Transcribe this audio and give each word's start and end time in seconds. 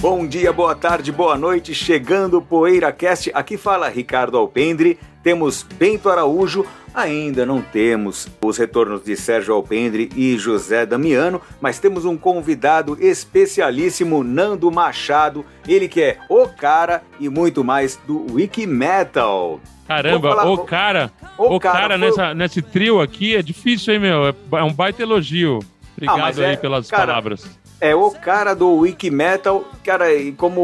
Bom 0.00 0.28
dia, 0.28 0.52
boa 0.52 0.76
tarde, 0.76 1.10
boa 1.10 1.36
noite, 1.36 1.74
chegando 1.74 2.38
o 2.38 2.42
PoeiraCast. 2.42 3.32
Aqui 3.34 3.56
fala 3.56 3.88
Ricardo 3.88 4.38
Alpendre, 4.38 4.96
temos 5.24 5.64
Bento 5.64 6.08
Araújo, 6.08 6.64
ainda 6.94 7.44
não 7.44 7.60
temos 7.60 8.28
os 8.40 8.56
retornos 8.56 9.02
de 9.02 9.16
Sérgio 9.16 9.52
Alpendre 9.54 10.08
e 10.14 10.38
José 10.38 10.86
Damiano, 10.86 11.42
mas 11.60 11.80
temos 11.80 12.04
um 12.04 12.16
convidado 12.16 12.96
especialíssimo, 13.00 14.22
Nando 14.22 14.70
Machado, 14.70 15.44
ele 15.66 15.88
que 15.88 16.00
é 16.00 16.18
o 16.28 16.46
cara 16.46 17.02
e 17.18 17.28
muito 17.28 17.64
mais 17.64 17.98
do 18.06 18.24
Wikimetal. 18.32 19.60
Caramba, 19.88 20.28
falar, 20.28 20.48
o 20.48 20.58
cara, 20.58 21.10
o, 21.36 21.56
o 21.56 21.60
cara, 21.60 21.80
cara 21.80 21.98
foi... 21.98 22.06
nessa, 22.06 22.34
nesse 22.34 22.62
trio 22.62 23.00
aqui 23.00 23.34
é 23.34 23.42
difícil, 23.42 23.94
hein, 23.94 24.00
meu? 24.00 24.28
É 24.28 24.62
um 24.62 24.72
baita 24.72 25.02
elogio. 25.02 25.58
Obrigado 25.96 26.40
ah, 26.40 26.46
aí 26.46 26.52
é, 26.52 26.56
pelas 26.56 26.88
cara, 26.88 27.06
palavras 27.08 27.57
é 27.80 27.94
o 27.94 28.10
cara 28.10 28.54
do 28.54 28.76
Wikimetal, 28.76 29.64
cara, 29.84 30.12
e 30.12 30.32
como 30.32 30.60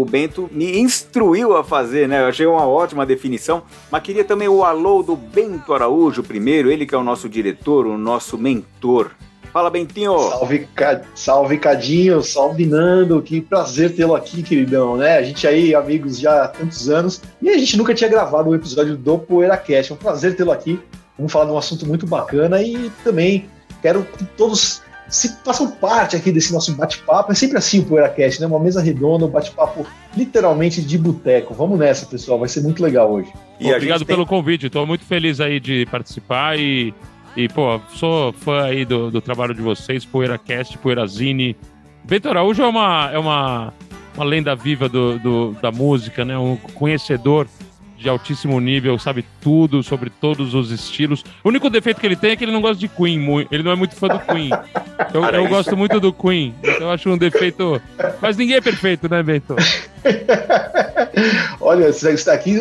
o 0.00 0.04
Bento 0.04 0.48
me 0.52 0.78
instruiu 0.78 1.56
a 1.56 1.64
fazer, 1.64 2.08
né? 2.08 2.20
Eu 2.20 2.26
achei 2.26 2.46
uma 2.46 2.66
ótima 2.66 3.04
definição, 3.04 3.62
mas 3.90 4.02
queria 4.02 4.24
também 4.24 4.48
o 4.48 4.64
alô 4.64 5.02
do 5.02 5.16
Bento 5.16 5.74
Araújo 5.74 6.22
primeiro, 6.22 6.70
ele 6.70 6.86
que 6.86 6.94
é 6.94 6.98
o 6.98 7.04
nosso 7.04 7.28
diretor, 7.28 7.86
o 7.86 7.98
nosso 7.98 8.38
mentor. 8.38 9.10
Fala, 9.52 9.70
Bentinho! 9.70 10.18
Salve, 10.18 10.68
salve 11.14 11.58
Cadinho, 11.58 12.20
salve 12.22 12.66
Nando, 12.66 13.22
que 13.22 13.40
prazer 13.40 13.94
tê-lo 13.94 14.16
aqui, 14.16 14.42
queridão, 14.42 14.96
né? 14.96 15.16
A 15.16 15.22
gente 15.22 15.46
aí, 15.46 15.74
amigos 15.74 16.18
já 16.18 16.44
há 16.44 16.48
tantos 16.48 16.88
anos, 16.88 17.22
e 17.40 17.48
a 17.48 17.56
gente 17.56 17.76
nunca 17.76 17.94
tinha 17.94 18.10
gravado 18.10 18.50
um 18.50 18.54
episódio 18.54 18.96
do 18.96 19.18
PoeiraCast, 19.18 19.92
é 19.92 19.94
um 19.94 19.98
prazer 19.98 20.36
tê-lo 20.36 20.50
aqui. 20.50 20.80
Vamos 21.16 21.32
falar 21.32 21.44
de 21.44 21.52
um 21.52 21.58
assunto 21.58 21.86
muito 21.86 22.04
bacana 22.04 22.60
e 22.60 22.90
também 23.04 23.48
quero 23.80 24.02
que 24.02 24.24
todos 24.24 24.82
se 25.08 25.36
façam 25.44 25.70
parte 25.70 26.16
aqui 26.16 26.32
desse 26.32 26.52
nosso 26.52 26.74
bate-papo. 26.74 27.32
É 27.32 27.34
sempre 27.34 27.58
assim 27.58 27.80
o 27.80 27.84
PoeiraCast, 27.84 28.40
né? 28.40 28.46
Uma 28.46 28.58
mesa 28.58 28.80
redonda, 28.80 29.26
um 29.26 29.30
bate-papo 29.30 29.86
literalmente 30.16 30.82
de 30.82 30.98
boteco. 30.98 31.54
Vamos 31.54 31.78
nessa, 31.78 32.06
pessoal. 32.06 32.38
Vai 32.38 32.48
ser 32.48 32.62
muito 32.62 32.82
legal 32.82 33.12
hoje. 33.12 33.32
E 33.60 33.72
Obrigado 33.72 34.04
pelo 34.06 34.24
tem... 34.24 34.26
convite. 34.26 34.66
Estou 34.66 34.86
muito 34.86 35.04
feliz 35.04 35.40
aí 35.40 35.60
de 35.60 35.86
participar 35.86 36.58
e, 36.58 36.94
e 37.36 37.48
pô, 37.48 37.80
sou 37.94 38.32
fã 38.32 38.64
aí 38.64 38.84
do, 38.84 39.10
do 39.10 39.20
trabalho 39.20 39.54
de 39.54 39.62
vocês, 39.62 40.04
PoeiraCast, 40.04 40.78
PoeiraZine. 40.78 41.56
Bento 42.04 42.28
Araújo 42.28 42.62
é 42.62 42.66
uma, 42.66 43.10
é 43.12 43.18
uma, 43.18 43.72
uma 44.14 44.24
lenda 44.24 44.54
viva 44.54 44.88
do, 44.88 45.18
do, 45.18 45.56
da 45.60 45.70
música, 45.70 46.24
né? 46.24 46.36
Um 46.36 46.56
conhecedor 46.56 47.46
de 48.04 48.08
altíssimo 48.10 48.60
nível, 48.60 48.98
sabe 48.98 49.24
tudo 49.40 49.82
sobre 49.82 50.10
todos 50.10 50.54
os 50.54 50.70
estilos. 50.70 51.24
O 51.42 51.48
único 51.48 51.70
defeito 51.70 52.00
que 52.00 52.06
ele 52.06 52.14
tem 52.14 52.32
é 52.32 52.36
que 52.36 52.44
ele 52.44 52.52
não 52.52 52.60
gosta 52.60 52.76
de 52.76 52.86
Queen, 52.86 53.46
ele 53.50 53.62
não 53.62 53.72
é 53.72 53.74
muito 53.74 53.96
fã 53.96 54.08
do 54.08 54.18
Queen. 54.20 54.50
Eu, 55.12 55.24
eu 55.24 55.48
gosto 55.48 55.74
muito 55.74 55.98
do 55.98 56.12
Queen, 56.12 56.54
então 56.62 56.82
eu 56.82 56.90
acho 56.90 57.08
um 57.08 57.16
defeito. 57.16 57.80
Mas 58.20 58.36
ninguém 58.36 58.56
é 58.56 58.60
perfeito, 58.60 59.08
né, 59.08 59.22
Bento? 59.22 59.56
Olha, 61.60 61.90
você 61.92 62.12
está 62.12 62.34
aqui 62.34 62.58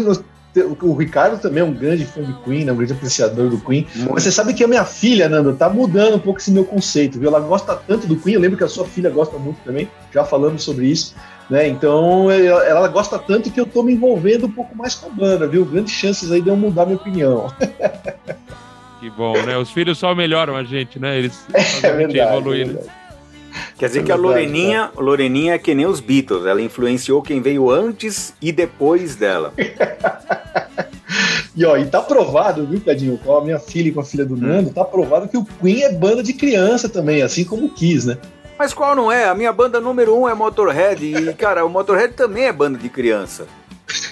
o 0.81 0.93
Ricardo 0.93 1.41
também 1.41 1.61
é 1.61 1.65
um 1.65 1.73
grande 1.73 2.05
fã 2.05 2.21
de 2.21 2.31
Queen, 2.43 2.63
né, 2.63 2.71
um 2.71 2.75
grande 2.75 2.93
apreciador 2.93 3.49
do 3.49 3.57
Queen. 3.57 3.87
Muito. 3.95 4.13
Mas 4.13 4.23
você 4.23 4.31
sabe 4.31 4.53
que 4.53 4.63
a 4.63 4.67
minha 4.67 4.85
filha, 4.85 5.27
Nando, 5.27 5.53
tá 5.53 5.67
mudando 5.67 6.15
um 6.15 6.19
pouco 6.19 6.39
esse 6.39 6.51
meu 6.51 6.63
conceito, 6.63 7.19
viu? 7.19 7.27
Ela 7.27 7.39
gosta 7.39 7.75
tanto 7.75 8.07
do 8.07 8.15
Queen, 8.15 8.35
eu 8.35 8.39
lembro 8.39 8.57
que 8.57 8.63
a 8.63 8.67
sua 8.67 8.85
filha 8.85 9.09
gosta 9.09 9.37
muito 9.37 9.57
também, 9.65 9.89
já 10.13 10.23
falamos 10.23 10.63
sobre 10.63 10.85
isso. 10.85 11.15
Né? 11.49 11.67
Então 11.67 12.31
ela 12.31 12.87
gosta 12.87 13.19
tanto 13.19 13.51
que 13.51 13.59
eu 13.59 13.65
tô 13.65 13.83
me 13.83 13.93
envolvendo 13.93 14.45
um 14.45 14.51
pouco 14.51 14.75
mais 14.75 14.95
com 14.95 15.07
a 15.07 15.09
banda, 15.09 15.47
viu? 15.47 15.65
Grandes 15.65 15.93
chances 15.93 16.31
aí 16.31 16.41
de 16.41 16.49
eu 16.49 16.55
mudar 16.55 16.85
minha 16.85 16.97
opinião. 16.97 17.51
Que 18.99 19.09
bom, 19.09 19.33
né? 19.33 19.57
Os 19.57 19.69
filhos 19.69 19.97
só 19.97 20.15
melhoram 20.15 20.55
a 20.55 20.63
gente, 20.63 20.97
né? 20.97 21.17
Eles 21.19 21.45
é 21.83 21.91
verdade, 21.91 22.19
evoluir. 22.19 22.69
É 22.69 23.03
Quer 23.77 23.87
dizer 23.87 23.99
é 23.99 24.03
que 24.03 24.11
a 24.13 24.15
Loreninha, 24.15 24.91
Loreninha 24.95 25.55
é 25.55 25.57
que 25.57 25.75
nem 25.75 25.85
os 25.85 25.99
Beatles, 25.99 26.45
ela 26.45 26.61
influenciou 26.61 27.21
quem 27.21 27.41
veio 27.41 27.69
antes 27.69 28.33
e 28.41 28.49
depois 28.53 29.17
dela. 29.17 29.53
E, 31.55 31.63
ó, 31.65 31.77
e 31.77 31.85
tá 31.85 32.01
provado, 32.01 32.65
viu, 32.65 32.81
Cadinho, 32.81 33.15
com 33.19 33.37
a 33.37 33.43
minha 33.43 33.59
filha 33.59 33.89
e 33.89 33.91
com 33.91 33.99
a 33.99 34.03
filha 34.03 34.25
do. 34.25 34.35
Nando, 34.35 34.71
tá 34.71 34.83
provado 34.83 35.27
que 35.27 35.37
o 35.37 35.45
Queen 35.45 35.83
é 35.83 35.93
banda 35.93 36.23
de 36.23 36.33
criança 36.33 36.89
também, 36.89 37.21
assim 37.21 37.45
como 37.45 37.67
o 37.67 37.69
Kiss, 37.69 38.07
né? 38.07 38.17
Mas 38.63 38.73
qual 38.73 38.95
não 38.95 39.11
é? 39.11 39.27
A 39.27 39.35
minha 39.35 39.51
banda 39.51 39.81
número 39.81 40.17
um 40.17 40.25
é 40.25 40.33
Motorhead. 40.33 41.05
E, 41.05 41.33
cara, 41.33 41.65
o 41.65 41.69
Motorhead 41.69 42.13
também 42.13 42.45
é 42.45 42.53
banda 42.53 42.77
de 42.77 42.87
criança. 42.87 43.45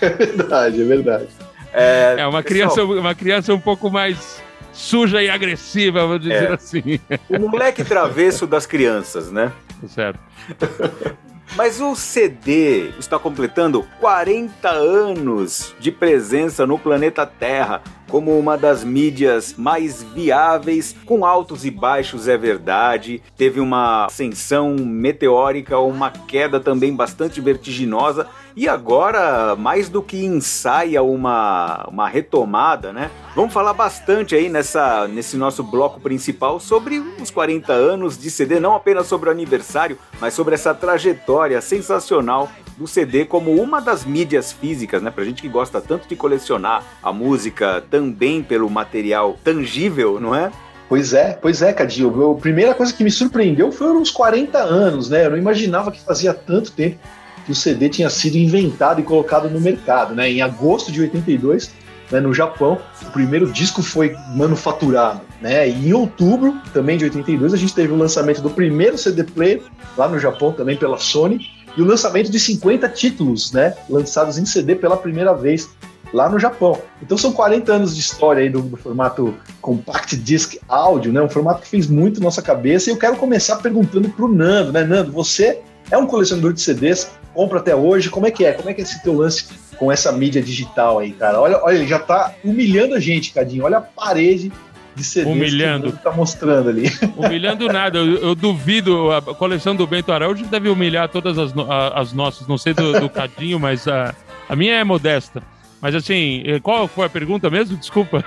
É 0.02 0.10
verdade, 0.10 0.82
é 0.82 0.84
verdade. 0.84 1.28
É, 1.74 2.16
é 2.20 2.28
uma, 2.28 2.44
criança, 2.44 2.84
uma 2.84 3.16
criança 3.16 3.54
um 3.54 3.60
pouco 3.62 3.90
mais 3.90 4.44
suja 4.74 5.24
e 5.24 5.30
agressiva, 5.30 6.06
vou 6.06 6.20
dizer 6.20 6.52
é. 6.52 6.54
assim. 6.54 7.00
O 7.30 7.40
moleque 7.48 7.86
travesso 7.86 8.46
das 8.46 8.66
crianças, 8.66 9.32
né? 9.32 9.54
Certo. 9.88 10.20
Mas 11.54 11.82
o 11.82 11.96
CD 11.96 12.92
está 12.98 13.20
completando 13.20 13.86
40 14.00 14.70
anos 14.70 15.76
de 15.80 15.92
presença 15.92 16.66
no 16.66 16.80
planeta 16.80 17.26
Terra 17.26 17.82
como 18.12 18.38
uma 18.38 18.58
das 18.58 18.84
mídias 18.84 19.56
mais 19.58 20.04
viáveis, 20.04 20.94
com 21.06 21.26
altos 21.26 21.66
e 21.66 21.72
baixos, 21.72 22.28
é 22.28 22.38
verdade. 22.38 23.24
Teve 23.38 23.62
uma 23.62 24.06
ascensão 24.06 24.76
meteórica, 24.76 25.80
uma 25.80 26.12
queda 26.12 26.60
também 26.60 26.94
bastante 26.94 27.40
vertiginosa, 27.40 28.28
e 28.56 28.68
agora, 28.68 29.56
mais 29.56 29.90
do 29.90 30.02
que 30.02 30.26
ensaia 30.26 31.02
uma, 31.02 31.88
uma 31.90 32.08
retomada, 32.08 32.92
né? 32.92 33.10
Vamos 33.36 33.54
falar 33.54 33.74
bastante 33.74 34.36
aí 34.36 34.50
nessa, 34.50 35.08
nesse 35.08 35.38
nosso 35.38 35.64
bloco 35.64 36.00
principal 36.00 36.60
sobre 36.60 37.00
os 37.22 37.32
40 37.32 37.72
anos 37.72 38.18
de 38.18 38.30
CD, 38.30 38.60
não 38.60 38.76
apenas 38.76 39.08
sobre 39.08 39.30
o 39.30 39.32
aniversário, 39.32 39.98
mas 40.20 40.34
sobre 40.34 40.54
essa 40.54 40.74
trajetória 40.74 41.62
sensacional 41.62 42.50
do 42.78 42.88
CD 42.88 43.26
como 43.26 43.52
uma 43.62 43.80
das 43.80 44.04
mídias 44.04 44.52
físicas, 44.52 45.02
né? 45.02 45.12
Pra 45.12 45.24
gente 45.24 45.42
que 45.42 45.50
gosta 45.50 45.80
tanto 45.80 46.08
de 46.08 46.16
colecionar 46.16 46.84
a 47.02 47.14
música 47.14 47.84
também 47.90 48.44
pelo 48.44 48.70
material 48.70 49.38
tangível, 49.44 50.20
não 50.20 50.36
é? 50.36 50.52
Pois 50.90 51.14
é, 51.14 51.38
pois 51.42 51.62
é, 51.62 51.72
Cadinho. 51.72 52.32
A 52.32 52.36
primeira 52.36 52.74
coisa 52.74 52.94
que 52.94 53.02
me 53.02 53.12
surpreendeu 53.12 53.72
foram 53.72 54.02
os 54.02 54.12
40 54.12 54.58
anos, 54.58 55.10
né? 55.10 55.26
Eu 55.26 55.32
não 55.32 55.38
imaginava 55.38 55.90
que 55.90 56.02
fazia 56.02 56.34
tanto 56.34 56.74
tempo 56.74 56.98
que 57.46 57.52
o 57.52 57.56
CD 57.56 57.90
tinha 57.90 58.10
sido 58.10 58.36
inventado 58.36 59.00
e 59.02 59.04
colocado 59.04 59.50
no 59.50 59.60
mercado, 59.60 60.16
né? 60.16 60.30
Em 60.30 60.42
agosto 60.42 60.92
de 60.92 61.02
82, 61.02 61.72
né, 62.12 62.20
no 62.20 62.34
Japão, 62.34 62.78
o 63.02 63.12
primeiro 63.12 63.52
disco 63.52 63.82
foi 63.82 64.16
manufaturado, 64.36 65.22
né? 65.42 65.70
E 65.70 65.90
em 65.90 65.94
outubro, 65.94 66.56
também 66.74 66.98
de 66.98 67.06
82, 67.06 67.54
a 67.54 67.58
gente 67.58 67.74
teve 67.74 67.92
o 67.92 67.98
lançamento 67.98 68.42
do 68.42 68.50
primeiro 68.50 68.98
CD 68.98 69.24
player 69.24 69.62
lá 69.98 70.08
no 70.08 70.20
Japão, 70.20 70.52
também 70.52 70.76
pela 70.76 70.98
Sony, 70.98 71.48
e 71.76 71.82
o 71.82 71.86
lançamento 71.86 72.30
de 72.30 72.40
50 72.40 72.90
títulos, 72.90 73.52
né? 73.52 73.74
Lançados 73.90 74.38
em 74.38 74.46
CD 74.46 74.76
pela 74.76 74.98
primeira 74.98 75.34
vez 75.34 75.70
lá 76.14 76.30
no 76.30 76.38
Japão. 76.38 76.78
Então 77.02 77.18
são 77.18 77.32
40 77.32 77.72
anos 77.72 77.96
de 77.96 78.02
história 78.02 78.44
aí 78.44 78.50
do, 78.50 78.62
do, 78.62 78.78
formato 78.78 79.34
Compact 79.62 80.18
Disc 80.18 80.58
Áudio, 80.68 81.14
né? 81.14 81.22
Um 81.22 81.30
formato 81.30 81.62
que 81.62 81.68
fez 81.68 81.88
muito 81.88 82.22
nossa 82.22 82.42
cabeça. 82.42 82.90
E 82.90 82.94
eu 82.94 82.98
quero 82.98 83.16
começar 83.16 83.58
perguntando 83.58 84.10
pro 84.10 84.28
Nando, 84.28 84.74
né? 84.74 84.84
Nando, 84.84 85.12
você 85.12 85.62
é 85.90 85.98
um 85.98 86.06
colecionador 86.06 86.54
de 86.54 86.62
CDs, 86.62 87.10
compra 87.34 87.60
até 87.60 87.76
hoje, 87.76 88.10
como 88.10 88.26
é 88.26 88.32
que 88.32 88.46
é? 88.46 88.54
Como 88.54 88.70
é 88.70 88.74
que 88.74 88.82
é 88.82 88.84
esse 88.84 89.02
teu 89.02 89.18
lance 89.18 89.48
com 89.78 89.92
essa 89.92 90.12
mídia 90.12 90.42
digital 90.42 91.00
aí, 91.00 91.12
cara? 91.12 91.40
Olha, 91.40 91.60
olha, 91.64 91.76
ele 91.76 91.88
já 91.88 92.00
tá 92.00 92.34
humilhando 92.44 92.96
a 92.96 93.00
gente, 93.00 93.34
Cadinho. 93.34 93.64
Olha 93.64 93.78
a 93.78 93.82
parede 93.82 94.52
de 94.96 95.04
CDs 95.04 95.32
humilhando. 95.32 95.92
que 95.94 96.04
tá 96.04 96.12
mostrando 96.12 96.70
ali. 96.70 96.92
Humilhando 97.18 97.68
nada. 97.68 97.98
Eu, 97.98 98.18
eu, 98.18 98.36
duvido, 98.36 99.12
a 99.12 99.22
coleção 99.22 99.76
do 99.76 99.88
Bento 99.88 100.12
Araújo 100.12 100.46
deve 100.46 100.70
humilhar 100.70 101.10
todas 101.10 101.38
as, 101.38 101.54
as 101.96 102.14
nossas, 102.14 102.48
não 102.48 102.58
sei 102.58 102.74
do, 102.74 103.00
do 103.00 103.10
Cadinho, 103.10 103.60
mas 103.60 103.88
a, 103.88 104.14
a 104.50 104.56
minha 104.56 104.76
é 104.76 104.84
modesta. 104.84 105.42
Mas 105.82 105.96
assim, 105.96 106.44
eh, 106.46 106.60
qual 106.60 106.88
foi 106.88 107.06
a 107.08 107.10
pergunta 107.10 107.50
mesmo? 107.50 107.76
Desculpa. 107.76 108.24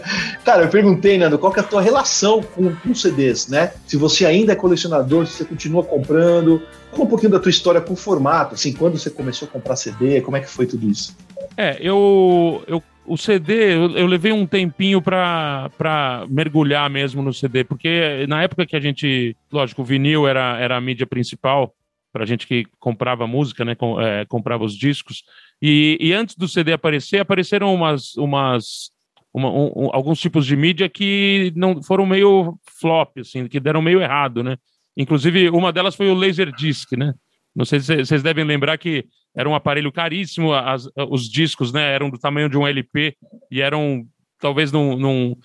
Cara, 0.44 0.64
eu 0.64 0.68
perguntei, 0.68 1.18
Nando, 1.18 1.38
qual 1.38 1.52
que 1.52 1.60
é 1.60 1.62
a 1.62 1.66
tua 1.66 1.82
relação 1.82 2.42
com, 2.42 2.74
com 2.74 2.94
CDs, 2.94 3.48
né? 3.48 3.72
Se 3.86 3.96
você 3.96 4.24
ainda 4.26 4.52
é 4.52 4.56
colecionador, 4.56 5.26
se 5.26 5.38
você 5.38 5.44
continua 5.44 5.82
comprando. 5.82 6.62
Fala 6.90 7.04
um 7.04 7.06
pouquinho 7.06 7.32
da 7.32 7.40
tua 7.40 7.50
história 7.50 7.80
com 7.80 7.94
o 7.94 7.96
formato, 7.96 8.54
assim, 8.54 8.72
quando 8.72 8.98
você 8.98 9.08
começou 9.08 9.48
a 9.48 9.50
comprar 9.50 9.76
CD, 9.76 10.20
como 10.20 10.36
é 10.36 10.40
que 10.40 10.48
foi 10.48 10.66
tudo 10.66 10.88
isso? 10.88 11.16
É, 11.56 11.78
eu, 11.80 12.62
eu 12.66 12.82
o 13.04 13.16
CD, 13.16 13.74
eu, 13.74 13.90
eu, 13.96 14.06
levei 14.06 14.32
um 14.32 14.46
tempinho 14.46 15.02
para 15.02 16.24
mergulhar 16.28 16.88
mesmo 16.88 17.20
no 17.20 17.32
CD, 17.32 17.64
porque 17.64 18.24
na 18.28 18.42
época 18.42 18.64
que 18.64 18.76
a 18.76 18.80
gente, 18.80 19.36
lógico, 19.50 19.82
o 19.82 19.84
vinil 19.84 20.26
era, 20.28 20.56
era 20.58 20.76
a 20.76 20.80
mídia 20.80 21.06
principal, 21.06 21.74
para 22.12 22.26
gente 22.26 22.46
que 22.46 22.64
comprava 22.78 23.26
música, 23.26 23.64
né, 23.64 23.74
com, 23.74 24.00
é, 24.00 24.24
comprava 24.26 24.64
os 24.64 24.76
discos, 24.76 25.24
e, 25.60 25.96
e, 26.00 26.12
antes 26.12 26.36
do 26.36 26.48
CD 26.48 26.72
aparecer, 26.72 27.20
apareceram 27.20 27.74
umas, 27.74 28.16
umas 28.16 28.90
uma, 29.32 29.50
um, 29.50 29.90
alguns 29.92 30.20
tipos 30.20 30.46
de 30.46 30.56
mídia 30.56 30.88
que 30.88 31.52
não 31.56 31.82
foram 31.82 32.04
meio 32.04 32.58
flop, 32.80 33.18
assim, 33.18 33.46
que 33.48 33.58
deram 33.58 33.80
meio 33.80 34.00
errado, 34.00 34.42
né? 34.42 34.56
Inclusive, 34.96 35.48
uma 35.48 35.72
delas 35.72 35.94
foi 35.94 36.10
o 36.10 36.14
Laserdisc, 36.14 36.92
né? 36.96 37.14
Não 37.54 37.64
sei 37.64 37.80
se 37.80 38.04
vocês 38.04 38.22
devem 38.22 38.44
lembrar 38.44 38.76
que 38.78 39.06
era 39.34 39.48
um 39.48 39.54
aparelho 39.54 39.90
caríssimo, 39.92 40.52
as, 40.52 40.88
os 41.08 41.28
discos 41.30 41.72
né, 41.72 41.94
eram 41.94 42.10
do 42.10 42.18
tamanho 42.18 42.48
de 42.48 42.56
um 42.56 42.66
LP 42.66 43.16
e 43.50 43.60
eram 43.60 44.04
talvez 44.38 44.72
num, 44.72 44.96
num, 44.96 45.36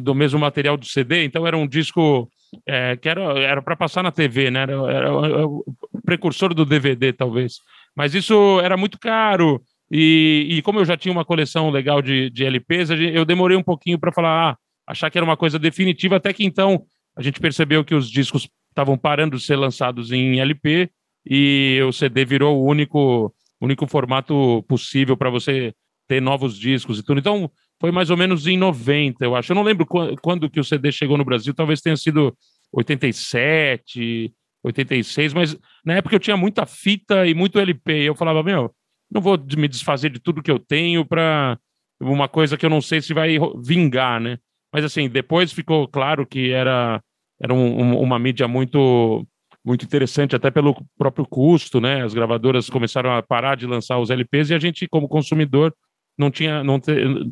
do 0.00 0.14
mesmo 0.14 0.38
material 0.38 0.76
do 0.76 0.86
CD, 0.86 1.24
então 1.24 1.46
era 1.46 1.56
um 1.56 1.66
disco 1.66 2.30
é, 2.66 2.96
que 2.96 3.08
era 3.08 3.60
para 3.60 3.76
passar 3.76 4.02
na 4.02 4.12
TV, 4.12 4.50
né? 4.50 4.60
Era, 4.60 4.72
era, 4.72 5.08
era, 5.08 5.46
o 5.46 5.64
precursor 6.04 6.54
do 6.54 6.64
DVD, 6.64 7.12
talvez. 7.12 7.56
Mas 7.96 8.14
isso 8.14 8.60
era 8.60 8.76
muito 8.76 8.98
caro. 8.98 9.62
E, 9.94 10.46
e 10.48 10.62
como 10.62 10.80
eu 10.80 10.86
já 10.86 10.96
tinha 10.96 11.12
uma 11.12 11.24
coleção 11.24 11.68
legal 11.68 12.00
de, 12.00 12.30
de 12.30 12.46
LPs, 12.46 12.88
eu 12.90 13.26
demorei 13.26 13.58
um 13.58 13.62
pouquinho 13.62 13.98
para 13.98 14.10
falar, 14.10 14.52
ah, 14.52 14.56
achar 14.86 15.10
que 15.10 15.18
era 15.18 15.24
uma 15.24 15.36
coisa 15.36 15.58
definitiva, 15.58 16.16
até 16.16 16.32
que 16.32 16.44
então 16.44 16.82
a 17.14 17.20
gente 17.20 17.38
percebeu 17.38 17.84
que 17.84 17.94
os 17.94 18.10
discos 18.10 18.48
estavam 18.70 18.96
parando 18.96 19.36
de 19.36 19.44
ser 19.44 19.56
lançados 19.56 20.10
em 20.10 20.40
LP 20.40 20.90
e 21.26 21.78
o 21.86 21.92
CD 21.92 22.24
virou 22.24 22.58
o 22.58 22.66
único, 22.66 23.34
único 23.60 23.86
formato 23.86 24.64
possível 24.66 25.14
para 25.14 25.28
você 25.28 25.74
ter 26.08 26.22
novos 26.22 26.58
discos 26.58 26.98
e 26.98 27.02
tudo. 27.02 27.20
Então, 27.20 27.50
foi 27.78 27.92
mais 27.92 28.08
ou 28.08 28.16
menos 28.16 28.46
em 28.46 28.56
90, 28.56 29.22
eu 29.22 29.36
acho. 29.36 29.52
Eu 29.52 29.56
não 29.56 29.62
lembro 29.62 29.84
quando, 29.84 30.16
quando 30.22 30.50
que 30.50 30.58
o 30.58 30.64
CD 30.64 30.90
chegou 30.90 31.18
no 31.18 31.24
Brasil, 31.24 31.52
talvez 31.52 31.82
tenha 31.82 31.96
sido 31.98 32.34
87, 32.72 34.32
86, 34.64 35.34
mas 35.34 35.56
na 35.84 35.94
época 35.94 36.16
eu 36.16 36.20
tinha 36.20 36.36
muita 36.36 36.64
fita 36.64 37.26
e 37.26 37.34
muito 37.34 37.58
LP. 37.58 38.02
E 38.02 38.06
eu 38.06 38.14
falava, 38.14 38.42
meu, 38.42 38.74
não 39.12 39.20
vou 39.20 39.38
me 39.56 39.68
desfazer 39.68 40.10
de 40.10 40.18
tudo 40.18 40.42
que 40.42 40.50
eu 40.50 40.58
tenho 40.58 41.04
para 41.04 41.58
uma 42.00 42.28
coisa 42.28 42.56
que 42.56 42.64
eu 42.64 42.70
não 42.70 42.80
sei 42.80 43.00
se 43.00 43.12
vai 43.12 43.36
vingar, 43.62 44.20
né? 44.20 44.38
Mas 44.72 44.84
assim, 44.84 45.08
depois 45.08 45.52
ficou 45.52 45.86
claro 45.86 46.26
que 46.26 46.50
era, 46.50 47.00
era 47.40 47.52
um, 47.52 47.80
um, 47.80 48.00
uma 48.00 48.18
mídia 48.18 48.48
muito 48.48 49.26
muito 49.64 49.84
interessante, 49.84 50.34
até 50.34 50.50
pelo 50.50 50.74
próprio 50.98 51.24
custo, 51.24 51.80
né? 51.80 52.02
As 52.02 52.12
gravadoras 52.12 52.68
começaram 52.68 53.12
a 53.12 53.22
parar 53.22 53.56
de 53.56 53.64
lançar 53.64 53.98
os 54.00 54.10
LPs 54.10 54.50
e 54.50 54.54
a 54.54 54.58
gente, 54.58 54.88
como 54.88 55.06
consumidor, 55.06 55.72
não 56.18 56.32
tinha, 56.32 56.64
não 56.64 56.80
te, 56.80 56.90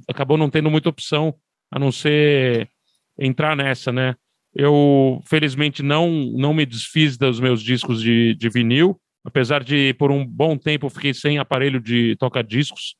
acabou 0.08 0.36
não 0.36 0.48
tendo 0.48 0.70
muita 0.70 0.88
opção 0.88 1.34
a 1.72 1.78
não 1.78 1.90
ser 1.90 2.68
entrar 3.18 3.56
nessa, 3.56 3.90
né? 3.90 4.14
Eu 4.54 5.20
felizmente 5.26 5.82
não 5.82 6.08
não 6.36 6.54
me 6.54 6.64
desfiz 6.64 7.16
dos 7.16 7.40
meus 7.40 7.60
discos 7.60 8.00
de, 8.00 8.34
de 8.36 8.48
vinil, 8.48 8.96
apesar 9.24 9.62
de 9.62 9.94
por 9.94 10.10
um 10.10 10.26
bom 10.26 10.56
tempo 10.56 10.88
fiquei 10.88 11.14
sem 11.14 11.38
aparelho 11.38 11.80
de 11.80 12.16
toca 12.16 12.42
discos, 12.42 12.94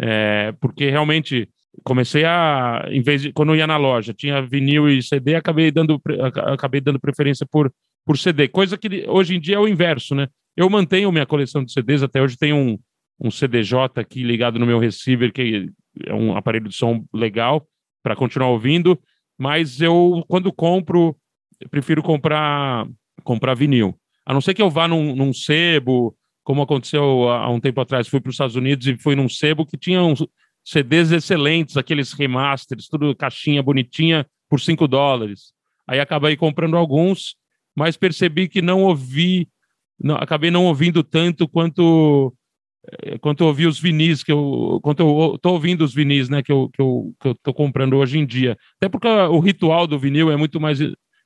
é, 0.00 0.52
porque 0.60 0.90
realmente 0.90 1.48
comecei 1.82 2.24
a, 2.24 2.86
em 2.88 3.02
vez 3.02 3.22
de 3.22 3.32
quando 3.32 3.54
ia 3.56 3.66
na 3.66 3.76
loja 3.76 4.14
tinha 4.14 4.42
vinil 4.42 4.88
e 4.88 5.02
CD, 5.02 5.34
acabei 5.34 5.70
dando 5.70 6.00
acabei 6.52 6.80
dando 6.80 7.00
preferência 7.00 7.46
por 7.50 7.72
por 8.06 8.18
CD, 8.18 8.48
coisa 8.48 8.76
que 8.76 9.06
hoje 9.08 9.34
em 9.34 9.40
dia 9.40 9.56
é 9.56 9.58
o 9.58 9.66
inverso, 9.66 10.14
né? 10.14 10.28
Eu 10.54 10.68
mantenho 10.68 11.10
minha 11.10 11.24
coleção 11.24 11.64
de 11.64 11.72
CDs 11.72 12.02
até 12.02 12.20
hoje 12.20 12.36
tenho 12.36 12.56
um 12.56 12.78
um 13.20 13.30
CDJ 13.30 14.00
aqui 14.00 14.22
ligado 14.22 14.58
no 14.58 14.66
meu 14.66 14.78
receiver, 14.78 15.32
que 15.32 15.70
é 16.04 16.12
um 16.12 16.36
aparelho 16.36 16.68
de 16.68 16.74
som 16.74 17.04
legal 17.12 17.66
para 18.02 18.16
continuar 18.16 18.50
ouvindo, 18.50 19.00
mas 19.38 19.80
eu, 19.80 20.24
quando 20.28 20.52
compro, 20.52 21.16
eu 21.60 21.68
prefiro 21.68 22.02
comprar, 22.02 22.86
comprar 23.22 23.54
vinil. 23.54 23.98
A 24.26 24.32
não 24.32 24.40
ser 24.40 24.54
que 24.54 24.62
eu 24.62 24.70
vá 24.70 24.88
num, 24.88 25.14
num 25.14 25.32
sebo, 25.32 26.16
como 26.42 26.62
aconteceu 26.62 27.28
há 27.28 27.50
um 27.50 27.60
tempo 27.60 27.80
atrás, 27.80 28.08
fui 28.08 28.20
para 28.20 28.30
os 28.30 28.34
Estados 28.34 28.56
Unidos 28.56 28.86
e 28.86 28.96
fui 28.96 29.14
num 29.14 29.28
sebo 29.28 29.66
que 29.66 29.76
tinha 29.76 30.02
uns 30.02 30.26
CDs 30.64 31.10
excelentes, 31.10 31.76
aqueles 31.76 32.12
remasters, 32.12 32.88
tudo 32.88 33.14
caixinha 33.14 33.62
bonitinha, 33.62 34.26
por 34.48 34.60
5 34.60 34.86
dólares. 34.88 35.52
Aí 35.86 36.00
acabei 36.00 36.36
comprando 36.36 36.76
alguns, 36.76 37.36
mas 37.76 37.96
percebi 37.96 38.48
que 38.48 38.62
não 38.62 38.82
ouvi, 38.82 39.48
não, 40.00 40.16
acabei 40.16 40.50
não 40.50 40.66
ouvindo 40.66 41.02
tanto 41.02 41.46
quanto 41.48 42.32
é, 43.02 43.18
quanto 43.18 43.42
eu 43.42 43.48
ouvi 43.48 43.66
os 43.66 43.78
vinis 43.78 44.22
que 44.22 44.32
eu 44.32 44.78
quanto 44.82 45.00
eu 45.00 45.38
tô 45.38 45.52
ouvindo 45.52 45.82
os 45.82 45.94
vinis 45.94 46.28
né 46.28 46.42
que 46.42 46.52
eu 46.52 46.68
que 46.70 46.82
eu, 46.82 47.14
que 47.18 47.28
eu 47.28 47.34
tô 47.42 47.54
comprando 47.54 47.96
hoje 47.96 48.18
em 48.18 48.26
dia 48.26 48.58
até 48.76 48.90
porque 48.90 49.08
o 49.08 49.38
ritual 49.40 49.86
do 49.86 49.98
vinil 49.98 50.30
é 50.30 50.36
muito 50.36 50.60
mais 50.60 50.78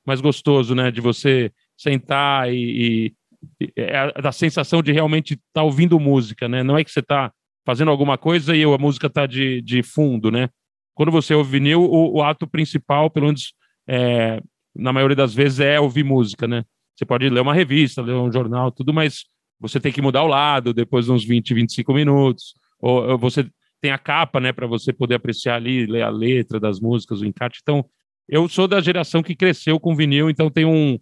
mais 0.05 0.21
gostoso 0.21 0.73
né 0.73 0.89
de 0.89 1.01
você 1.01 1.51
sentar 1.81 2.51
e, 2.53 3.13
e 3.59 3.73
é 3.75 4.21
da 4.21 4.31
sensação 4.31 4.81
de 4.83 4.91
realmente 4.91 5.33
estar 5.33 5.45
tá 5.53 5.63
ouvindo 5.63 5.99
música 5.99 6.47
né? 6.47 6.61
Não 6.63 6.77
é 6.77 6.83
que 6.83 6.91
você 6.91 6.99
está 6.99 7.31
fazendo 7.65 7.89
alguma 7.89 8.17
coisa 8.17 8.55
e 8.55 8.63
a 8.63 8.77
música 8.77 9.07
está 9.07 9.25
de, 9.25 9.61
de 9.61 9.81
fundo 9.81 10.29
né? 10.29 10.49
Quando 10.93 11.11
você 11.11 11.33
ouve 11.33 11.51
vinil 11.51 11.81
o, 11.81 12.17
o 12.17 12.23
ato 12.23 12.45
principal 12.45 13.09
pelo 13.09 13.27
menos 13.27 13.53
é, 13.87 14.41
na 14.75 14.91
maioria 14.91 15.15
das 15.15 15.33
vezes 15.33 15.59
é 15.59 15.79
ouvir 15.79 16.03
música 16.03 16.47
né? 16.47 16.63
Você 16.95 17.05
pode 17.05 17.29
ler 17.29 17.39
uma 17.39 17.53
revista 17.53 18.01
ler 18.01 18.13
um 18.13 18.31
jornal 18.31 18.71
tudo 18.71 18.93
mas 18.93 19.25
você 19.59 19.79
tem 19.79 19.91
que 19.91 20.01
mudar 20.01 20.23
o 20.23 20.27
lado 20.27 20.73
depois 20.73 21.05
de 21.05 21.11
uns 21.11 21.25
20, 21.25 21.53
25 21.53 21.93
minutos, 21.93 22.53
ou, 22.79 23.11
ou 23.11 23.17
você 23.17 23.45
tem 23.81 23.91
a 23.91 23.97
capa, 23.97 24.39
né, 24.39 24.51
para 24.51 24.67
você 24.67 24.93
poder 24.93 25.15
apreciar 25.15 25.55
ali, 25.55 25.85
ler 25.85 26.01
a 26.01 26.09
letra 26.09 26.59
das 26.59 26.79
músicas, 26.79 27.21
o 27.21 27.25
encarte. 27.25 27.59
Então, 27.61 27.85
eu 28.27 28.47
sou 28.47 28.67
da 28.67 28.81
geração 28.81 29.23
que 29.23 29.35
cresceu 29.35 29.79
com 29.79 29.95
vinil, 29.95 30.29
então 30.29 30.49
tem 30.49 30.65
um, 30.65 30.99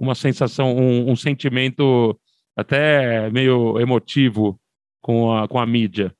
uma 0.00 0.14
sensação, 0.14 0.74
um, 0.74 1.10
um 1.10 1.14
sentimento 1.14 2.18
até 2.56 3.30
meio 3.30 3.78
emotivo 3.78 4.58
com 5.02 5.30
a, 5.36 5.46
com 5.46 5.58
a 5.58 5.66
mídia. 5.66 6.14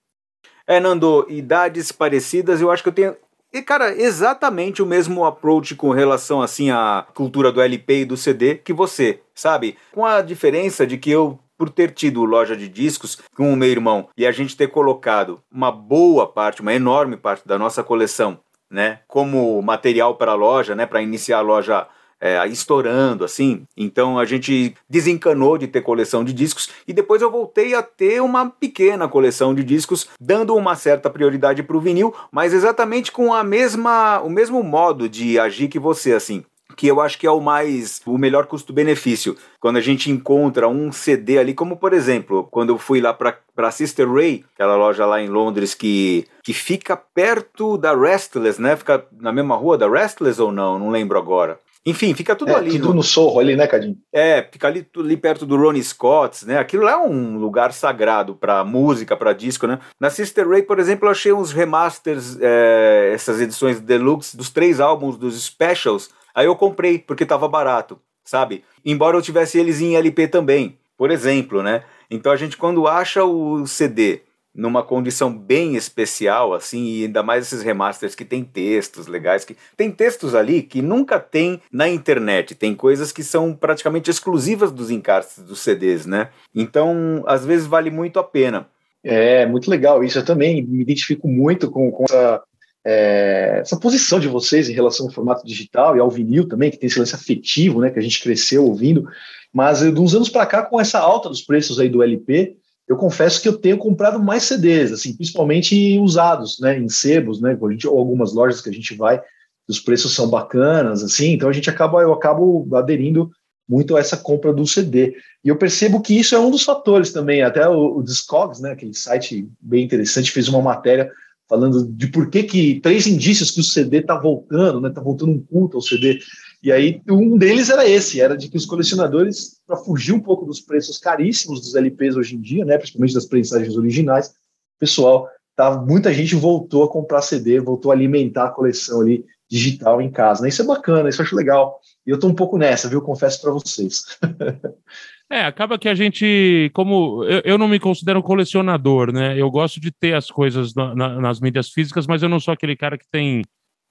É, 0.67 0.79
Nando, 0.79 1.27
idades 1.31 1.91
parecidas, 1.91 2.61
eu 2.61 2.71
acho 2.71 2.82
que 2.82 2.91
eu 2.91 2.93
tenho. 2.93 3.17
E, 3.53 3.62
cara, 3.62 3.93
exatamente 3.93 4.82
o 4.82 4.87
mesmo 4.87 5.25
approach 5.25 5.75
com 5.75 5.91
relação, 5.91 6.41
assim, 6.41 6.71
à 6.71 7.05
cultura 7.15 7.50
do 7.50 7.61
LP 7.61 8.03
e 8.03 8.05
do 8.05 8.17
CD 8.17 8.55
que 8.55 8.73
você, 8.73 9.23
sabe? 9.35 9.77
Com 9.93 10.05
a 10.05 10.21
diferença 10.21 10.87
de 10.87 10.99
que 10.99 11.11
eu 11.11 11.38
por 11.59 11.69
ter 11.69 11.91
tido 11.91 12.25
loja 12.25 12.56
de 12.56 12.69
discos 12.69 13.19
com 13.37 13.53
o 13.53 13.56
meu 13.56 13.69
irmão 13.69 14.09
e 14.17 14.27
a 14.27 14.32
gente 14.32 14.56
ter 14.56 14.69
colocado 14.69 15.43
uma 15.53 15.71
boa 15.71 16.27
parte, 16.27 16.62
uma 16.62 16.73
enorme 16.73 17.19
parte 17.19 17.47
da 17.47 17.59
nossa 17.59 17.82
coleção, 17.82 18.38
né, 18.71 19.00
como 19.06 19.61
material 19.61 20.15
para 20.15 20.32
a 20.32 20.35
loja, 20.35 20.75
né, 20.75 20.87
para 20.87 21.03
iniciar 21.03 21.37
a 21.38 21.43
loja 21.43 21.87
é, 22.20 22.46
estourando, 22.46 23.25
assim. 23.25 23.62
Então 23.76 24.19
a 24.19 24.25
gente 24.25 24.75
desencanou 24.88 25.56
de 25.56 25.67
ter 25.67 25.81
coleção 25.81 26.22
de 26.22 26.32
discos 26.32 26.69
e 26.87 26.93
depois 26.93 27.22
eu 27.22 27.31
voltei 27.31 27.75
a 27.75 27.82
ter 27.82 28.20
uma 28.20 28.50
pequena 28.50 29.08
coleção 29.08 29.55
de 29.55 29.64
discos, 29.64 30.08
dando 30.20 30.55
uma 30.55 30.76
certa 30.76 31.08
prioridade 31.08 31.62
para 31.62 31.76
o 31.76 31.81
vinil, 31.81 32.14
mas 32.31 32.52
exatamente 32.52 33.11
com 33.11 33.32
a 33.32 33.43
mesma, 33.43 34.20
o 34.20 34.28
mesmo 34.28 34.62
modo 34.62 35.08
de 35.08 35.38
agir 35.38 35.69
que 35.69 35.78
você, 35.78 36.12
assim 36.12 36.44
que 36.76 36.87
eu 36.87 36.99
acho 36.99 37.19
que 37.19 37.26
é 37.26 37.31
o 37.31 37.40
mais 37.40 38.00
o 38.06 38.17
melhor 38.17 38.46
custo-benefício. 38.46 39.37
Quando 39.61 39.76
a 39.76 39.82
gente 39.82 40.11
encontra 40.11 40.67
um 40.67 40.90
CD 40.90 41.37
ali, 41.37 41.52
como 41.52 41.76
por 41.76 41.93
exemplo, 41.93 42.49
quando 42.50 42.70
eu 42.70 42.78
fui 42.78 43.02
lá 43.02 43.12
para 43.12 43.70
Sister 43.70 44.11
Ray, 44.11 44.46
aquela 44.55 44.76
loja 44.76 45.05
lá 45.05 45.20
em 45.20 45.28
Londres 45.28 45.75
que, 45.75 46.26
que 46.43 46.55
fica 46.55 46.96
perto 46.96 47.76
da 47.76 47.94
Restless, 47.94 48.58
né? 48.61 48.76
Fica 48.76 49.05
na 49.20 49.31
mesma 49.31 49.56
rua 49.56 49.77
da 49.77 49.91
Restless 49.91 50.41
ou 50.41 50.50
não? 50.50 50.79
Não 50.79 50.89
lembro 50.89 51.19
agora. 51.19 51.58
Enfim, 51.87 52.15
fica 52.15 52.37
tudo 52.37 52.51
é, 52.53 52.55
ali. 52.56 52.72
Tudo 52.72 52.89
no... 52.89 52.94
no 52.94 53.03
Sorro 53.03 53.41
ali, 53.41 53.56
né, 53.56 53.67
Cadinho? 53.67 53.96
É, 54.13 54.46
fica 54.51 54.69
ali, 54.69 54.87
ali 54.96 55.17
perto 55.17 55.46
do 55.46 55.56
Ronnie 55.56 55.82
Scott, 55.82 56.46
né? 56.46 56.58
Aquilo 56.58 56.87
é 56.87 56.96
um 56.96 57.39
lugar 57.39 57.72
sagrado 57.72 58.34
para 58.34 58.63
música, 58.65 59.17
para 59.17 59.32
disco, 59.32 59.67
né? 59.67 59.79
Na 59.99 60.10
Sister 60.10 60.49
Ray, 60.49 60.63
por 60.63 60.79
exemplo, 60.79 61.06
eu 61.06 61.10
achei 61.10 61.32
uns 61.32 61.53
remasters, 61.53 62.37
é, 62.41 63.13
essas 63.15 63.41
edições 63.41 63.81
deluxe 63.81 64.37
dos 64.37 64.51
três 64.51 64.79
álbuns 64.79 65.17
dos 65.17 65.43
specials 65.43 66.10
Aí 66.34 66.46
eu 66.46 66.56
comprei 66.56 66.99
porque 66.99 67.25
estava 67.25 67.49
barato, 67.49 68.01
sabe? 68.25 68.65
Embora 68.84 69.17
eu 69.17 69.22
tivesse 69.22 69.58
eles 69.58 69.81
em 69.81 69.96
LP 69.96 70.29
também, 70.29 70.79
por 70.96 71.10
exemplo, 71.10 71.63
né? 71.63 71.84
Então 72.10 72.32
a 72.32 72.37
gente 72.37 72.56
quando 72.56 72.87
acha 72.87 73.25
o 73.25 73.67
CD 73.67 74.22
numa 74.54 74.82
condição 74.82 75.32
bem 75.32 75.76
especial, 75.76 76.52
assim, 76.52 76.84
e 76.84 77.04
ainda 77.04 77.22
mais 77.22 77.46
esses 77.46 77.62
remasters 77.62 78.14
que 78.14 78.24
tem 78.24 78.42
textos 78.42 79.06
legais, 79.06 79.44
que 79.44 79.56
tem 79.76 79.90
textos 79.90 80.34
ali 80.34 80.62
que 80.62 80.82
nunca 80.82 81.20
tem 81.20 81.60
na 81.72 81.88
internet, 81.88 82.54
tem 82.54 82.74
coisas 82.74 83.12
que 83.12 83.22
são 83.22 83.54
praticamente 83.54 84.10
exclusivas 84.10 84.72
dos 84.72 84.90
encartes 84.90 85.38
dos 85.38 85.60
CDs, 85.60 86.04
né? 86.06 86.30
Então, 86.54 87.22
às 87.26 87.44
vezes 87.44 87.66
vale 87.66 87.90
muito 87.90 88.19
a 88.19 88.24
pena. 88.24 88.69
É, 89.02 89.46
muito 89.46 89.70
legal 89.70 90.04
isso. 90.04 90.19
Eu 90.19 90.24
também 90.24 90.62
me 90.62 90.82
identifico 90.82 91.26
muito 91.26 91.70
com, 91.70 91.90
com 91.90 92.04
essa 92.04 92.42
é, 92.84 93.58
essa 93.60 93.78
posição 93.78 94.19
de 94.19 94.28
vocês 94.28 94.69
em 94.69 94.72
relação 94.72 95.06
ao 95.06 95.12
formato 95.12 95.46
digital 95.46 95.96
e 95.96 96.00
ao 96.00 96.10
vinil 96.10 96.48
também, 96.48 96.70
que 96.70 96.78
tem 96.78 96.86
esse 96.86 96.98
lance 96.98 97.14
afetivo, 97.14 97.80
né, 97.80 97.90
que 97.90 97.98
a 97.98 98.02
gente 98.02 98.22
cresceu 98.22 98.64
ouvindo. 98.64 99.06
Mas 99.52 99.80
de 99.80 100.00
uns 100.00 100.14
anos 100.14 100.28
para 100.28 100.46
cá, 100.46 100.62
com 100.62 100.80
essa 100.80 100.98
alta 100.98 101.28
dos 101.28 101.42
preços 101.42 101.78
aí 101.78 101.88
do 101.88 102.02
LP, 102.02 102.56
eu 102.91 102.97
confesso 102.97 103.41
que 103.41 103.49
eu 103.49 103.56
tenho 103.56 103.79
comprado 103.79 104.20
mais 104.20 104.43
CDs, 104.43 104.91
assim, 104.91 105.15
principalmente 105.15 105.97
usados, 106.01 106.59
né, 106.59 106.77
em 106.77 106.89
sebos, 106.89 107.41
né, 107.41 107.56
ou 107.87 107.99
algumas 107.99 108.35
lojas 108.35 108.61
que 108.61 108.69
a 108.69 108.73
gente 108.73 108.97
vai, 108.97 109.23
os 109.69 109.79
preços 109.79 110.13
são 110.13 110.29
bacanas, 110.29 111.05
assim, 111.05 111.32
então 111.32 111.49
a 111.49 111.53
gente 111.53 111.70
acaba, 111.70 112.03
eu 112.03 112.13
acabo 112.13 112.67
aderindo 112.75 113.31
muito 113.69 113.97
a 113.97 114.01
essa 114.01 114.17
compra 114.17 114.53
do 114.53 114.67
CD. 114.67 115.15
E 115.44 115.49
eu 115.49 115.56
percebo 115.56 116.01
que 116.01 116.19
isso 116.19 116.35
é 116.35 116.39
um 116.41 116.51
dos 116.51 116.65
fatores 116.65 117.13
também, 117.13 117.43
até 117.43 117.69
o, 117.69 117.99
o 117.99 118.03
Discogs, 118.03 118.61
né, 118.61 118.73
aquele 118.73 118.93
site 118.93 119.49
bem 119.61 119.85
interessante, 119.85 120.32
fez 120.32 120.49
uma 120.49 120.61
matéria 120.61 121.13
falando 121.49 121.87
de 121.87 122.09
por 122.09 122.29
que, 122.29 122.43
que 122.43 122.81
três 122.81 123.06
indícios 123.06 123.53
que 123.53 123.61
o 123.61 123.65
CD 123.65 123.99
está 123.99 124.17
voltando, 124.17 124.81
né? 124.81 124.89
Está 124.89 125.01
voltando 125.01 125.32
um 125.32 125.41
culto 125.41 125.77
ao 125.77 125.82
CD. 125.82 126.20
E 126.62 126.70
aí 126.70 127.00
um 127.08 127.38
deles 127.38 127.70
era 127.70 127.88
esse, 127.88 128.20
era 128.20 128.36
de 128.36 128.48
que 128.48 128.56
os 128.56 128.67
colecionadores, 128.67 129.60
para 129.67 129.76
fugir 129.76 130.12
um 130.12 130.20
pouco 130.20 130.44
dos 130.44 130.60
preços 130.60 130.98
caríssimos 130.98 131.60
dos 131.60 131.74
LPs 131.74 132.17
hoje 132.17 132.36
em 132.36 132.40
dia, 132.40 132.64
né? 132.64 132.76
Principalmente 132.76 133.14
das 133.14 133.26
prensagens 133.26 133.76
originais, 133.76 134.34
pessoal, 134.79 135.29
tá, 135.56 135.81
muita 135.81 136.12
gente 136.12 136.34
voltou 136.34 136.84
a 136.84 136.88
comprar 136.88 137.22
CD, 137.22 137.60
voltou 137.60 137.90
a 137.90 137.94
alimentar 137.94 138.46
a 138.46 138.50
coleção 138.50 139.00
ali 139.00 139.24
digital 139.50 140.00
em 140.00 140.10
casa. 140.10 140.43
Né? 140.43 140.48
Isso 140.48 140.62
é 140.62 140.64
bacana, 140.64 141.08
isso 141.08 141.20
eu 141.20 141.26
acho 141.26 141.34
legal. 141.34 141.81
E 142.06 142.10
eu 142.10 142.14
estou 142.14 142.31
um 142.31 142.34
pouco 142.34 142.56
nessa, 142.56 142.88
viu? 142.88 143.02
Confesso 143.02 143.43
para 143.43 143.50
vocês. 143.50 144.05
é, 145.31 145.43
acaba 145.43 145.79
que 145.79 145.88
a 145.88 145.94
gente, 145.94 146.70
como 146.72 147.24
eu, 147.24 147.43
eu, 147.44 147.58
não 147.58 147.67
me 147.67 147.81
considero 147.81 148.22
colecionador, 148.22 149.12
né? 149.12 149.36
Eu 149.36 149.50
gosto 149.50 149.81
de 149.81 149.90
ter 149.90 150.14
as 150.14 150.31
coisas 150.31 150.74
na, 150.74 150.94
na, 150.94 151.20
nas 151.20 151.40
mídias 151.40 151.70
físicas, 151.70 152.06
mas 152.06 152.22
eu 152.22 152.29
não 152.29 152.38
sou 152.38 152.55
aquele 152.55 152.76
cara 152.76 152.96
que 152.96 153.06
tem, 153.10 153.43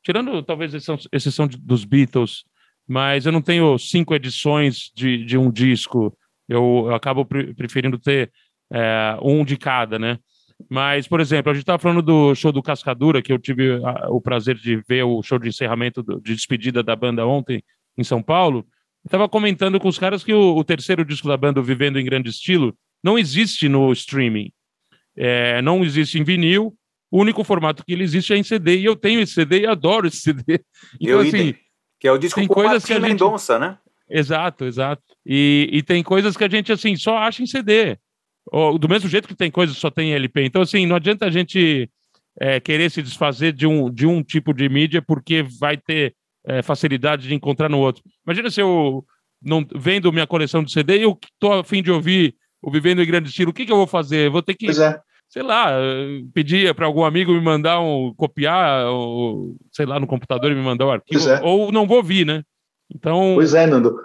tirando 0.03 0.41
talvez 0.43 0.73
exceção, 0.73 0.97
exceção 1.11 1.47
dos 1.47 1.83
Beatles, 1.83 2.45
mas 2.89 3.27
eu 3.27 3.31
não 3.31 3.41
tenho 3.41 3.77
cinco 3.77 4.15
edições 4.15 4.91
de, 4.95 5.23
de 5.23 5.37
um 5.37 5.51
disco. 5.51 6.17
Eu, 6.49 6.85
eu 6.87 6.95
acabo 6.95 7.23
pre 7.23 7.53
preferindo 7.53 7.99
ter 7.99 8.31
é, 8.73 9.15
um 9.21 9.45
de 9.45 9.55
cada, 9.57 9.99
né? 9.99 10.17
Mas, 10.67 11.07
por 11.07 11.19
exemplo, 11.19 11.51
a 11.51 11.53
gente 11.53 11.61
estava 11.61 11.77
falando 11.77 12.01
do 12.01 12.33
show 12.33 12.51
do 12.51 12.63
Cascadura, 12.63 13.21
que 13.21 13.31
eu 13.31 13.37
tive 13.37 13.79
a, 13.85 14.09
o 14.09 14.19
prazer 14.19 14.55
de 14.55 14.81
ver 14.89 15.03
o 15.03 15.21
show 15.21 15.37
de 15.37 15.49
encerramento, 15.49 16.01
do, 16.01 16.19
de 16.19 16.33
despedida 16.33 16.81
da 16.81 16.95
banda 16.95 17.27
ontem 17.27 17.63
em 17.95 18.03
São 18.03 18.23
Paulo. 18.23 18.65
Estava 19.05 19.29
comentando 19.29 19.79
com 19.79 19.87
os 19.87 19.99
caras 19.99 20.23
que 20.23 20.33
o, 20.33 20.57
o, 20.57 20.63
terceiro 20.63 21.05
disco 21.05 21.27
da 21.27 21.37
banda, 21.37 21.61
Vivendo 21.61 21.99
em 21.99 22.05
Grande 22.05 22.29
Estilo, 22.31 22.75
não 23.03 23.19
existe 23.19 23.69
no 23.69 23.91
streaming. 23.93 24.51
É, 25.15 25.61
não 25.61 25.83
existe 25.83 26.17
em 26.17 26.23
vinil. 26.23 26.75
O 27.11 27.19
único 27.19 27.43
formato 27.43 27.83
que 27.85 27.93
ele 27.93 28.03
existe 28.03 28.33
é 28.33 28.37
em 28.37 28.43
CD. 28.43 28.79
E 28.79 28.85
eu 28.85 28.95
tenho 28.95 29.21
esse 29.21 29.33
CD 29.33 29.61
e 29.61 29.67
adoro 29.67 30.07
esse 30.07 30.17
CD. 30.17 30.59
Então, 30.99 31.13
eu 31.13 31.19
assim, 31.19 31.53
que 31.99 32.07
é 32.07 32.11
o 32.11 32.17
disco 32.17 32.39
tem 32.39 32.47
com 32.47 32.53
coisas 32.53 32.85
que 32.85 32.93
a 32.93 32.99
gente... 32.99 33.09
Mendonça, 33.09 33.59
né? 33.59 33.77
Exato, 34.09 34.65
exato. 34.65 35.03
E, 35.25 35.69
e 35.71 35.83
tem 35.83 36.01
coisas 36.01 36.35
que 36.35 36.43
a 36.43 36.49
gente, 36.49 36.71
assim, 36.71 36.95
só 36.95 37.17
acha 37.17 37.43
em 37.43 37.45
CD 37.45 37.97
do 38.79 38.89
mesmo 38.89 39.07
jeito 39.07 39.27
que 39.27 39.35
tem 39.35 39.51
coisas 39.51 39.75
que 39.75 39.81
só 39.81 39.91
tem 39.91 40.13
LP. 40.13 40.43
Então, 40.43 40.61
assim, 40.61 40.85
não 40.85 40.95
adianta 40.95 41.25
a 41.25 41.29
gente 41.29 41.89
é, 42.39 42.59
querer 42.59 42.89
se 42.89 43.01
desfazer 43.01 43.53
de 43.53 43.67
um, 43.67 43.91
de 43.91 44.07
um 44.07 44.23
tipo 44.23 44.53
de 44.53 44.67
mídia 44.67 45.01
porque 45.01 45.43
vai 45.59 45.77
ter 45.77 46.15
é, 46.45 46.61
facilidade 46.61 47.27
de 47.27 47.35
encontrar 47.35 47.69
no 47.69 47.79
outro. 47.79 48.03
Imagina 48.25 48.49
se 48.49 48.61
eu 48.61 49.05
não 49.41 49.65
vendo 49.75 50.11
minha 50.11 50.27
coleção 50.27 50.63
de 50.63 50.71
CD 50.71 50.97
e 50.97 51.03
eu 51.03 51.17
estou 51.31 51.53
a 51.53 51.63
fim 51.63 51.81
de 51.81 51.91
ouvir 51.91 52.35
o 52.61 52.71
Vivendo 52.71 53.01
em 53.01 53.07
Grande 53.07 53.29
Estilo, 53.29 53.51
o 53.51 53.53
que, 53.53 53.65
que 53.65 53.71
eu 53.71 53.77
vou 53.77 53.87
fazer? 53.87 54.27
Eu 54.27 54.31
vou 54.31 54.41
ter 54.41 54.53
que, 54.53 54.69
é. 54.69 55.01
Sei 55.29 55.43
lá, 55.43 55.71
pedir 56.33 56.73
para 56.75 56.85
algum 56.85 57.05
amigo 57.05 57.31
me 57.31 57.41
mandar 57.41 57.79
um, 57.79 58.13
copiar, 58.15 58.87
ou, 58.87 59.55
sei 59.71 59.85
lá, 59.85 59.99
no 59.99 60.07
computador 60.07 60.51
e 60.51 60.55
me 60.55 60.61
mandar 60.61 60.87
o 60.87 60.91
arquivo, 60.91 61.29
é. 61.29 61.39
ou 61.41 61.71
não 61.71 61.87
vou 61.87 61.97
ouvir, 61.97 62.25
né? 62.25 62.43
Então. 62.93 63.33
Pois 63.35 63.53
é, 63.53 63.65
Nando. 63.65 63.95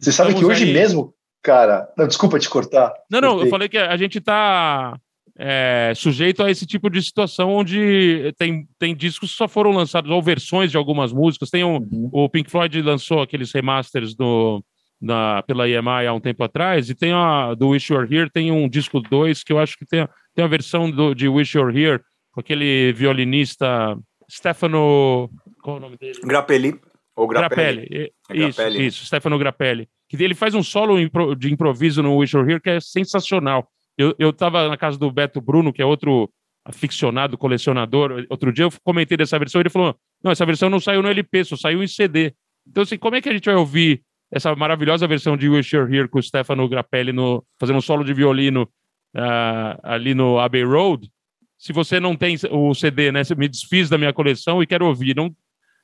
Você 0.00 0.10
sabe 0.10 0.34
que 0.34 0.44
hoje 0.44 0.64
aí... 0.64 0.72
mesmo 0.72 1.14
Cara, 1.42 1.88
não, 1.98 2.06
desculpa 2.06 2.38
te 2.38 2.48
cortar. 2.48 2.94
Não, 3.10 3.20
não, 3.20 3.40
eu 3.40 3.48
falei 3.48 3.68
que 3.68 3.76
a 3.76 3.96
gente 3.96 4.18
está 4.18 4.96
é, 5.36 5.92
sujeito 5.96 6.40
a 6.42 6.50
esse 6.50 6.64
tipo 6.64 6.88
de 6.88 7.02
situação 7.02 7.50
onde 7.50 8.32
tem, 8.38 8.68
tem 8.78 8.94
discos 8.94 9.32
que 9.32 9.36
só 9.36 9.48
foram 9.48 9.72
lançados, 9.72 10.08
ou 10.08 10.22
versões 10.22 10.70
de 10.70 10.76
algumas 10.76 11.12
músicas. 11.12 11.50
Tem 11.50 11.64
um, 11.64 11.78
uhum. 11.78 12.08
O 12.12 12.28
Pink 12.28 12.48
Floyd 12.48 12.80
lançou 12.80 13.20
aqueles 13.20 13.50
remasters 13.52 14.14
do, 14.14 14.64
na, 15.00 15.42
pela 15.42 15.68
EMI 15.68 16.06
há 16.06 16.12
um 16.12 16.20
tempo 16.20 16.44
atrás, 16.44 16.88
e 16.88 16.94
tem 16.94 17.12
a 17.12 17.54
do 17.54 17.70
Wish 17.70 17.92
You're 17.92 18.14
Here, 18.14 18.30
tem 18.30 18.52
um 18.52 18.68
disco 18.68 19.00
2 19.00 19.42
que 19.42 19.52
eu 19.52 19.58
acho 19.58 19.76
que 19.76 19.84
tem, 19.84 20.06
tem 20.34 20.44
a 20.44 20.48
versão 20.48 20.90
do, 20.90 21.14
de 21.14 21.28
Wish 21.28 21.56
You're 21.56 21.76
Here 21.76 22.00
com 22.32 22.40
aquele 22.40 22.92
violinista 22.92 23.98
Stefano. 24.30 25.30
Qual 25.62 25.76
é 25.76 25.78
o 25.78 25.82
nome 25.82 25.96
dele? 25.96 26.18
Grappelli. 26.24 26.80
Ou 27.14 27.26
Grappelli. 27.28 27.86
Grappelli. 27.86 28.12
Isso, 28.30 28.56
Grappelli. 28.56 28.86
isso, 28.86 29.06
Stefano 29.06 29.38
Grappelli 29.38 29.88
que 30.16 30.22
ele 30.22 30.34
faz 30.34 30.54
um 30.54 30.62
solo 30.62 30.96
de 31.34 31.52
improviso 31.52 32.02
no 32.02 32.16
Wish 32.16 32.36
You're 32.36 32.50
Here 32.50 32.60
que 32.60 32.68
é 32.68 32.80
sensacional. 32.80 33.66
Eu, 33.96 34.14
eu 34.18 34.32
tava 34.32 34.68
na 34.68 34.76
casa 34.76 34.98
do 34.98 35.10
Beto 35.10 35.40
Bruno, 35.40 35.72
que 35.72 35.80
é 35.80 35.86
outro 35.86 36.30
aficionado, 36.64 37.38
colecionador. 37.38 38.26
Outro 38.28 38.52
dia 38.52 38.66
eu 38.66 38.72
comentei 38.84 39.16
dessa 39.16 39.38
versão 39.38 39.60
e 39.60 39.62
ele 39.62 39.70
falou: 39.70 39.96
não, 40.22 40.30
essa 40.30 40.44
versão 40.44 40.68
não 40.68 40.78
saiu 40.78 41.02
no 41.02 41.08
LP, 41.08 41.44
só 41.44 41.56
saiu 41.56 41.82
em 41.82 41.86
CD. 41.86 42.34
Então, 42.68 42.82
assim, 42.82 42.98
como 42.98 43.16
é 43.16 43.22
que 43.22 43.28
a 43.28 43.32
gente 43.32 43.46
vai 43.46 43.54
ouvir 43.54 44.02
essa 44.30 44.54
maravilhosa 44.54 45.06
versão 45.06 45.34
de 45.34 45.48
Wish 45.48 45.74
You're 45.74 45.94
Here 45.94 46.08
com 46.08 46.18
o 46.18 46.22
Stefano 46.22 46.68
Grappelli 46.68 47.12
no, 47.12 47.42
fazendo 47.58 47.78
um 47.78 47.82
solo 47.82 48.04
de 48.04 48.12
violino 48.12 48.68
uh, 49.16 49.78
ali 49.82 50.14
no 50.14 50.38
Abbey 50.38 50.64
Road? 50.64 51.08
Se 51.58 51.72
você 51.72 52.00
não 52.00 52.16
tem 52.16 52.36
o 52.50 52.74
CD, 52.74 53.12
né? 53.12 53.22
Você 53.22 53.34
me 53.34 53.48
desfiz 53.48 53.88
da 53.88 53.96
minha 53.96 54.12
coleção 54.12 54.62
e 54.62 54.66
quero 54.66 54.86
ouvir. 54.86 55.14
Não, 55.14 55.34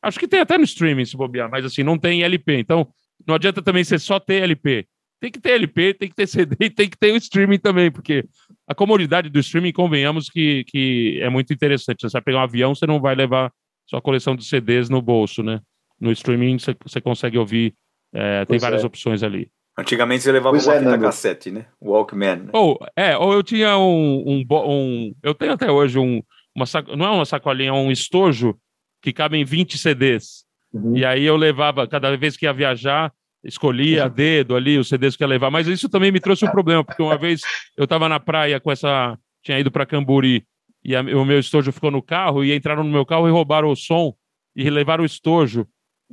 acho 0.02 0.18
que 0.18 0.26
tem 0.26 0.40
até 0.40 0.58
no 0.58 0.64
streaming 0.64 1.04
se 1.04 1.16
bobear, 1.16 1.48
mas 1.50 1.64
assim, 1.64 1.82
não 1.82 1.96
tem 1.98 2.22
LP. 2.22 2.58
Então, 2.58 2.88
não 3.26 3.34
adianta 3.34 3.62
também 3.62 3.84
ser 3.84 3.98
só 4.00 4.18
ter 4.18 4.42
LP. 4.42 4.86
Tem 5.20 5.30
que 5.30 5.40
ter 5.40 5.50
LP, 5.50 5.94
tem 5.94 6.08
que 6.08 6.14
ter 6.14 6.26
CD 6.26 6.56
e 6.60 6.70
tem 6.70 6.88
que 6.88 6.96
ter 6.96 7.12
o 7.12 7.16
streaming 7.16 7.58
também, 7.58 7.90
porque 7.90 8.24
a 8.66 8.74
comodidade 8.74 9.28
do 9.28 9.38
streaming, 9.40 9.72
convenhamos 9.72 10.28
que, 10.28 10.64
que 10.64 11.18
é 11.20 11.28
muito 11.28 11.52
interessante. 11.52 12.02
Você 12.02 12.12
vai 12.12 12.22
pegar 12.22 12.38
um 12.38 12.42
avião, 12.42 12.74
você 12.74 12.86
não 12.86 13.00
vai 13.00 13.14
levar 13.14 13.52
sua 13.86 14.00
coleção 14.00 14.36
de 14.36 14.44
CDs 14.44 14.88
no 14.88 15.02
bolso, 15.02 15.42
né? 15.42 15.60
No 16.00 16.12
streaming 16.12 16.58
você, 16.58 16.76
você 16.84 17.00
consegue 17.00 17.36
ouvir, 17.36 17.74
é, 18.12 18.44
tem 18.44 18.58
várias 18.58 18.84
é. 18.84 18.86
opções 18.86 19.22
ali. 19.22 19.50
Antigamente 19.78 20.24
você 20.24 20.32
levava 20.32 20.50
pois 20.50 20.66
uma 20.66 20.74
é, 20.74 20.78
fita 20.80 20.98
cassete, 20.98 21.50
né? 21.52 21.66
Walkman. 21.80 22.36
Né? 22.36 22.50
Ou, 22.52 22.76
é, 22.96 23.16
ou 23.16 23.32
eu 23.32 23.44
tinha 23.44 23.78
um, 23.78 24.24
um, 24.26 24.44
um, 24.50 25.14
Eu 25.22 25.32
tenho 25.34 25.52
até 25.52 25.70
hoje 25.70 26.00
um. 26.00 26.20
Uma, 26.52 26.64
não 26.96 27.06
é 27.06 27.10
uma 27.10 27.24
sacolinha, 27.24 27.70
é 27.70 27.72
um 27.72 27.92
estojo 27.92 28.58
que 29.00 29.12
cabe 29.12 29.38
em 29.38 29.44
20 29.44 29.78
CDs. 29.78 30.44
Uhum. 30.72 30.96
E 30.96 31.04
aí 31.04 31.24
eu 31.24 31.36
levava, 31.36 31.86
cada 31.86 32.14
vez 32.16 32.36
que 32.36 32.44
ia 32.44 32.52
viajar, 32.52 33.12
escolhia 33.44 34.06
a 34.06 34.08
dedo 34.08 34.56
ali 34.56 34.76
os 34.76 34.88
CDs 34.88 35.14
que 35.14 35.22
ia 35.22 35.28
levar. 35.28 35.48
Mas 35.48 35.68
isso 35.68 35.88
também 35.88 36.10
me 36.10 36.18
trouxe 36.18 36.44
um 36.44 36.50
problema, 36.50 36.82
porque 36.82 37.00
uma 37.00 37.16
vez 37.16 37.42
eu 37.76 37.84
estava 37.84 38.08
na 38.08 38.18
praia 38.18 38.58
com 38.58 38.72
essa. 38.72 39.16
Tinha 39.44 39.60
ido 39.60 39.70
para 39.70 39.86
Camburi 39.86 40.44
e 40.84 40.96
a, 40.96 41.00
o 41.02 41.24
meu 41.24 41.38
estojo 41.38 41.70
ficou 41.70 41.92
no 41.92 42.02
carro 42.02 42.44
e 42.44 42.52
entraram 42.52 42.82
no 42.82 42.90
meu 42.90 43.06
carro 43.06 43.28
e 43.28 43.30
roubaram 43.30 43.70
o 43.70 43.76
som 43.76 44.12
e 44.56 44.68
levaram 44.68 45.04
o 45.04 45.06
estojo. 45.06 45.64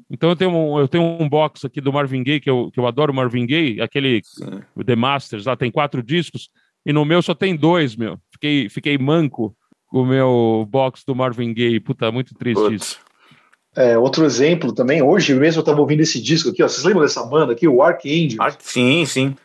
Então 0.10 0.30
eu 0.30 0.36
tenho 0.36 0.52
um, 0.52 0.80
eu 0.80 0.88
tenho 0.88 1.04
um 1.04 1.28
box 1.28 1.66
aqui 1.66 1.80
do 1.80 1.94
Marvin 1.94 2.24
Gaye, 2.24 2.40
que 2.40 2.50
eu, 2.50 2.70
que 2.72 2.80
eu 2.80 2.88
adoro 2.88 3.14
Marvin 3.14 3.46
Gaye, 3.46 3.82
aquele 3.82 4.22
Sim. 4.24 4.62
The 4.86 4.96
Masters, 4.96 5.46
lá 5.46 5.56
tem 5.56 5.72
quatro 5.72 6.04
discos, 6.04 6.50
e 6.86 6.94
no 6.94 7.06
meu 7.06 7.22
só 7.22 7.34
tem 7.34 7.56
dois, 7.56 7.96
meu. 7.96 8.20
Fiquei, 8.32 8.70
fiquei 8.70 8.98
manco 8.98 9.56
com 9.88 10.02
o 10.02 10.06
meu 10.06 10.68
box 10.70 11.04
do 11.06 11.16
Marvin 11.16 11.54
Gaye. 11.54 11.80
Puta, 11.80 12.12
muito 12.12 12.34
triste 12.36 12.62
Putz. 12.62 12.84
isso. 12.84 13.00
É, 13.75 13.98
outro 13.98 14.24
exemplo 14.24 14.72
também, 14.72 15.02
hoje 15.02 15.34
mesmo 15.34 15.60
eu 15.60 15.62
estava 15.62 15.82
ouvindo 15.82 16.00
esse 16.00 16.22
disco 16.22 16.50
aqui, 16.50 16.64
ó, 16.64 16.68
vocês 16.68 16.86
lembram 16.86 17.04
dessa 17.04 17.25
banda 17.25 17.52
aqui, 17.52 17.68
o 17.68 17.84
Archangel? 17.84 18.42
Ar 18.42 18.56
sim, 18.58 19.06
sim. 19.06 19.36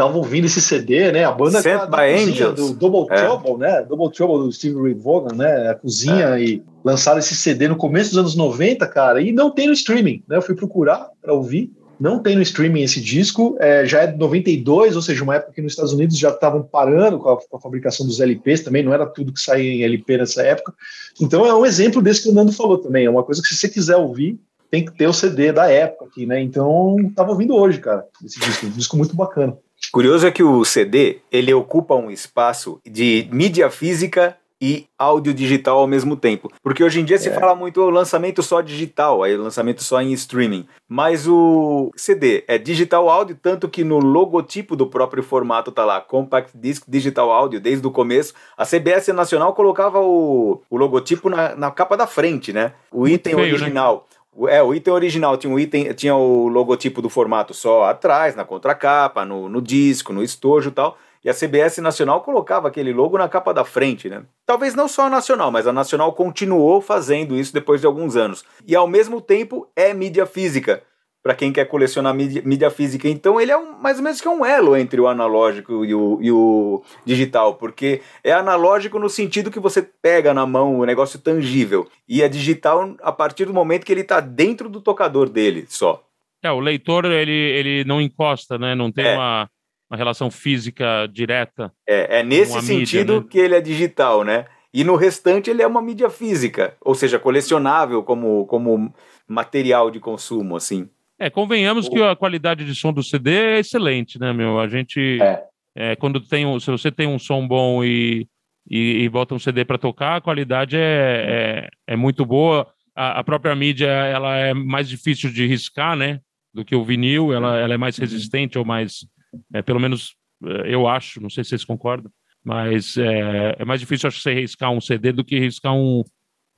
Tava 0.00 0.16
ouvindo 0.16 0.46
esse 0.46 0.60
CD, 0.60 1.12
né? 1.12 1.24
A 1.24 1.32
banda 1.32 1.60
Sent 1.60 1.78
da, 1.78 1.86
by 1.86 2.14
Angels. 2.14 2.54
do 2.54 2.72
Double 2.72 3.06
é. 3.10 3.22
Trouble, 3.22 3.58
né? 3.58 3.82
Double 3.82 4.10
Trouble 4.10 4.46
do 4.46 4.52
Steve 4.52 4.80
Ray 4.80 4.94
Vaughan, 4.94 5.34
né? 5.34 5.68
A 5.68 5.74
cozinha 5.74 6.38
é. 6.38 6.42
e 6.42 6.62
lançaram 6.84 7.18
esse 7.18 7.34
CD 7.34 7.68
no 7.68 7.76
começo 7.76 8.10
dos 8.10 8.18
anos 8.18 8.34
90, 8.34 8.86
cara, 8.86 9.20
e 9.20 9.30
não 9.30 9.50
tem 9.50 9.66
no 9.66 9.74
streaming, 9.74 10.22
né? 10.26 10.38
Eu 10.38 10.42
fui 10.42 10.54
procurar 10.54 11.08
para 11.20 11.34
ouvir 11.34 11.70
não 12.00 12.18
tem 12.18 12.34
no 12.34 12.40
streaming 12.40 12.80
esse 12.80 12.98
disco, 12.98 13.58
é, 13.60 13.84
já 13.84 14.00
é 14.00 14.06
de 14.06 14.16
92, 14.16 14.96
ou 14.96 15.02
seja, 15.02 15.22
uma 15.22 15.34
época 15.34 15.52
que 15.52 15.60
nos 15.60 15.72
Estados 15.72 15.92
Unidos 15.92 16.18
já 16.18 16.30
estavam 16.30 16.62
parando 16.62 17.18
com 17.18 17.28
a, 17.28 17.36
com 17.36 17.56
a, 17.58 17.60
fabricação 17.60 18.06
dos 18.06 18.20
LPs 18.20 18.62
também, 18.62 18.82
não 18.82 18.94
era 18.94 19.04
tudo 19.04 19.34
que 19.34 19.38
saía 19.38 19.70
em 19.70 19.82
LP 19.82 20.16
nessa 20.16 20.42
época. 20.42 20.72
Então 21.20 21.44
é 21.44 21.54
um 21.54 21.66
exemplo 21.66 22.00
desse 22.00 22.22
que 22.22 22.30
o 22.30 22.32
Nando 22.32 22.52
falou 22.52 22.78
também, 22.78 23.04
é 23.04 23.10
uma 23.10 23.22
coisa 23.22 23.42
que 23.42 23.48
se 23.48 23.56
você 23.56 23.68
quiser 23.68 23.96
ouvir, 23.96 24.40
tem 24.70 24.82
que 24.82 24.96
ter 24.96 25.06
o 25.08 25.12
CD 25.12 25.52
da 25.52 25.70
época 25.70 26.06
aqui, 26.06 26.24
né? 26.24 26.40
Então 26.40 26.96
tava 27.14 27.32
ouvindo 27.32 27.54
hoje, 27.54 27.78
cara, 27.78 28.06
esse 28.24 28.40
disco, 28.40 28.66
um 28.66 28.70
disco 28.70 28.96
muito 28.96 29.14
bacana. 29.14 29.58
Curioso 29.92 30.26
é 30.26 30.30
que 30.30 30.42
o 30.42 30.64
CD, 30.64 31.18
ele 31.32 31.52
ocupa 31.52 31.94
um 31.94 32.10
espaço 32.10 32.80
de 32.86 33.28
mídia 33.32 33.68
física 33.70 34.36
e 34.60 34.86
áudio 34.98 35.32
digital 35.32 35.78
ao 35.78 35.86
mesmo 35.86 36.16
tempo. 36.16 36.52
Porque 36.62 36.84
hoje 36.84 37.00
em 37.00 37.04
dia 37.04 37.16
é. 37.16 37.18
se 37.18 37.30
fala 37.30 37.54
muito 37.54 37.88
lançamento 37.88 38.42
só 38.42 38.60
digital, 38.60 39.22
aí 39.22 39.36
lançamento 39.36 39.82
só 39.82 40.00
em 40.02 40.12
streaming. 40.12 40.66
Mas 40.86 41.26
o 41.26 41.90
CD 41.96 42.44
é 42.46 42.58
digital 42.58 43.08
áudio, 43.08 43.38
tanto 43.40 43.68
que 43.68 43.82
no 43.82 43.98
logotipo 43.98 44.76
do 44.76 44.86
próprio 44.86 45.22
formato 45.22 45.72
tá 45.72 45.84
lá, 45.84 46.00
Compact 46.00 46.52
Disc 46.54 46.84
Digital 46.86 47.32
Audio, 47.32 47.58
desde 47.58 47.86
o 47.86 47.90
começo. 47.90 48.34
A 48.56 48.66
CBS 48.66 49.08
Nacional 49.08 49.54
colocava 49.54 49.98
o, 50.00 50.62
o 50.68 50.76
logotipo 50.76 51.30
na, 51.30 51.56
na 51.56 51.70
capa 51.70 51.96
da 51.96 52.06
frente, 52.06 52.52
né? 52.52 52.74
O 52.92 53.08
item 53.08 53.34
né? 53.34 53.42
original. 53.42 54.06
Né? 54.08 54.19
É, 54.48 54.62
o 54.62 54.72
item 54.72 54.94
original 54.94 55.36
tinha, 55.36 55.52
um 55.52 55.58
item, 55.58 55.92
tinha 55.92 56.14
o 56.14 56.48
logotipo 56.48 57.02
do 57.02 57.10
formato 57.10 57.52
só 57.52 57.84
atrás, 57.84 58.36
na 58.36 58.44
contracapa, 58.44 59.24
no, 59.24 59.48
no 59.48 59.60
disco, 59.60 60.12
no 60.12 60.22
estojo 60.22 60.70
e 60.70 60.72
tal. 60.72 60.96
E 61.22 61.28
a 61.28 61.34
CBS 61.34 61.78
Nacional 61.78 62.22
colocava 62.22 62.68
aquele 62.68 62.92
logo 62.92 63.18
na 63.18 63.28
capa 63.28 63.52
da 63.52 63.64
frente, 63.64 64.08
né? 64.08 64.22
Talvez 64.46 64.74
não 64.74 64.88
só 64.88 65.06
a 65.06 65.10
Nacional, 65.10 65.50
mas 65.50 65.66
a 65.66 65.72
Nacional 65.72 66.12
continuou 66.14 66.80
fazendo 66.80 67.36
isso 67.36 67.52
depois 67.52 67.80
de 67.80 67.86
alguns 67.86 68.16
anos. 68.16 68.42
E 68.66 68.74
ao 68.74 68.86
mesmo 68.86 69.20
tempo 69.20 69.68
é 69.76 69.92
mídia 69.92 70.24
física, 70.24 70.82
para 71.22 71.34
quem 71.34 71.52
quer 71.52 71.66
colecionar 71.66 72.14
mídia, 72.14 72.42
mídia, 72.44 72.70
física. 72.70 73.08
Então 73.08 73.40
ele 73.40 73.52
é 73.52 73.56
um, 73.56 73.78
mais 73.78 73.98
ou 73.98 74.02
menos 74.02 74.20
que 74.20 74.28
um 74.28 74.44
elo 74.44 74.76
entre 74.76 75.00
o 75.00 75.06
analógico 75.06 75.84
e 75.84 75.94
o, 75.94 76.18
e 76.20 76.32
o 76.32 76.82
digital, 77.04 77.54
porque 77.54 78.00
é 78.24 78.32
analógico 78.32 78.98
no 78.98 79.08
sentido 79.08 79.50
que 79.50 79.60
você 79.60 79.82
pega 79.82 80.32
na 80.32 80.46
mão 80.46 80.78
o 80.78 80.86
negócio 80.86 81.18
tangível, 81.18 81.86
e 82.08 82.22
é 82.22 82.28
digital 82.28 82.94
a 83.02 83.12
partir 83.12 83.44
do 83.44 83.54
momento 83.54 83.84
que 83.84 83.92
ele 83.92 84.00
está 84.00 84.20
dentro 84.20 84.68
do 84.68 84.80
tocador 84.80 85.28
dele 85.28 85.66
só. 85.68 86.02
É, 86.42 86.50
o 86.50 86.60
leitor 86.60 87.04
ele, 87.04 87.32
ele 87.32 87.84
não 87.84 88.00
encosta, 88.00 88.58
né? 88.58 88.74
Não 88.74 88.90
tem 88.90 89.06
é. 89.06 89.14
uma 89.14 89.50
uma 89.90 89.96
relação 89.96 90.30
física 90.30 91.08
direta. 91.12 91.72
É, 91.86 92.20
é 92.20 92.22
nesse 92.22 92.62
sentido 92.62 93.14
mídia, 93.14 93.20
né? 93.20 93.26
que 93.28 93.38
ele 93.40 93.54
é 93.56 93.60
digital, 93.60 94.22
né? 94.22 94.46
E 94.72 94.84
no 94.84 94.94
restante 94.94 95.50
ele 95.50 95.62
é 95.62 95.66
uma 95.66 95.82
mídia 95.82 96.08
física, 96.08 96.76
ou 96.80 96.94
seja, 96.94 97.18
colecionável 97.18 98.04
como, 98.04 98.46
como 98.46 98.94
material 99.26 99.90
de 99.90 99.98
consumo, 99.98 100.54
assim. 100.54 100.88
É, 101.20 101.28
convenhamos 101.28 101.86
que 101.86 102.02
a 102.02 102.16
qualidade 102.16 102.64
de 102.64 102.74
som 102.74 102.94
do 102.94 103.02
CD 103.02 103.30
é 103.30 103.58
excelente, 103.58 104.18
né, 104.18 104.32
meu? 104.32 104.58
A 104.58 104.66
gente. 104.66 105.20
É. 105.20 105.44
É, 105.76 105.94
quando 105.94 106.20
tem 106.20 106.44
um, 106.44 106.58
se 106.58 106.68
você 106.68 106.90
tem 106.90 107.06
um 107.06 107.18
som 107.18 107.46
bom 107.46 107.84
e, 107.84 108.26
e, 108.68 109.04
e 109.04 109.08
bota 109.08 109.34
um 109.34 109.38
CD 109.38 109.64
para 109.64 109.78
tocar, 109.78 110.16
a 110.16 110.20
qualidade 110.20 110.76
é, 110.76 111.68
é, 111.86 111.92
é 111.92 111.96
muito 111.96 112.26
boa. 112.26 112.66
A, 112.96 113.20
a, 113.20 113.24
própria 113.24 113.54
mídia 113.54 113.86
ela 113.86 114.36
é 114.36 114.52
mais 114.52 114.88
difícil 114.88 115.30
de 115.30 115.46
riscar, 115.46 115.94
né? 115.94 116.20
Do 116.52 116.64
que 116.64 116.74
o 116.74 116.84
vinil, 116.84 117.32
ela, 117.32 117.56
ela 117.56 117.74
é 117.74 117.76
mais 117.76 117.96
uhum. 117.96 118.02
resistente 118.02 118.58
ou 118.58 118.64
mais. 118.64 119.06
É, 119.54 119.62
pelo 119.62 119.78
menos 119.78 120.16
é, 120.44 120.74
eu 120.74 120.88
acho, 120.88 121.20
não 121.20 121.30
sei 121.30 121.44
se 121.44 121.50
vocês 121.50 121.64
concordam, 121.64 122.10
mas 122.42 122.96
é, 122.96 123.56
é 123.58 123.64
mais 123.64 123.80
difícil, 123.80 124.08
acho, 124.08 124.20
você 124.20 124.34
riscar 124.34 124.70
um 124.70 124.80
CD 124.80 125.12
do 125.12 125.24
que 125.24 125.38
riscar 125.38 125.74
um, 125.74 126.02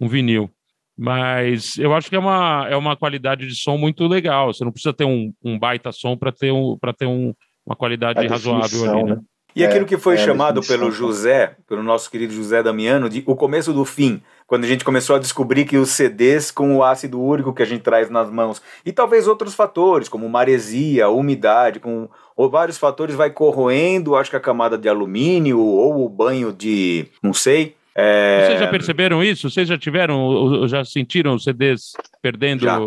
um 0.00 0.08
vinil. 0.08 0.50
Mas 0.96 1.78
eu 1.78 1.94
acho 1.94 2.08
que 2.08 2.16
é 2.16 2.18
uma, 2.18 2.66
é 2.68 2.76
uma 2.76 2.96
qualidade 2.96 3.46
de 3.46 3.54
som 3.54 3.76
muito 3.76 4.06
legal. 4.06 4.52
Você 4.52 4.64
não 4.64 4.72
precisa 4.72 4.92
ter 4.92 5.04
um, 5.04 5.32
um 5.42 5.58
baita 5.58 5.90
som 5.90 6.16
para 6.16 6.30
ter, 6.30 6.52
um, 6.52 6.78
ter 6.96 7.06
um, 7.06 7.32
uma 7.66 7.74
qualidade 7.74 8.26
razoável 8.26 8.90
ali, 8.90 9.04
né? 9.04 9.18
E 9.54 9.64
aquilo 9.64 9.84
que 9.84 9.98
foi 9.98 10.14
é, 10.14 10.18
chamado 10.18 10.62
pelo 10.62 10.90
José, 10.90 11.56
pelo 11.68 11.82
nosso 11.82 12.10
querido 12.10 12.32
José 12.32 12.62
Damiano, 12.62 13.08
de 13.08 13.22
o 13.26 13.36
começo 13.36 13.72
do 13.72 13.84
fim, 13.84 14.22
quando 14.46 14.64
a 14.64 14.66
gente 14.66 14.84
começou 14.84 15.16
a 15.16 15.18
descobrir 15.18 15.66
que 15.66 15.76
os 15.76 15.90
CDs 15.90 16.50
com 16.50 16.74
o 16.74 16.82
ácido 16.82 17.20
úrico 17.20 17.52
que 17.52 17.62
a 17.62 17.66
gente 17.66 17.82
traz 17.82 18.08
nas 18.08 18.30
mãos, 18.30 18.62
e 18.84 18.92
talvez 18.92 19.28
outros 19.28 19.54
fatores, 19.54 20.08
como 20.08 20.28
maresia, 20.28 21.10
umidade, 21.10 21.80
com 21.80 22.08
ou 22.34 22.48
vários 22.48 22.78
fatores, 22.78 23.14
vai 23.14 23.30
corroendo, 23.30 24.16
acho 24.16 24.30
que 24.30 24.36
a 24.36 24.40
camada 24.40 24.78
de 24.78 24.88
alumínio 24.88 25.60
ou 25.60 26.02
o 26.02 26.08
banho 26.08 26.50
de, 26.50 27.06
não 27.22 27.34
sei, 27.34 27.76
é... 27.94 28.46
Vocês 28.46 28.60
já 28.60 28.68
perceberam 28.68 29.22
isso? 29.22 29.50
Vocês 29.50 29.68
já 29.68 29.78
tiveram, 29.78 30.66
já 30.66 30.84
sentiram 30.84 31.34
os 31.34 31.44
CDs 31.44 31.92
perdendo? 32.20 32.62
Já. 32.62 32.78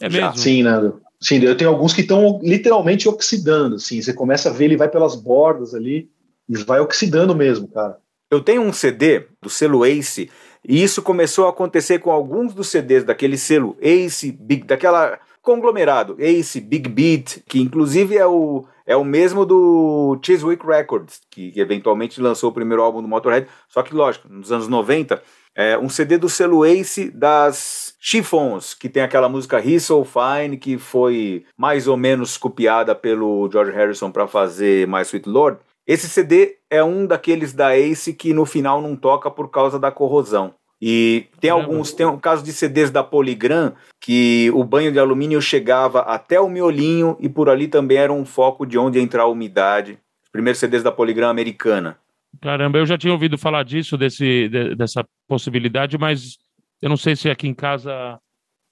É 0.00 0.08
mesmo? 0.08 0.20
Já. 0.20 0.32
Sim, 0.34 0.62
Nando. 0.62 1.00
Sim, 1.20 1.42
eu 1.42 1.56
tenho 1.56 1.70
alguns 1.70 1.92
que 1.92 2.00
estão 2.00 2.40
literalmente 2.42 3.08
oxidando. 3.08 3.76
Assim. 3.76 4.00
Você 4.00 4.12
começa 4.12 4.48
a 4.48 4.52
ver, 4.52 4.66
ele 4.66 4.76
vai 4.76 4.88
pelas 4.88 5.14
bordas 5.14 5.74
ali 5.74 6.08
e 6.48 6.56
vai 6.56 6.80
oxidando 6.80 7.34
mesmo, 7.34 7.68
cara. 7.68 7.98
Eu 8.30 8.40
tenho 8.40 8.62
um 8.62 8.72
CD 8.72 9.26
do 9.42 9.50
selo 9.50 9.84
Ace 9.84 10.30
e 10.66 10.82
isso 10.82 11.02
começou 11.02 11.46
a 11.46 11.50
acontecer 11.50 11.98
com 11.98 12.10
alguns 12.10 12.54
dos 12.54 12.68
CDs 12.68 13.04
daquele 13.04 13.36
selo 13.36 13.76
Ace, 13.80 14.32
Big, 14.32 14.64
daquela 14.64 15.18
conglomerado 15.42 16.16
Ace, 16.18 16.60
Big 16.60 16.88
Beat, 16.88 17.42
que 17.48 17.60
inclusive 17.60 18.16
é 18.16 18.26
o 18.26 18.66
é 18.86 18.96
o 18.96 19.04
mesmo 19.04 19.46
do 19.46 20.18
Chiswick 20.20 20.66
Records, 20.66 21.20
que, 21.30 21.52
eventualmente 21.54 22.20
lançou 22.20 22.50
o 22.50 22.52
primeiro 22.52 22.82
álbum 22.82 23.00
do 23.00 23.06
Motorhead, 23.06 23.46
só 23.68 23.84
que, 23.84 23.94
lógico, 23.94 24.28
nos 24.28 24.50
anos 24.50 24.66
90, 24.66 25.22
é 25.54 25.78
um 25.78 25.88
CD 25.88 26.18
do 26.18 26.28
selo 26.28 26.64
Ace 26.64 27.08
das 27.08 27.94
Chiffons, 28.00 28.74
que 28.74 28.88
tem 28.88 29.02
aquela 29.02 29.28
música 29.28 29.64
He's 29.64 29.84
So 29.84 30.04
Fine, 30.04 30.56
que 30.56 30.76
foi 30.76 31.44
mais 31.56 31.86
ou 31.86 31.96
menos 31.96 32.36
copiada 32.36 32.92
pelo 32.92 33.48
George 33.52 33.70
Harrison 33.70 34.10
para 34.10 34.26
fazer 34.26 34.88
My 34.88 35.02
Sweet 35.02 35.28
Lord. 35.28 35.58
Esse 35.86 36.08
CD 36.08 36.56
é 36.68 36.82
um 36.82 37.06
daqueles 37.06 37.52
da 37.52 37.76
Ace 37.76 38.12
que 38.12 38.34
no 38.34 38.44
final 38.44 38.82
não 38.82 38.96
toca 38.96 39.30
por 39.30 39.50
causa 39.50 39.78
da 39.78 39.92
corrosão. 39.92 40.54
E 40.80 41.26
tem 41.38 41.50
alguns, 41.50 41.92
tem 41.92 42.06
um 42.06 42.18
caso 42.18 42.42
de 42.42 42.52
CDs 42.52 42.90
da 42.90 43.04
Polygram, 43.04 43.74
que 44.00 44.50
o 44.54 44.64
banho 44.64 44.90
de 44.90 44.98
alumínio 44.98 45.40
chegava 45.42 46.00
até 46.00 46.40
o 46.40 46.48
miolinho 46.48 47.16
e 47.20 47.28
por 47.28 47.50
ali 47.50 47.68
também 47.68 47.98
era 47.98 48.12
um 48.12 48.24
foco 48.24 48.64
de 48.64 48.78
onde 48.78 48.98
entrar 48.98 49.24
a 49.24 49.28
umidade. 49.28 49.98
Os 50.24 50.30
primeiros 50.30 50.58
CDs 50.58 50.82
da 50.82 50.90
Polygram 50.90 51.28
americana. 51.28 51.98
Caramba, 52.40 52.78
eu 52.78 52.86
já 52.86 52.96
tinha 52.96 53.12
ouvido 53.12 53.36
falar 53.36 53.62
disso, 53.62 53.98
desse, 53.98 54.48
de, 54.48 54.74
dessa 54.74 55.04
possibilidade, 55.28 55.98
mas 55.98 56.38
eu 56.80 56.88
não 56.88 56.96
sei 56.96 57.14
se 57.14 57.28
aqui 57.28 57.46
em 57.46 57.54
casa 57.54 58.18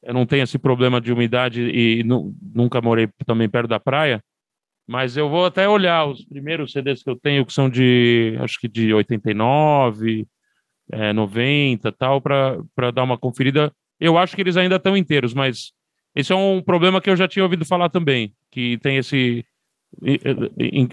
eu 0.02 0.14
não 0.14 0.24
tenho 0.24 0.44
esse 0.44 0.58
problema 0.58 1.00
de 1.00 1.12
umidade 1.12 1.60
e 1.60 2.04
nunca 2.04 2.80
morei 2.80 3.08
também 3.26 3.48
perto 3.48 3.68
da 3.68 3.80
praia, 3.80 4.22
mas 4.86 5.16
eu 5.16 5.28
vou 5.28 5.44
até 5.44 5.68
olhar 5.68 6.06
os 6.06 6.24
primeiros 6.24 6.72
CDs 6.72 7.02
que 7.02 7.10
eu 7.10 7.16
tenho, 7.16 7.44
que 7.44 7.52
são 7.52 7.68
de, 7.68 8.38
acho 8.40 8.58
que 8.60 8.68
de 8.68 8.94
89, 8.94 10.26
é, 10.92 11.12
90 11.12 11.90
tal, 11.92 12.20
para 12.20 12.90
dar 12.92 13.02
uma 13.02 13.18
conferida. 13.18 13.72
Eu 14.00 14.16
acho 14.16 14.34
que 14.34 14.42
eles 14.42 14.56
ainda 14.56 14.76
estão 14.76 14.96
inteiros, 14.96 15.34
mas 15.34 15.72
esse 16.14 16.32
é 16.32 16.36
um 16.36 16.62
problema 16.62 17.00
que 17.00 17.10
eu 17.10 17.16
já 17.16 17.28
tinha 17.28 17.44
ouvido 17.44 17.64
falar 17.64 17.88
também, 17.88 18.32
que 18.50 18.78
tem 18.78 18.96
esse. 18.96 19.44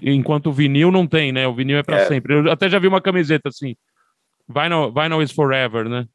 Enquanto 0.01 0.47
o 0.47 0.53
vinil 0.53 0.91
não 0.91 1.05
tem, 1.05 1.31
né? 1.31 1.47
O 1.47 1.53
vinil 1.53 1.77
é 1.77 1.84
para 1.84 1.97
é. 1.97 2.05
sempre. 2.05 2.36
Eu 2.36 2.51
até 2.51 2.69
já 2.69 2.79
vi 2.79 2.88
uma 2.88 3.01
camiseta 3.01 3.49
assim. 3.49 3.75
Vinyl, 4.47 4.91
vinyl 4.93 5.21
is 5.21 5.31
forever, 5.31 5.89
né? 5.89 6.05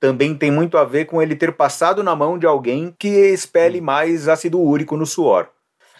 Também 0.00 0.34
tem 0.34 0.50
muito 0.50 0.76
a 0.76 0.84
ver 0.84 1.06
com 1.06 1.20
ele 1.20 1.34
ter 1.34 1.52
passado 1.52 2.02
na 2.02 2.14
mão 2.14 2.38
de 2.38 2.46
alguém 2.46 2.94
que 2.98 3.08
expele 3.08 3.80
mais 3.80 4.28
ácido 4.28 4.60
úrico 4.60 4.96
no 4.96 5.06
suor. 5.06 5.48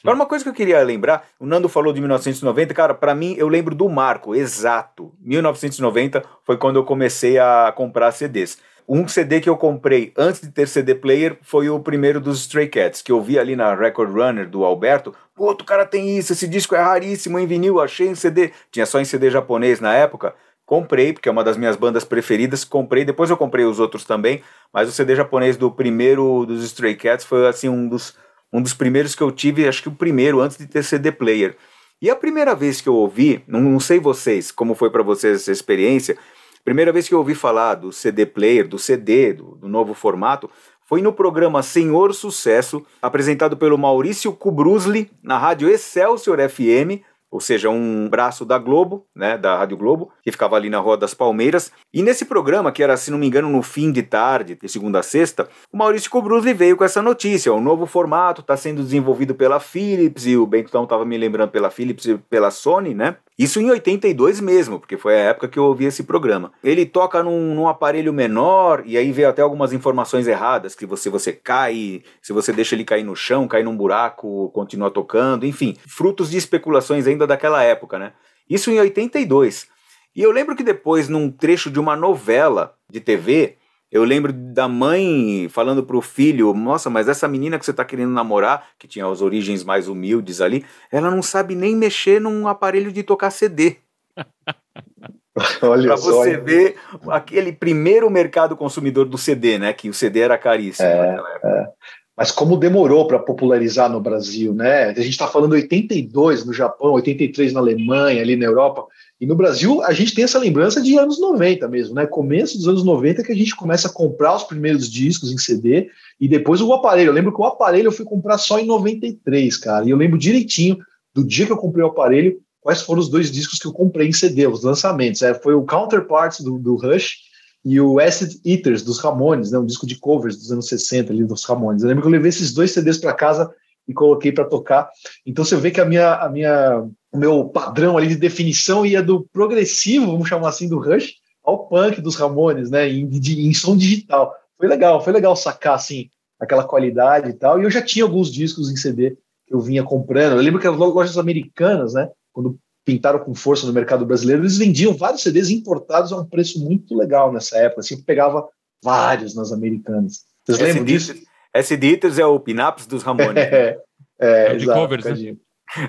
Agora, 0.02 0.16
uma 0.16 0.26
coisa 0.26 0.44
que 0.44 0.50
eu 0.50 0.54
queria 0.54 0.82
lembrar, 0.82 1.26
o 1.38 1.46
Nando 1.46 1.68
falou 1.68 1.92
de 1.92 2.00
1990, 2.00 2.74
cara, 2.74 2.94
para 2.94 3.14
mim 3.14 3.34
eu 3.36 3.48
lembro 3.48 3.74
do 3.74 3.88
marco 3.88 4.34
exato. 4.34 5.12
1990 5.20 6.22
foi 6.44 6.56
quando 6.56 6.76
eu 6.76 6.84
comecei 6.84 7.38
a 7.38 7.72
comprar 7.74 8.12
CDs. 8.12 8.58
Um 8.88 9.06
CD 9.06 9.38
que 9.38 9.50
eu 9.50 9.56
comprei 9.56 10.14
antes 10.16 10.40
de 10.40 10.48
ter 10.50 10.66
CD 10.66 10.94
player 10.94 11.36
foi 11.42 11.68
o 11.68 11.78
primeiro 11.78 12.20
dos 12.20 12.40
Stray 12.40 12.68
Cats, 12.68 13.02
que 13.02 13.12
eu 13.12 13.20
vi 13.20 13.38
ali 13.38 13.54
na 13.54 13.74
Record 13.74 14.10
Runner 14.10 14.48
do 14.48 14.64
Alberto. 14.64 15.14
Pô, 15.36 15.50
o 15.50 15.64
cara 15.64 15.84
tem 15.84 16.16
isso, 16.16 16.32
esse 16.32 16.48
disco 16.48 16.74
é 16.74 16.80
raríssimo 16.80 17.38
em 17.38 17.46
vinil, 17.46 17.82
achei 17.82 18.08
em 18.08 18.14
CD. 18.14 18.50
Tinha 18.70 18.86
só 18.86 18.98
em 18.98 19.04
CD 19.04 19.30
japonês 19.30 19.78
na 19.78 19.92
época. 19.92 20.34
Comprei, 20.64 21.12
porque 21.12 21.28
é 21.28 21.32
uma 21.32 21.44
das 21.44 21.58
minhas 21.58 21.76
bandas 21.76 22.02
preferidas. 22.02 22.64
Comprei, 22.64 23.04
depois 23.04 23.28
eu 23.28 23.36
comprei 23.36 23.66
os 23.66 23.78
outros 23.78 24.04
também. 24.04 24.42
Mas 24.72 24.88
o 24.88 24.92
CD 24.92 25.14
japonês 25.14 25.58
do 25.58 25.70
primeiro 25.70 26.46
dos 26.46 26.64
Stray 26.64 26.94
Cats 26.94 27.26
foi 27.26 27.46
assim 27.46 27.68
um 27.68 27.86
dos 27.86 28.16
um 28.52 28.62
dos 28.62 28.74
primeiros 28.74 29.14
que 29.14 29.22
eu 29.22 29.30
tive, 29.30 29.68
acho 29.68 29.82
que 29.82 29.88
o 29.88 29.94
primeiro, 29.94 30.40
antes 30.40 30.56
de 30.56 30.66
ter 30.66 30.82
CD 30.82 31.12
player. 31.12 31.56
E 32.00 32.08
a 32.08 32.16
primeira 32.16 32.54
vez 32.54 32.80
que 32.80 32.88
eu 32.88 32.94
ouvi, 32.94 33.42
não, 33.46 33.60
não 33.60 33.80
sei 33.80 33.98
vocês, 33.98 34.50
como 34.52 34.74
foi 34.74 34.90
para 34.90 35.02
vocês 35.02 35.42
essa 35.42 35.52
experiência, 35.52 36.16
primeira 36.64 36.92
vez 36.92 37.08
que 37.08 37.14
eu 37.14 37.18
ouvi 37.18 37.34
falar 37.34 37.74
do 37.74 37.92
CD 37.92 38.24
player, 38.24 38.68
do 38.68 38.78
CD, 38.78 39.32
do, 39.32 39.56
do 39.56 39.68
novo 39.68 39.94
formato, 39.94 40.48
foi 40.88 41.02
no 41.02 41.12
programa 41.12 41.62
Senhor 41.62 42.14
Sucesso, 42.14 42.84
apresentado 43.02 43.56
pelo 43.56 43.76
Maurício 43.76 44.32
Kubrusli, 44.32 45.10
na 45.22 45.36
rádio 45.36 45.68
Excelsior 45.68 46.38
FM, 46.48 47.04
ou 47.30 47.40
seja, 47.40 47.68
um 47.68 48.08
braço 48.08 48.44
da 48.44 48.58
Globo, 48.58 49.06
né, 49.14 49.36
da 49.36 49.56
Rádio 49.56 49.76
Globo, 49.76 50.10
que 50.22 50.32
ficava 50.32 50.56
ali 50.56 50.70
na 50.70 50.78
Rua 50.78 50.96
das 50.96 51.12
Palmeiras. 51.12 51.70
E 51.92 52.02
nesse 52.02 52.24
programa, 52.24 52.72
que 52.72 52.82
era, 52.82 52.96
se 52.96 53.10
não 53.10 53.18
me 53.18 53.26
engano, 53.26 53.48
no 53.48 53.62
fim 53.62 53.92
de 53.92 54.02
tarde, 54.02 54.58
de 54.60 54.68
segunda 54.68 55.00
a 55.00 55.02
sexta, 55.02 55.48
o 55.72 55.76
Maurício 55.76 56.10
Cobruzli 56.10 56.54
veio 56.54 56.76
com 56.76 56.84
essa 56.84 57.02
notícia. 57.02 57.52
O 57.52 57.60
novo 57.60 57.86
formato 57.86 58.40
está 58.40 58.56
sendo 58.56 58.82
desenvolvido 58.82 59.34
pela 59.34 59.60
Philips, 59.60 60.26
e 60.26 60.36
o 60.36 60.46
Bentão 60.46 60.84
estava 60.84 61.04
me 61.04 61.18
lembrando 61.18 61.50
pela 61.50 61.70
Philips 61.70 62.06
e 62.06 62.16
pela 62.16 62.50
Sony, 62.50 62.94
né? 62.94 63.16
Isso 63.38 63.60
em 63.60 63.70
82 63.70 64.40
mesmo, 64.40 64.80
porque 64.80 64.96
foi 64.96 65.14
a 65.14 65.24
época 65.26 65.46
que 65.46 65.56
eu 65.56 65.64
ouvi 65.64 65.84
esse 65.84 66.02
programa. 66.02 66.50
Ele 66.62 66.84
toca 66.84 67.22
num, 67.22 67.54
num, 67.54 67.68
aparelho 67.68 68.12
menor, 68.12 68.82
e 68.84 68.98
aí 68.98 69.12
veio 69.12 69.28
até 69.28 69.40
algumas 69.40 69.72
informações 69.72 70.26
erradas, 70.26 70.74
que 70.74 70.84
você, 70.84 71.08
você 71.08 71.32
cai, 71.32 72.02
se 72.20 72.32
você 72.32 72.52
deixa 72.52 72.74
ele 72.74 72.82
cair 72.82 73.04
no 73.04 73.14
chão, 73.14 73.46
cair 73.46 73.62
num 73.62 73.76
buraco, 73.76 74.50
continua 74.52 74.90
tocando, 74.90 75.46
enfim, 75.46 75.76
frutos 75.86 76.30
de 76.30 76.36
especulações 76.36 77.06
ainda 77.06 77.17
daquela 77.26 77.62
época, 77.62 77.98
né? 77.98 78.12
Isso 78.48 78.70
em 78.70 78.78
82. 78.78 79.68
E 80.14 80.22
eu 80.22 80.32
lembro 80.32 80.56
que 80.56 80.62
depois, 80.62 81.08
num 81.08 81.30
trecho 81.30 81.70
de 81.70 81.78
uma 81.78 81.94
novela 81.94 82.74
de 82.90 83.00
TV, 83.00 83.56
eu 83.90 84.04
lembro 84.04 84.32
da 84.32 84.68
mãe 84.68 85.48
falando 85.50 85.82
pro 85.82 86.00
filho: 86.00 86.52
Nossa, 86.52 86.90
mas 86.90 87.08
essa 87.08 87.26
menina 87.26 87.58
que 87.58 87.64
você 87.64 87.72
tá 87.72 87.84
querendo 87.84 88.12
namorar, 88.12 88.68
que 88.78 88.88
tinha 88.88 89.06
as 89.06 89.22
origens 89.22 89.64
mais 89.64 89.88
humildes 89.88 90.40
ali, 90.40 90.64
ela 90.90 91.10
não 91.10 91.22
sabe 91.22 91.54
nem 91.54 91.74
mexer 91.74 92.20
num 92.20 92.46
aparelho 92.46 92.92
de 92.92 93.02
tocar 93.02 93.30
CD. 93.30 93.76
Olha 95.62 95.88
pra 95.88 95.96
só, 95.96 96.10
você 96.10 96.36
ver 96.36 96.76
aquele 97.08 97.52
primeiro 97.52 98.10
mercado 98.10 98.56
consumidor 98.56 99.06
do 99.06 99.16
CD, 99.16 99.58
né? 99.58 99.72
Que 99.72 99.88
o 99.88 99.94
CD 99.94 100.20
era 100.20 100.36
caríssimo 100.36 100.88
é, 100.88 101.06
naquela 101.06 101.30
época. 101.30 101.48
É. 101.48 101.72
Mas 102.18 102.32
como 102.32 102.56
demorou 102.56 103.06
para 103.06 103.20
popularizar 103.20 103.88
no 103.88 104.00
Brasil, 104.00 104.52
né? 104.52 104.86
A 104.86 104.94
gente 104.94 105.10
está 105.10 105.28
falando 105.28 105.52
82 105.52 106.44
no 106.44 106.52
Japão, 106.52 106.94
83 106.94 107.52
na 107.52 107.60
Alemanha, 107.60 108.20
ali 108.20 108.34
na 108.34 108.44
Europa. 108.44 108.86
E 109.20 109.26
no 109.26 109.36
Brasil, 109.36 109.80
a 109.84 109.92
gente 109.92 110.12
tem 110.12 110.24
essa 110.24 110.36
lembrança 110.36 110.82
de 110.82 110.98
anos 110.98 111.20
90 111.20 111.68
mesmo, 111.68 111.94
né? 111.94 112.06
Começo 112.06 112.58
dos 112.58 112.66
anos 112.66 112.82
90 112.82 113.22
que 113.22 113.30
a 113.30 113.36
gente 113.36 113.54
começa 113.54 113.86
a 113.86 113.92
comprar 113.92 114.34
os 114.34 114.42
primeiros 114.42 114.90
discos 114.90 115.30
em 115.30 115.38
CD 115.38 115.90
e 116.20 116.26
depois 116.26 116.60
o 116.60 116.72
aparelho. 116.72 117.10
Eu 117.10 117.14
lembro 117.14 117.32
que 117.32 117.40
o 117.40 117.44
aparelho 117.44 117.86
eu 117.86 117.92
fui 117.92 118.04
comprar 118.04 118.36
só 118.36 118.58
em 118.58 118.66
93, 118.66 119.56
cara. 119.56 119.84
E 119.84 119.90
eu 119.90 119.96
lembro 119.96 120.18
direitinho 120.18 120.76
do 121.14 121.24
dia 121.24 121.46
que 121.46 121.52
eu 121.52 121.56
comprei 121.56 121.84
o 121.84 121.88
aparelho, 121.88 122.36
quais 122.60 122.82
foram 122.82 123.00
os 123.00 123.08
dois 123.08 123.30
discos 123.30 123.60
que 123.60 123.68
eu 123.68 123.72
comprei 123.72 124.08
em 124.08 124.12
CD, 124.12 124.44
os 124.48 124.64
lançamentos. 124.64 125.22
É, 125.22 125.34
foi 125.34 125.54
o 125.54 125.64
Counterparts 125.64 126.40
do, 126.40 126.58
do 126.58 126.74
Rush 126.74 127.27
e 127.64 127.80
o 127.80 127.98
Acid 127.98 128.40
Eaters 128.44 128.82
dos 128.82 128.98
Ramones, 128.98 129.50
né? 129.50 129.58
Um 129.58 129.66
disco 129.66 129.86
de 129.86 129.98
covers 129.98 130.36
dos 130.36 130.52
anos 130.52 130.68
60 130.68 131.12
ali 131.12 131.24
dos 131.24 131.44
Ramones. 131.44 131.82
Eu 131.82 131.88
lembro 131.88 132.02
que 132.02 132.08
eu 132.08 132.12
levei 132.12 132.28
esses 132.28 132.52
dois 132.52 132.70
CDs 132.70 132.98
para 132.98 133.12
casa 133.12 133.52
e 133.86 133.92
coloquei 133.92 134.30
para 134.30 134.44
tocar. 134.44 134.88
Então 135.26 135.44
você 135.44 135.56
vê 135.56 135.70
que 135.70 135.80
a 135.80 135.84
minha, 135.84 136.14
a 136.14 136.28
minha, 136.28 136.86
o 137.12 137.18
meu 137.18 137.44
padrão 137.46 137.96
ali 137.96 138.08
de 138.08 138.16
definição 138.16 138.84
ia 138.84 139.02
do 139.02 139.26
progressivo, 139.32 140.06
vamos 140.06 140.28
chamar 140.28 140.50
assim, 140.50 140.68
do 140.68 140.78
Rush, 140.78 141.14
ao 141.42 141.66
punk 141.66 142.00
dos 142.00 142.16
Ramones, 142.16 142.70
né? 142.70 142.88
Em, 142.88 143.08
de, 143.08 143.46
em 143.46 143.52
som 143.54 143.76
digital. 143.76 144.34
Foi 144.56 144.68
legal, 144.68 145.02
foi 145.02 145.12
legal 145.12 145.34
sacar 145.34 145.74
assim 145.74 146.10
aquela 146.38 146.64
qualidade 146.64 147.30
e 147.30 147.32
tal. 147.32 147.60
E 147.60 147.64
eu 147.64 147.70
já 147.70 147.82
tinha 147.82 148.04
alguns 148.04 148.32
discos 148.32 148.70
em 148.70 148.76
CD 148.76 149.16
que 149.46 149.54
eu 149.54 149.60
vinha 149.60 149.82
comprando. 149.82 150.36
Eu 150.36 150.42
lembro 150.42 150.60
que 150.60 150.68
as 150.68 150.76
lojas 150.76 151.18
americanas, 151.18 151.94
né? 151.94 152.08
Quando 152.32 152.58
pintaram 152.88 153.18
com 153.18 153.34
força 153.34 153.66
no 153.66 153.72
mercado 153.74 154.06
brasileiro, 154.06 154.40
eles 154.40 154.56
vendiam 154.56 154.96
vários 154.96 155.22
CDs 155.22 155.50
importados 155.50 156.10
a 156.10 156.16
um 156.16 156.24
preço 156.24 156.64
muito 156.64 156.96
legal 156.96 157.30
nessa 157.30 157.58
época. 157.58 157.80
Assim, 157.80 158.02
pegava 158.02 158.48
vários 158.82 159.34
nas 159.34 159.52
americanas. 159.52 160.24
Vocês 160.42 160.58
lembram 160.58 160.86
disso? 160.86 161.14
SD 161.52 162.00
é 162.18 162.24
o 162.24 162.40
Pinaps 162.40 162.86
dos 162.86 163.02
Ramones. 163.02 163.36
é, 163.44 163.78
é, 164.18 164.46
é 164.46 164.56
de 164.56 164.64
exato, 164.64 164.80
covers, 164.80 165.04
né? 165.04 165.36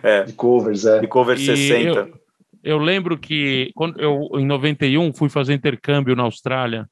É. 0.04 0.24
De 0.24 0.34
covers, 0.34 0.86
é. 0.86 1.00
De 1.00 1.08
covers 1.08 1.46
60. 1.46 1.88
Eu, 1.88 2.14
eu, 2.62 2.78
lembro 2.78 3.18
que 3.18 3.72
quando 3.76 3.98
eu, 3.98 4.28
em 4.34 4.46
91, 4.46 5.14
fui 5.14 5.30
fazer 5.30 5.54
intercâmbio 5.54 6.18
na 6.18 6.24
Austrália. 6.24 6.86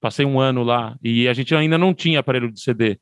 Passei 0.00 0.26
um 0.26 0.40
ano 0.40 0.64
lá 0.64 0.96
e 1.00 1.28
a 1.28 1.32
gente 1.32 1.54
ainda 1.54 1.78
não 1.78 1.94
tinha 1.94 2.18
aparelho 2.18 2.50
de 2.50 2.60
CD. 2.60 2.98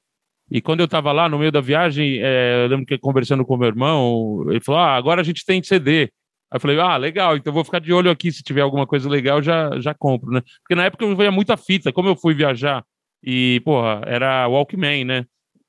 E 0.51 0.61
quando 0.61 0.81
eu 0.81 0.85
estava 0.85 1.13
lá, 1.13 1.31
no 1.31 1.39
meio 1.39 1.51
da 1.51 1.63
viagem, 1.63 2.19
é, 2.21 2.65
eu 2.65 2.69
lembro 2.69 2.85
que 2.85 2.99
conversando 2.99 3.43
com 3.43 3.57
meu 3.57 3.69
irmão, 3.69 4.45
ele 4.51 4.61
falou: 4.61 4.83
Ah, 4.83 4.95
agora 4.95 5.23
a 5.23 5.25
gente 5.25 5.47
tem 5.47 5.63
CD. 5.63 6.13
Aí 6.53 6.57
eu 6.57 6.61
falei, 6.61 6.79
ah, 6.79 6.99
legal, 6.99 7.35
então 7.35 7.51
vou 7.51 7.65
ficar 7.65 7.79
de 7.79 7.95
olho 7.95 8.11
aqui, 8.11 8.31
se 8.31 8.43
tiver 8.43 8.61
alguma 8.61 8.87
coisa 8.87 9.09
legal, 9.09 9.41
já, 9.41 9.71
já 9.81 9.95
compro, 9.95 10.31
né? 10.31 10.43
Porque 10.61 10.75
na 10.75 10.85
época 10.85 11.03
eu 11.03 11.17
via 11.17 11.33
muita 11.33 11.57
fita, 11.57 11.91
como 11.91 12.11
eu 12.11 12.15
fui 12.15 12.35
viajar 12.35 12.85
e, 13.25 13.63
porra, 13.65 14.03
era 14.05 14.47
Walkman, 14.47 15.07
né? 15.07 15.25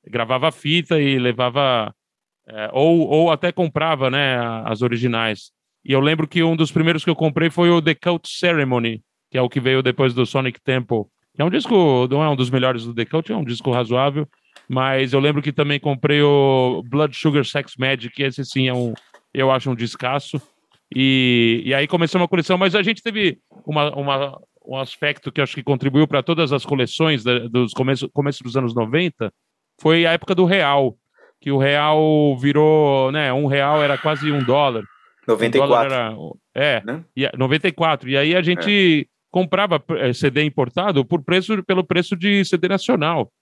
Gravava 0.06 0.52
fita 0.52 1.00
e 1.00 1.18
levava, 1.18 1.94
é, 2.46 2.68
ou, 2.74 3.08
ou 3.08 3.30
até 3.30 3.50
comprava, 3.50 4.10
né, 4.10 4.36
as 4.66 4.82
originais. 4.82 5.52
E 5.82 5.92
eu 5.92 6.00
lembro 6.00 6.28
que 6.28 6.42
um 6.42 6.54
dos 6.54 6.70
primeiros 6.70 7.02
que 7.02 7.08
eu 7.08 7.16
comprei 7.16 7.48
foi 7.48 7.70
o 7.70 7.80
The 7.80 7.94
Cult 7.94 8.28
Ceremony, 8.28 9.02
que 9.30 9.38
é 9.38 9.40
o 9.40 9.48
que 9.48 9.60
veio 9.60 9.82
depois 9.82 10.12
do 10.12 10.26
Sonic 10.26 10.60
Temple. 10.62 11.04
Que 11.34 11.40
é 11.40 11.44
um 11.44 11.50
disco, 11.50 12.06
não 12.10 12.22
é 12.22 12.28
um 12.28 12.36
dos 12.36 12.50
melhores 12.50 12.84
do 12.84 12.94
The 12.94 13.06
Cult, 13.06 13.32
é 13.32 13.36
um 13.36 13.44
disco 13.44 13.70
razoável, 13.70 14.28
mas 14.68 15.14
eu 15.14 15.20
lembro 15.20 15.40
que 15.40 15.52
também 15.52 15.80
comprei 15.80 16.20
o 16.20 16.82
Blood 16.86 17.16
Sugar 17.16 17.44
Sex 17.44 17.74
Magic, 17.78 18.22
esse 18.22 18.44
sim 18.44 18.68
é 18.68 18.74
um, 18.74 18.92
eu 19.32 19.50
acho 19.50 19.70
um 19.70 19.74
descasso. 19.74 20.40
E, 20.94 21.62
e 21.64 21.74
aí 21.74 21.86
começou 21.86 22.20
uma 22.20 22.28
coleção, 22.28 22.58
mas 22.58 22.74
a 22.74 22.82
gente 22.82 23.02
teve 23.02 23.38
uma, 23.66 23.94
uma, 23.94 24.40
um 24.66 24.76
aspecto 24.76 25.30
que 25.30 25.40
acho 25.40 25.54
que 25.54 25.62
contribuiu 25.62 26.06
para 26.06 26.22
todas 26.22 26.52
as 26.52 26.64
coleções 26.64 27.22
da, 27.22 27.40
dos 27.48 27.72
começos 27.72 28.08
começo 28.12 28.42
dos 28.42 28.56
anos 28.56 28.74
90, 28.74 29.32
foi 29.80 30.06
a 30.06 30.12
época 30.12 30.34
do 30.34 30.44
real, 30.44 30.96
que 31.40 31.50
o 31.50 31.58
real 31.58 32.36
virou, 32.38 33.10
né, 33.12 33.32
um 33.32 33.46
real 33.46 33.82
era 33.82 33.98
quase 33.98 34.30
um 34.30 34.42
dólar. 34.42 34.84
94. 35.26 35.64
Um 35.64 35.68
dólar 35.68 35.86
era, 35.86 36.16
é, 36.54 36.82
né? 36.84 37.04
e, 37.16 37.30
94. 37.36 38.08
E 38.08 38.16
aí 38.16 38.36
a 38.36 38.42
gente 38.42 39.02
é. 39.02 39.04
comprava 39.30 39.82
eh, 39.90 40.12
CD 40.12 40.44
importado 40.44 41.04
por 41.04 41.22
preço, 41.22 41.62
pelo 41.64 41.82
preço 41.82 42.14
de 42.14 42.44
CD 42.44 42.68
nacional. 42.68 43.32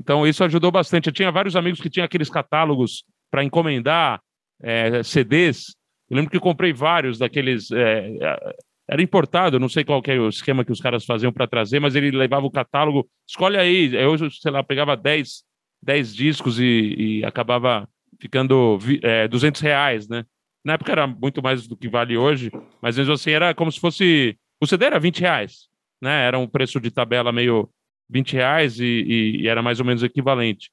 Então 0.00 0.26
isso 0.26 0.42
ajudou 0.44 0.70
bastante. 0.70 1.08
Eu 1.08 1.12
tinha 1.12 1.30
vários 1.30 1.56
amigos 1.56 1.80
que 1.80 1.90
tinham 1.90 2.04
aqueles 2.04 2.30
catálogos 2.30 3.04
para 3.30 3.44
encomendar 3.44 4.20
é, 4.62 5.02
CDs 5.02 5.74
eu 6.08 6.16
lembro 6.16 6.30
que 6.30 6.40
comprei 6.40 6.72
vários 6.72 7.18
daqueles. 7.18 7.70
É, 7.70 8.16
é, 8.20 8.56
era 8.88 9.02
importado, 9.02 9.58
não 9.58 9.68
sei 9.68 9.84
qual 9.84 10.00
que 10.00 10.12
é 10.12 10.20
o 10.20 10.28
esquema 10.28 10.64
que 10.64 10.70
os 10.70 10.80
caras 10.80 11.04
faziam 11.04 11.32
para 11.32 11.48
trazer, 11.48 11.80
mas 11.80 11.96
ele 11.96 12.12
levava 12.12 12.46
o 12.46 12.50
catálogo, 12.50 13.08
escolhe 13.28 13.56
aí. 13.56 13.92
Eu, 13.92 14.16
sei 14.30 14.52
lá, 14.52 14.62
pegava 14.62 14.96
10, 14.96 15.42
10 15.82 16.14
discos 16.14 16.60
e, 16.60 16.94
e 16.96 17.24
acabava 17.24 17.88
ficando 18.20 18.78
é, 19.02 19.26
200 19.26 19.60
reais, 19.60 20.08
né? 20.08 20.24
Na 20.64 20.74
época 20.74 20.92
era 20.92 21.06
muito 21.06 21.42
mais 21.42 21.66
do 21.66 21.76
que 21.76 21.88
vale 21.88 22.16
hoje, 22.16 22.50
mas 22.80 22.96
mesmo 22.96 23.12
assim 23.12 23.30
era 23.30 23.54
como 23.54 23.70
se 23.70 23.80
fosse. 23.80 24.36
O 24.60 24.66
CD 24.66 24.86
era 24.86 24.98
20 24.98 25.20
reais, 25.20 25.68
né? 26.00 26.24
Era 26.24 26.38
um 26.38 26.46
preço 26.46 26.80
de 26.80 26.90
tabela 26.90 27.32
meio 27.32 27.68
20 28.08 28.32
reais 28.34 28.78
e, 28.78 28.84
e, 28.84 29.42
e 29.42 29.48
era 29.48 29.62
mais 29.62 29.80
ou 29.80 29.86
menos 29.86 30.02
equivalente. 30.02 30.70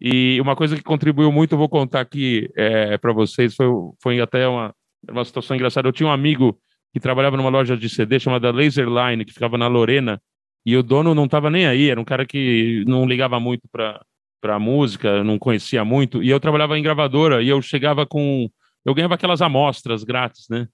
E 0.00 0.40
uma 0.40 0.54
coisa 0.54 0.76
que 0.76 0.82
contribuiu 0.82 1.32
muito, 1.32 1.52
eu 1.52 1.58
vou 1.58 1.68
contar 1.68 2.00
aqui 2.00 2.50
é, 2.56 2.98
para 2.98 3.12
vocês, 3.12 3.54
foi, 3.54 3.66
foi 4.02 4.20
até 4.20 4.46
uma, 4.46 4.74
uma 5.08 5.24
situação 5.24 5.56
engraçada. 5.56 5.88
Eu 5.88 5.92
tinha 5.92 6.08
um 6.08 6.12
amigo 6.12 6.58
que 6.92 7.00
trabalhava 7.00 7.36
numa 7.36 7.50
loja 7.50 7.76
de 7.76 7.88
CD 7.88 8.18
chamada 8.18 8.50
Laserline, 8.50 9.24
que 9.24 9.32
ficava 9.32 9.56
na 9.58 9.66
Lorena, 9.66 10.20
e 10.64 10.76
o 10.76 10.82
dono 10.82 11.14
não 11.14 11.26
estava 11.26 11.50
nem 11.50 11.66
aí, 11.66 11.90
era 11.90 12.00
um 12.00 12.04
cara 12.04 12.26
que 12.26 12.84
não 12.86 13.06
ligava 13.06 13.38
muito 13.38 13.68
para 13.70 14.58
música, 14.58 15.22
não 15.22 15.38
conhecia 15.38 15.84
muito, 15.84 16.22
e 16.22 16.30
eu 16.30 16.40
trabalhava 16.40 16.78
em 16.78 16.82
gravadora, 16.82 17.42
e 17.42 17.48
eu 17.48 17.60
chegava 17.62 18.06
com... 18.06 18.48
Eu 18.84 18.94
ganhava 18.94 19.14
aquelas 19.14 19.42
amostras 19.42 20.04
grátis, 20.04 20.46
né? 20.48 20.68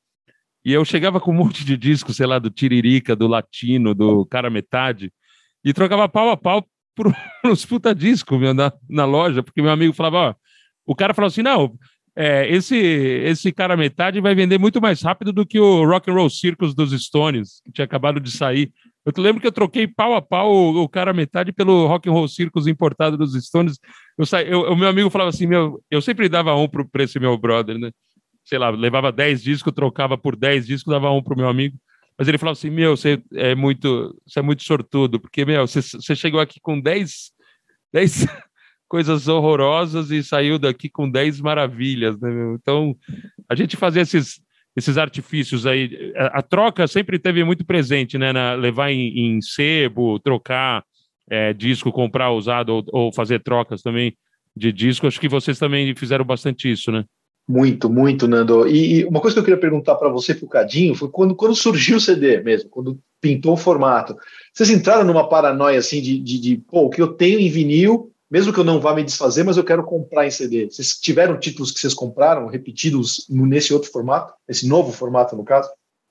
E 0.65 0.73
eu 0.73 0.85
chegava 0.85 1.19
com 1.19 1.33
um 1.33 1.35
monte 1.35 1.65
de 1.65 1.77
discos, 1.77 2.17
sei 2.17 2.27
lá, 2.27 2.39
do 2.39 2.51
Tiririca, 2.51 3.17
do 3.17 3.27
Latino, 3.27 3.95
do 3.95 4.25
Cara 4.27 4.49
Metade, 4.49 5.13
e 5.65 5.73
trocava 5.73 6.09
pau 6.09 6.31
a 6.31 6.37
pau 6.37 6.67
por 6.95 7.13
uns 7.45 7.65
puta 7.65 7.95
disco 7.95 8.39
meu, 8.39 8.55
na, 8.55 8.73
na 8.89 9.05
loja, 9.05 9.43
porque 9.43 9.63
meu 9.63 9.71
amigo 9.71 9.93
falava, 9.93 10.17
ó, 10.17 10.35
o 10.87 10.95
cara 10.95 11.15
falou 11.15 11.29
assim, 11.29 11.43
não, 11.43 11.77
é, 12.15 12.47
esse, 12.53 12.77
esse 12.77 13.51
cara 13.51 13.77
metade 13.77 14.21
vai 14.21 14.35
vender 14.35 14.59
muito 14.59 14.81
mais 14.81 15.01
rápido 15.01 15.33
do 15.33 15.47
que 15.47 15.59
o 15.59 15.85
Rock 15.85 16.11
and 16.11 16.15
Roll 16.15 16.29
Circus 16.29 16.75
dos 16.75 16.93
Stones, 17.03 17.63
que 17.65 17.73
tinha 17.73 17.85
acabado 17.85 18.21
de 18.21 18.31
sair. 18.31 18.71
Eu 19.05 19.13
lembro 19.23 19.41
que 19.41 19.47
eu 19.47 19.53
troquei 19.53 19.89
pau 19.89 20.15
a 20.15 20.21
pau 20.21 20.53
o, 20.53 20.83
o 20.83 20.89
cara 20.89 21.13
metade 21.13 21.53
pelo 21.53 21.87
Rock 21.87 22.09
and 22.09 22.13
Roll 22.13 22.29
Circus 22.29 22.67
importado 22.67 23.17
dos 23.17 23.33
Stones. 23.45 23.79
Eu 24.19 24.27
sa... 24.27 24.43
eu, 24.43 24.73
o 24.73 24.77
meu 24.77 24.89
amigo 24.89 25.09
falava 25.11 25.31
assim, 25.31 25.47
meu, 25.47 25.83
eu 25.91 26.03
sempre 26.03 26.29
dava 26.29 26.55
um 26.55 26.69
pro 26.69 26.89
preço 26.89 27.19
meu 27.19 27.37
brother, 27.39 27.79
né? 27.79 27.91
Sei 28.45 28.59
lá, 28.59 28.71
levava 28.71 29.11
10 29.11 29.43
discos, 29.43 29.73
trocava 29.73 30.19
por 30.19 30.37
10 30.37 30.67
discos, 30.67 30.93
dava 30.93 31.11
um 31.11 31.23
pro 31.23 31.37
meu 31.37 31.49
amigo. 31.49 31.77
Mas 32.19 32.29
ele 32.29 32.39
falou 32.39 32.53
assim: 32.53 32.71
Meu, 32.71 32.97
você 32.97 33.23
é 33.35 33.55
muito, 33.55 34.19
você 34.27 34.39
é 34.39 34.43
muito 34.43 34.63
sortudo, 34.63 35.21
porque, 35.21 35.45
meu, 35.45 35.67
você, 35.67 35.81
você 35.81 36.15
chegou 36.15 36.41
aqui 36.41 36.61
com 36.61 36.81
10, 36.81 37.33
10 37.93 38.27
coisas 38.89 39.29
horrorosas 39.29 40.11
e 40.11 40.23
saiu 40.23 40.59
daqui 40.59 40.89
com 40.89 41.11
10 41.11 41.41
maravilhas, 41.41 42.19
né, 42.21 42.31
meu? 42.31 42.55
Então, 42.55 42.97
a 43.49 43.55
gente 43.55 43.77
fazia 43.77 44.03
esses, 44.03 44.41
esses 44.77 44.99
artifícios 44.99 45.67
aí. 45.67 46.13
A, 46.17 46.39
a, 46.39 46.43
troca 46.43 46.87
sempre 46.87 47.19
teve 47.19 47.43
muito 47.45 47.65
presente, 47.65 48.19
né? 48.19 48.33
Na, 48.33 48.55
levar 48.55 48.91
em, 48.91 49.37
em 49.37 49.41
sebo, 49.41 50.19
trocar 50.19 50.85
é, 51.31 51.53
disco, 51.53 51.91
comprar 51.91 52.31
usado 52.31 52.71
ou, 52.71 52.85
ou 52.93 53.13
fazer 53.13 53.43
trocas 53.43 53.83
também 53.83 54.17
de 54.55 54.73
disco. 54.73 55.07
Acho 55.07 55.21
que 55.21 55.29
vocês 55.29 55.59
também 55.59 55.95
fizeram 55.95 56.25
bastante 56.25 56.71
isso, 56.71 56.93
né? 56.93 57.05
Muito, 57.53 57.91
muito, 57.91 58.27
Nando. 58.27 58.67
E, 58.67 59.05
uma 59.05 59.21
coisa 59.21 59.35
que 59.35 59.41
eu 59.41 59.45
queria 59.45 59.61
perguntar 59.61 59.97
para 59.97 60.09
você, 60.09 60.35
para 60.35 60.47
o 60.47 60.49
Cadinho, 60.49 60.95
foi 60.95 61.11
quando, 61.11 61.35
quando 61.37 61.55
surgiu 61.55 61.99
o 61.99 62.01
CD 62.01 62.43
mesmo, 62.43 62.71
quando 62.71 62.99
pintou 63.21 63.53
o 63.53 63.59
formato. 63.59 64.17
Vocês 64.55 64.71
entraram 64.71 65.05
numa 65.05 65.29
paranoia 65.29 65.79
assim 65.79 66.01
de, 66.01 66.19
de, 66.19 66.41
de, 66.41 66.57
pô, 66.57 66.87
o 66.87 66.89
que 66.89 67.03
eu 67.03 67.09
tenho 67.09 67.39
em 67.39 67.51
vinil, 67.51 68.11
mesmo 68.31 68.55
que 68.55 68.59
eu 68.59 68.65
não 68.65 68.81
vá 68.81 68.95
me 68.95 69.05
desfazer, 69.05 69.45
mas 69.45 69.59
eu 69.59 69.65
quero 69.65 69.85
comprar 69.85 70.27
em 70.27 70.31
CD. 70.31 70.65
Vocês 70.65 70.99
tiveram 70.99 71.39
títulos 71.39 71.71
que 71.71 71.79
vocês 71.79 71.93
compraram 71.93 72.47
repetidos 72.47 73.27
nesse 73.29 73.75
outro 73.75 73.91
formato, 73.91 74.33
esse 74.49 74.67
novo 74.67 74.91
formato, 74.91 75.37
no 75.37 75.45
caso? 75.45 75.69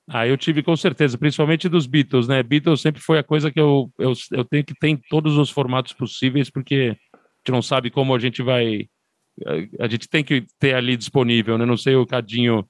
Ah, 0.07 0.27
eu 0.27 0.37
tive 0.37 0.61
com 0.61 0.77
certeza, 0.77 1.17
principalmente 1.17 1.67
dos 1.67 1.87
Beatles, 1.87 2.27
né? 2.27 2.43
Beatles 2.43 2.81
sempre 2.81 3.01
foi 3.01 3.17
a 3.17 3.23
coisa 3.23 3.49
que 3.49 3.59
eu, 3.59 3.89
eu, 3.97 4.13
eu 4.31 4.45
tenho 4.45 4.63
que 4.63 4.75
ter 4.79 4.89
em 4.89 5.01
todos 5.09 5.39
os 5.39 5.49
formatos 5.49 5.93
possíveis, 5.93 6.51
porque 6.51 6.95
a 7.15 7.17
gente 7.17 7.51
não 7.51 7.63
sabe 7.63 7.89
como 7.89 8.13
a 8.13 8.19
gente 8.19 8.43
vai 8.43 8.85
a 9.79 9.87
gente 9.87 10.07
tem 10.07 10.23
que 10.23 10.45
ter 10.59 10.75
ali 10.75 10.95
disponível, 10.95 11.57
né? 11.57 11.65
Não 11.65 11.77
sei 11.77 11.95
o 11.95 12.05
Cadinho 12.05 12.65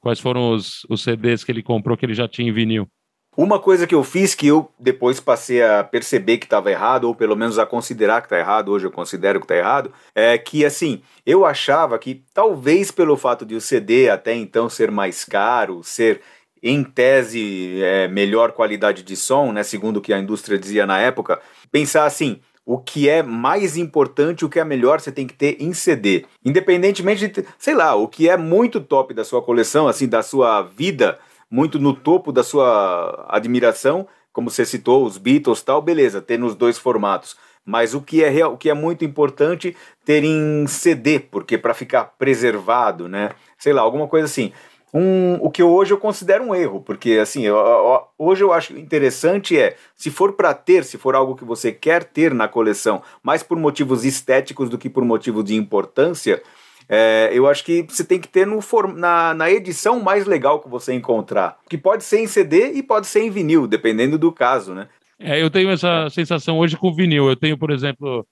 quais 0.00 0.18
foram 0.18 0.52
os, 0.52 0.84
os 0.88 1.02
CDs 1.02 1.44
que 1.44 1.52
ele 1.52 1.62
comprou 1.62 1.96
que 1.96 2.04
ele 2.04 2.14
já 2.14 2.26
tinha 2.26 2.48
em 2.48 2.52
vinil. 2.52 2.88
Uma 3.34 3.58
coisa 3.58 3.86
que 3.86 3.94
eu 3.94 4.04
fiz 4.04 4.34
que 4.34 4.46
eu 4.46 4.70
depois 4.78 5.18
passei 5.18 5.62
a 5.62 5.82
perceber 5.82 6.36
que 6.36 6.44
estava 6.44 6.70
errado, 6.70 7.04
ou 7.04 7.14
pelo 7.14 7.34
menos 7.34 7.58
a 7.58 7.64
considerar 7.64 8.20
que 8.20 8.26
está 8.26 8.38
errado, 8.38 8.68
hoje 8.70 8.86
eu 8.86 8.90
considero 8.90 9.40
que 9.40 9.46
está 9.46 9.56
errado, 9.56 9.90
é 10.14 10.36
que 10.36 10.66
assim, 10.66 11.00
eu 11.24 11.46
achava 11.46 11.98
que 11.98 12.22
talvez 12.34 12.90
pelo 12.90 13.16
fato 13.16 13.46
de 13.46 13.54
o 13.54 13.60
CD 13.60 14.10
até 14.10 14.34
então 14.34 14.68
ser 14.68 14.90
mais 14.90 15.24
caro, 15.24 15.82
ser 15.82 16.20
em 16.62 16.84
tese 16.84 17.80
é, 17.82 18.06
melhor 18.06 18.52
qualidade 18.52 19.02
de 19.02 19.16
som, 19.16 19.50
né, 19.50 19.62
segundo 19.62 19.96
o 19.96 20.00
que 20.02 20.12
a 20.12 20.18
indústria 20.18 20.58
dizia 20.58 20.84
na 20.84 20.98
época, 21.00 21.40
pensar 21.70 22.04
assim, 22.04 22.38
o 22.64 22.78
que 22.78 23.08
é 23.08 23.22
mais 23.22 23.76
importante, 23.76 24.44
o 24.44 24.48
que 24.48 24.60
é 24.60 24.64
melhor 24.64 25.00
você 25.00 25.10
tem 25.10 25.26
que 25.26 25.34
ter 25.34 25.56
em 25.60 25.72
CD. 25.72 26.24
Independentemente 26.44 27.26
de, 27.26 27.44
sei 27.58 27.74
lá, 27.74 27.94
o 27.94 28.06
que 28.06 28.28
é 28.28 28.36
muito 28.36 28.80
top 28.80 29.12
da 29.14 29.24
sua 29.24 29.42
coleção, 29.42 29.88
assim, 29.88 30.08
da 30.08 30.22
sua 30.22 30.62
vida, 30.62 31.18
muito 31.50 31.78
no 31.78 31.92
topo 31.92 32.32
da 32.32 32.42
sua 32.42 33.26
admiração, 33.28 34.06
como 34.32 34.48
você 34.48 34.64
citou, 34.64 35.04
os 35.04 35.18
Beatles 35.18 35.62
tal, 35.62 35.82
beleza, 35.82 36.22
ter 36.22 36.38
nos 36.38 36.54
dois 36.54 36.78
formatos. 36.78 37.36
Mas 37.64 37.94
o 37.94 38.00
que 38.00 38.24
é 38.24 38.28
real, 38.28 38.54
o 38.54 38.56
que 38.56 38.70
é 38.70 38.74
muito 38.74 39.04
importante 39.04 39.76
ter 40.04 40.24
em 40.24 40.66
CD, 40.66 41.20
porque 41.20 41.56
para 41.56 41.74
ficar 41.74 42.04
preservado, 42.18 43.08
né? 43.08 43.30
Sei 43.56 43.72
lá, 43.72 43.82
alguma 43.82 44.08
coisa 44.08 44.24
assim 44.24 44.52
um, 44.92 45.34
o 45.40 45.50
que 45.50 45.62
hoje 45.62 45.92
eu 45.92 45.98
considero 45.98 46.44
um 46.44 46.54
erro, 46.54 46.82
porque 46.82 47.12
assim, 47.12 47.42
eu, 47.42 47.56
eu, 47.56 48.02
hoje 48.18 48.44
eu 48.44 48.52
acho 48.52 48.76
interessante 48.76 49.58
é, 49.58 49.76
se 49.96 50.10
for 50.10 50.32
para 50.34 50.52
ter, 50.52 50.84
se 50.84 50.98
for 50.98 51.14
algo 51.14 51.34
que 51.34 51.44
você 51.44 51.72
quer 51.72 52.04
ter 52.04 52.34
na 52.34 52.46
coleção, 52.46 53.02
mais 53.22 53.42
por 53.42 53.56
motivos 53.56 54.04
estéticos 54.04 54.68
do 54.68 54.76
que 54.76 54.90
por 54.90 55.04
motivo 55.04 55.42
de 55.42 55.54
importância, 55.54 56.42
É, 56.88 57.30
eu 57.32 57.46
acho 57.46 57.64
que 57.64 57.86
você 57.88 58.04
tem 58.04 58.20
que 58.20 58.28
ter 58.28 58.46
no 58.46 58.58
na, 58.96 59.32
na 59.32 59.50
edição 59.50 60.00
mais 60.00 60.26
legal 60.26 60.60
que 60.60 60.68
você 60.68 60.92
encontrar. 60.92 61.56
Que 61.68 61.78
pode 61.78 62.04
ser 62.04 62.18
em 62.18 62.26
CD 62.26 62.72
e 62.72 62.82
pode 62.82 63.06
ser 63.06 63.22
em 63.22 63.30
vinil, 63.30 63.66
dependendo 63.66 64.18
do 64.18 64.30
caso, 64.32 64.74
né? 64.74 64.88
É, 65.18 65.40
eu 65.40 65.48
tenho 65.48 65.70
essa 65.70 66.10
sensação 66.10 66.58
hoje 66.58 66.76
com 66.76 66.92
vinil. 66.92 67.28
Eu 67.28 67.36
tenho, 67.36 67.56
por 67.56 67.70
exemplo, 67.70 68.26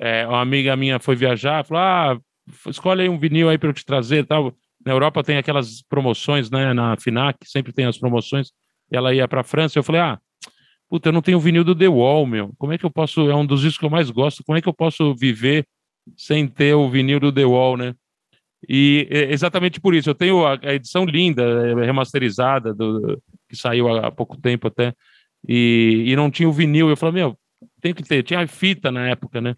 é, 0.00 0.26
uma 0.26 0.40
amiga 0.40 0.74
minha 0.74 0.98
foi 0.98 1.14
viajar, 1.14 1.64
falou: 1.64 1.82
ah, 1.82 2.18
escolhe 2.66 3.02
aí 3.02 3.08
um 3.08 3.18
vinil 3.18 3.48
aí 3.48 3.58
para 3.58 3.68
eu 3.68 3.74
te 3.74 3.84
trazer 3.84 4.26
tal. 4.26 4.52
Na 4.84 4.92
Europa 4.92 5.22
tem 5.22 5.36
aquelas 5.36 5.82
promoções, 5.82 6.50
né? 6.50 6.72
Na 6.72 6.96
FINAC 6.96 7.38
sempre 7.44 7.72
tem 7.72 7.84
as 7.86 7.98
promoções. 7.98 8.50
Ela 8.90 9.14
ia 9.14 9.28
para 9.28 9.42
a 9.42 9.44
França, 9.44 9.78
eu 9.78 9.82
falei: 9.82 10.00
ah, 10.00 10.18
puta, 10.88 11.08
eu 11.08 11.12
não 11.12 11.22
tenho 11.22 11.38
vinil 11.40 11.64
do 11.64 11.74
The 11.74 11.88
Wall, 11.88 12.26
meu. 12.26 12.52
Como 12.58 12.72
é 12.72 12.78
que 12.78 12.84
eu 12.84 12.90
posso? 12.90 13.30
É 13.30 13.34
um 13.34 13.46
dos 13.46 13.60
discos 13.60 13.78
que 13.78 13.84
eu 13.84 13.90
mais 13.90 14.10
gosto. 14.10 14.42
Como 14.44 14.56
é 14.56 14.60
que 14.60 14.68
eu 14.68 14.74
posso 14.74 15.14
viver 15.14 15.66
sem 16.16 16.46
ter 16.48 16.74
o 16.74 16.88
vinil 16.90 17.20
do 17.20 17.32
The 17.32 17.44
Wall, 17.44 17.76
né? 17.76 17.94
E 18.68 19.08
exatamente 19.10 19.80
por 19.80 19.94
isso, 19.94 20.10
eu 20.10 20.14
tenho 20.14 20.46
a, 20.46 20.58
edição 20.74 21.04
linda, 21.04 21.42
é, 21.42 21.74
remasterizada, 21.86 22.74
do, 22.74 23.20
que 23.48 23.56
saiu 23.56 23.88
há 23.88 24.10
pouco 24.10 24.36
tempo 24.36 24.68
até, 24.68 24.94
e, 25.48 26.04
e 26.06 26.16
não 26.16 26.30
tinha 26.30 26.48
o 26.48 26.52
vinil. 26.52 26.90
Eu 26.90 26.96
falei, 26.96 27.22
meu, 27.22 27.38
tem 27.80 27.94
que 27.94 28.02
ter. 28.02 28.22
Tinha 28.22 28.46
fita 28.46 28.90
na 28.90 29.08
época, 29.08 29.40
né? 29.40 29.54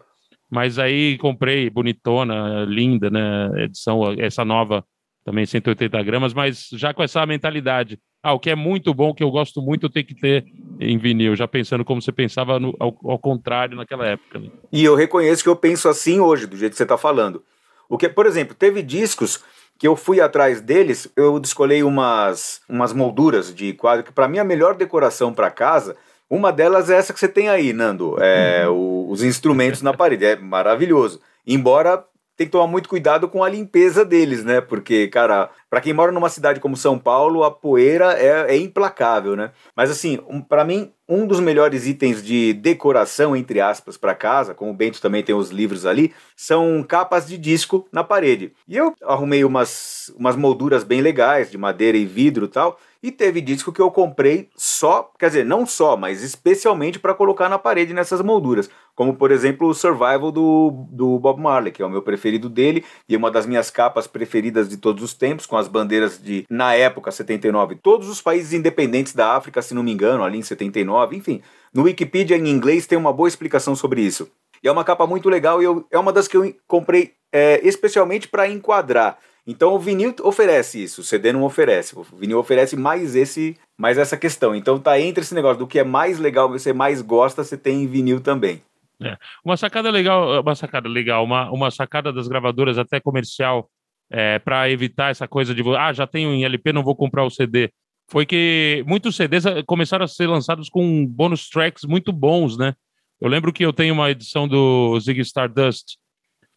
Mas 0.49 0.77
aí 0.79 1.17
comprei, 1.17 1.69
bonitona, 1.69 2.63
linda, 2.65 3.09
né? 3.09 3.63
Edição, 3.63 4.01
essa 4.19 4.45
nova 4.45 4.85
também 5.23 5.45
180 5.45 6.03
gramas, 6.03 6.33
mas 6.33 6.69
já 6.73 6.93
com 6.93 7.01
essa 7.01 7.25
mentalidade. 7.25 7.99
Ah, 8.21 8.33
o 8.33 8.39
que 8.39 8.49
é 8.49 8.55
muito 8.55 8.93
bom, 8.93 9.13
que 9.13 9.23
eu 9.23 9.31
gosto 9.31 9.61
muito, 9.61 9.85
eu 9.85 9.89
tenho 9.89 10.05
que 10.05 10.15
ter 10.15 10.45
em 10.79 10.97
vinil, 10.97 11.35
já 11.35 11.47
pensando 11.47 11.83
como 11.83 12.01
você 12.01 12.11
pensava 12.11 12.59
no, 12.59 12.75
ao, 12.79 12.97
ao, 13.03 13.19
contrário 13.19 13.75
naquela 13.75 14.05
época. 14.05 14.39
Né? 14.39 14.49
E 14.71 14.83
eu 14.83 14.95
reconheço 14.95 15.43
que 15.43 15.49
eu 15.49 15.55
penso 15.55 15.89
assim 15.89 16.19
hoje, 16.19 16.47
do 16.47 16.55
jeito 16.55 16.71
que 16.71 16.77
você 16.77 16.83
está 16.83 16.97
falando. 16.97 17.43
O 17.89 17.97
que, 17.97 18.07
por 18.07 18.25
exemplo, 18.25 18.55
teve 18.55 18.81
discos 18.81 19.43
que 19.77 19.87
eu 19.87 19.95
fui 19.95 20.21
atrás 20.21 20.61
deles, 20.61 21.11
eu 21.15 21.37
escolhi 21.43 21.83
umas, 21.83 22.61
umas 22.69 22.93
molduras 22.93 23.53
de 23.53 23.73
quadro, 23.73 24.05
que 24.05 24.11
para 24.11 24.27
mim 24.27 24.37
é 24.37 24.41
a 24.41 24.45
melhor 24.45 24.75
decoração 24.75 25.33
para 25.33 25.51
casa. 25.51 25.95
Uma 26.29 26.51
delas 26.51 26.89
é 26.89 26.95
essa 26.95 27.13
que 27.13 27.19
você 27.19 27.27
tem 27.27 27.49
aí, 27.49 27.73
Nando, 27.73 28.15
é, 28.21 28.67
uhum. 28.67 28.75
o, 28.75 29.11
os 29.11 29.23
instrumentos 29.23 29.81
na 29.81 29.93
parede, 29.93 30.25
é 30.25 30.35
maravilhoso. 30.35 31.19
Embora 31.45 32.03
tem 32.35 32.47
que 32.47 32.51
tomar 32.51 32.67
muito 32.67 32.89
cuidado 32.89 33.27
com 33.27 33.43
a 33.43 33.49
limpeza 33.49 34.03
deles, 34.03 34.43
né? 34.43 34.59
Porque, 34.59 35.07
cara, 35.07 35.49
para 35.69 35.81
quem 35.81 35.93
mora 35.93 36.11
numa 36.11 36.29
cidade 36.29 36.59
como 36.59 36.75
São 36.75 36.97
Paulo, 36.97 37.43
a 37.43 37.51
poeira 37.51 38.13
é, 38.13 38.55
é 38.55 38.57
implacável, 38.57 39.35
né? 39.35 39.51
Mas 39.75 39.91
assim, 39.91 40.19
um, 40.27 40.41
para 40.41 40.63
mim, 40.63 40.91
um 41.07 41.27
dos 41.27 41.39
melhores 41.39 41.85
itens 41.85 42.23
de 42.23 42.53
decoração, 42.53 43.35
entre 43.35 43.61
aspas, 43.61 43.97
para 43.97 44.15
casa, 44.15 44.55
como 44.55 44.71
o 44.71 44.73
Bento 44.73 45.01
também 45.01 45.21
tem 45.21 45.35
os 45.35 45.51
livros 45.51 45.85
ali, 45.85 46.13
são 46.35 46.83
capas 46.83 47.27
de 47.27 47.37
disco 47.37 47.87
na 47.91 48.03
parede. 48.03 48.53
E 48.67 48.75
eu 48.75 48.93
arrumei 49.03 49.43
umas, 49.43 50.11
umas 50.17 50.35
molduras 50.35 50.83
bem 50.83 51.01
legais, 51.01 51.51
de 51.51 51.57
madeira 51.57 51.97
e 51.97 52.05
vidro 52.05 52.45
e 52.45 52.49
tal. 52.49 52.79
E 53.03 53.11
teve 53.11 53.41
disco 53.41 53.73
que 53.73 53.81
eu 53.81 53.91
comprei 53.91 54.49
só, 54.55 55.11
quer 55.19 55.27
dizer, 55.27 55.45
não 55.45 55.65
só, 55.65 55.97
mas 55.97 56.23
especialmente 56.23 56.97
para 56.97 57.13
colocar 57.13 57.49
na 57.49 57.59
parede 57.59 57.93
nessas 57.93 58.21
molduras. 58.21 58.69
Como, 58.95 59.13
por 59.13 59.29
exemplo, 59.29 59.67
o 59.67 59.73
Survival 59.73 60.31
do, 60.31 60.87
do 60.89 61.19
Bob 61.19 61.41
Marley, 61.41 61.73
que 61.73 61.81
é 61.81 61.85
o 61.85 61.89
meu 61.89 62.01
preferido 62.01 62.47
dele 62.47 62.85
e 63.09 63.17
uma 63.17 63.29
das 63.29 63.45
minhas 63.45 63.69
capas 63.69 64.07
preferidas 64.07 64.69
de 64.69 64.77
todos 64.77 65.03
os 65.03 65.13
tempos, 65.13 65.45
com 65.45 65.57
as 65.57 65.67
bandeiras 65.67 66.17
de, 66.17 66.45
na 66.49 66.75
época, 66.75 67.11
79, 67.11 67.75
todos 67.75 68.07
os 68.07 68.21
países 68.21 68.53
independentes 68.53 69.13
da 69.13 69.35
África, 69.35 69.61
se 69.61 69.73
não 69.73 69.83
me 69.83 69.91
engano, 69.91 70.23
ali 70.23 70.37
em 70.37 70.41
79, 70.41 71.17
enfim. 71.17 71.41
No 71.73 71.83
Wikipedia 71.83 72.37
em 72.37 72.47
inglês 72.47 72.87
tem 72.87 72.97
uma 72.97 73.11
boa 73.11 73.27
explicação 73.27 73.75
sobre 73.75 73.99
isso. 74.01 74.31
E 74.63 74.67
é 74.69 74.71
uma 74.71 74.85
capa 74.85 75.05
muito 75.05 75.27
legal 75.27 75.61
e 75.61 75.65
eu, 75.65 75.85
é 75.91 75.99
uma 75.99 76.13
das 76.13 76.25
que 76.25 76.37
eu 76.37 76.55
comprei 76.65 77.15
é, 77.33 77.59
especialmente 77.67 78.29
para 78.29 78.47
enquadrar. 78.47 79.17
Então 79.45 79.73
o 79.73 79.79
vinil 79.79 80.15
oferece 80.21 80.81
isso, 80.81 81.01
o 81.01 81.03
CD 81.03 81.33
não 81.33 81.43
oferece. 81.43 81.97
O 81.97 82.03
vinil 82.03 82.39
oferece 82.39 82.77
mais 82.77 83.15
esse, 83.15 83.57
mais 83.77 83.97
essa 83.97 84.15
questão. 84.15 84.55
Então 84.55 84.79
tá 84.79 84.99
entre 84.99 85.21
esse 85.23 85.35
negócio 85.35 85.59
do 85.59 85.67
que 85.67 85.79
é 85.79 85.83
mais 85.83 86.17
legal, 86.17 86.49
você 86.49 86.71
mais 86.71 87.01
gosta, 87.01 87.43
você 87.43 87.57
tem 87.57 87.83
em 87.83 87.87
vinil 87.87 88.21
também. 88.21 88.61
É. 89.01 89.17
Uma 89.43 89.57
sacada 89.57 89.89
legal, 89.89 90.41
uma 90.41 90.55
sacada 90.55 90.87
legal, 90.87 91.25
uma, 91.25 91.51
uma 91.51 91.71
sacada 91.71 92.13
das 92.13 92.27
gravadoras 92.27 92.77
até 92.77 93.01
comercial 93.01 93.69
é, 94.09 94.39
para 94.39 94.69
evitar 94.69 95.11
essa 95.11 95.27
coisa 95.27 95.53
de 95.53 95.61
ah, 95.75 95.91
já 95.91 96.07
tenho 96.07 96.31
em 96.33 96.45
LP, 96.45 96.71
não 96.71 96.83
vou 96.83 96.95
comprar 96.95 97.25
o 97.25 97.29
CD. 97.29 97.69
Foi 98.09 98.25
que 98.25 98.83
muitos 98.85 99.15
CDs 99.15 99.45
eh, 99.45 99.63
começaram 99.63 100.05
a 100.05 100.07
ser 100.07 100.27
lançados 100.27 100.69
com 100.69 101.05
bônus 101.05 101.49
tracks 101.49 101.83
muito 101.83 102.11
bons, 102.11 102.57
né? 102.57 102.75
Eu 103.19 103.29
lembro 103.29 103.51
que 103.51 103.65
eu 103.65 103.73
tenho 103.73 103.93
uma 103.93 104.11
edição 104.11 104.47
do 104.47 104.99
Zig 104.99 105.19
Stardust 105.21 105.97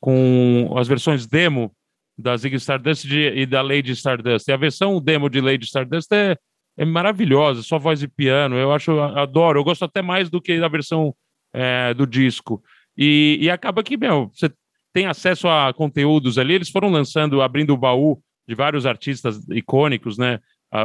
com 0.00 0.74
as 0.76 0.88
versões 0.88 1.26
demo 1.26 1.72
da 2.18 2.36
Zig 2.36 2.56
Stardust 2.56 3.06
de, 3.06 3.28
e 3.34 3.46
da 3.46 3.62
Lady 3.62 3.92
Stardust. 3.92 4.48
E 4.48 4.52
a 4.52 4.56
versão 4.56 5.00
demo 5.00 5.28
de 5.28 5.40
Lady 5.40 5.64
Stardust 5.64 6.10
é, 6.12 6.36
é 6.76 6.84
maravilhosa, 6.84 7.62
só 7.62 7.78
voz 7.78 8.02
e 8.02 8.08
piano. 8.08 8.56
Eu 8.56 8.72
acho, 8.72 8.98
adoro. 9.00 9.60
Eu 9.60 9.64
gosto 9.64 9.84
até 9.84 10.02
mais 10.02 10.30
do 10.30 10.40
que 10.40 10.58
da 10.58 10.68
versão 10.68 11.14
é, 11.52 11.92
do 11.94 12.06
disco. 12.06 12.62
E, 12.96 13.38
e 13.40 13.50
acaba 13.50 13.82
que, 13.82 13.96
meu, 13.96 14.30
você 14.34 14.50
tem 14.92 15.06
acesso 15.06 15.48
a 15.48 15.72
conteúdos 15.74 16.38
ali. 16.38 16.54
Eles 16.54 16.70
foram 16.70 16.88
lançando, 16.88 17.42
abrindo 17.42 17.74
o 17.74 17.76
baú 17.76 18.18
de 18.48 18.54
vários 18.54 18.86
artistas 18.86 19.46
icônicos, 19.50 20.16
né? 20.16 20.38